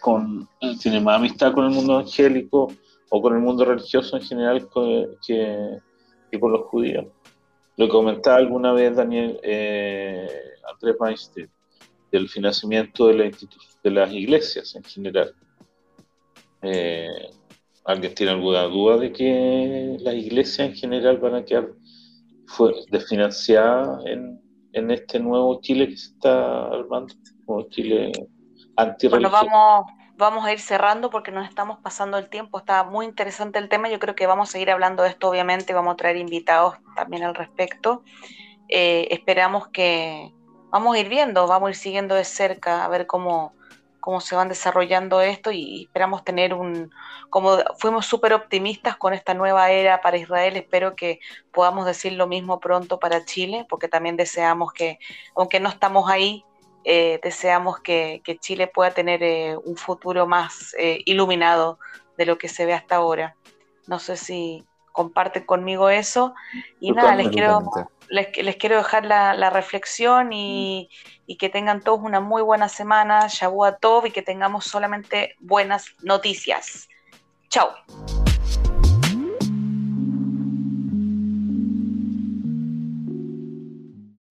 con, 0.00 0.48
tiene 0.82 1.00
más 1.00 1.16
amistad 1.16 1.52
con 1.52 1.64
el 1.64 1.70
mundo 1.70 1.94
evangélico 1.94 2.72
o 3.08 3.22
con 3.22 3.34
el 3.34 3.40
mundo 3.40 3.64
religioso 3.64 4.16
en 4.16 4.22
general 4.22 4.68
que, 5.24 5.80
que 6.30 6.40
con 6.40 6.52
los 6.52 6.62
judíos? 6.62 7.06
Lo 7.76 7.88
comentaba 7.88 8.38
alguna 8.38 8.72
vez 8.72 8.96
Daniel 8.96 9.38
eh, 9.42 10.28
Andrés 10.76 10.96
Weinstein, 10.98 11.50
del 12.12 12.28
financiamiento 12.28 13.08
de, 13.08 13.14
la 13.14 13.30
de 13.82 13.90
las 13.90 14.12
iglesias 14.12 14.74
en 14.74 14.84
general. 14.84 15.34
Eh, 16.62 17.30
¿Alguien 17.84 18.14
tiene 18.14 18.32
alguna 18.32 18.62
duda 18.62 18.96
de 18.96 19.12
que 19.12 19.96
las 20.00 20.14
iglesias 20.14 20.68
en 20.68 20.74
general 20.74 21.18
van 21.18 21.36
a 21.36 21.44
quedar 21.44 21.68
desfinanciadas 22.90 24.04
en, 24.06 24.40
en 24.72 24.90
este 24.90 25.18
nuevo 25.18 25.60
Chile 25.60 25.88
que 25.88 25.96
se 25.96 26.10
está 26.10 26.66
armando, 26.66 27.14
como 27.44 27.62
Chile 27.68 28.12
Bueno, 29.08 29.30
vamos, 29.30 29.86
vamos 30.16 30.44
a 30.44 30.52
ir 30.52 30.60
cerrando 30.60 31.10
porque 31.10 31.30
nos 31.30 31.48
estamos 31.48 31.78
pasando 31.78 32.18
el 32.18 32.28
tiempo. 32.28 32.58
Está 32.58 32.84
muy 32.84 33.06
interesante 33.06 33.58
el 33.58 33.68
tema. 33.68 33.88
Yo 33.88 33.98
creo 33.98 34.14
que 34.14 34.26
vamos 34.26 34.50
a 34.50 34.52
seguir 34.52 34.70
hablando 34.70 35.02
de 35.02 35.10
esto, 35.10 35.30
obviamente. 35.30 35.72
Vamos 35.72 35.94
a 35.94 35.96
traer 35.96 36.16
invitados 36.16 36.76
también 36.94 37.22
al 37.24 37.34
respecto. 37.34 38.02
Eh, 38.68 39.08
esperamos 39.10 39.68
que 39.68 40.32
vamos 40.76 40.94
a 40.94 40.98
ir 40.98 41.08
viendo, 41.08 41.46
vamos 41.46 41.68
a 41.68 41.70
ir 41.70 41.76
siguiendo 41.76 42.14
de 42.14 42.24
cerca 42.24 42.84
a 42.84 42.88
ver 42.88 43.06
cómo, 43.06 43.54
cómo 43.98 44.20
se 44.20 44.36
van 44.36 44.50
desarrollando 44.50 45.22
esto 45.22 45.50
y 45.50 45.84
esperamos 45.84 46.22
tener 46.22 46.52
un, 46.52 46.90
como 47.30 47.56
fuimos 47.78 48.04
súper 48.04 48.34
optimistas 48.34 48.94
con 48.98 49.14
esta 49.14 49.32
nueva 49.32 49.70
era 49.70 50.02
para 50.02 50.18
Israel, 50.18 50.54
espero 50.54 50.94
que 50.94 51.18
podamos 51.50 51.86
decir 51.86 52.12
lo 52.12 52.26
mismo 52.26 52.60
pronto 52.60 52.98
para 52.98 53.24
Chile, 53.24 53.64
porque 53.70 53.88
también 53.88 54.18
deseamos 54.18 54.74
que, 54.74 54.98
aunque 55.34 55.60
no 55.60 55.70
estamos 55.70 56.10
ahí, 56.10 56.44
eh, 56.84 57.20
deseamos 57.22 57.80
que, 57.80 58.20
Chile 58.40 58.66
pueda 58.66 58.90
tener 58.90 59.22
eh, 59.22 59.56
un 59.56 59.78
futuro 59.78 60.26
más 60.26 60.74
eh, 60.78 60.98
iluminado 61.06 61.78
de 62.18 62.26
lo 62.26 62.36
que 62.36 62.48
se 62.48 62.66
ve 62.66 62.74
hasta 62.74 62.96
ahora. 62.96 63.34
No 63.86 63.98
sé 63.98 64.18
si 64.18 64.66
comparten 64.96 65.44
conmigo 65.44 65.90
eso. 65.90 66.34
Y 66.80 66.90
nada, 66.90 67.14
les 67.14 67.28
quiero, 67.28 67.70
les, 68.08 68.56
quiero 68.56 68.78
dejar 68.78 69.04
la, 69.04 69.50
reflexión 69.50 70.32
y, 70.32 70.88
que 71.38 71.50
tengan 71.50 71.82
todos 71.82 72.00
una 72.02 72.20
muy 72.20 72.42
buena 72.42 72.68
semana, 72.68 73.26
Shabu 73.28 73.64
Tov, 73.78 74.06
y 74.06 74.10
que 74.10 74.22
tengamos 74.22 74.64
solamente 74.64 75.36
buenas 75.38 75.84
noticias. 76.02 76.88
Chao. 77.50 77.70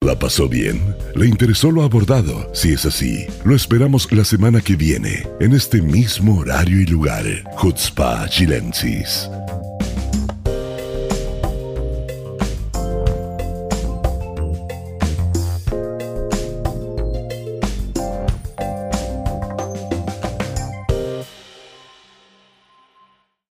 ¿La 0.01 0.18
pasó 0.18 0.47
bien? 0.47 0.95
¿Le 1.16 1.28
interesó 1.28 1.72
lo 1.72 1.84
abordado? 1.84 2.53
Si 2.53 2.74
es 2.74 2.86
así, 2.86 3.26
lo 3.43 3.55
esperamos 3.55 4.11
la 4.11 4.24
semana 4.24 4.61
que 4.61 4.76
viene, 4.76 5.28
en 5.39 5.53
este 5.53 5.82
mismo 5.82 6.39
horario 6.39 6.80
y 6.80 6.86
lugar. 6.86 7.26
Chutzpah 7.59 8.30
Chilensis. 8.30 9.30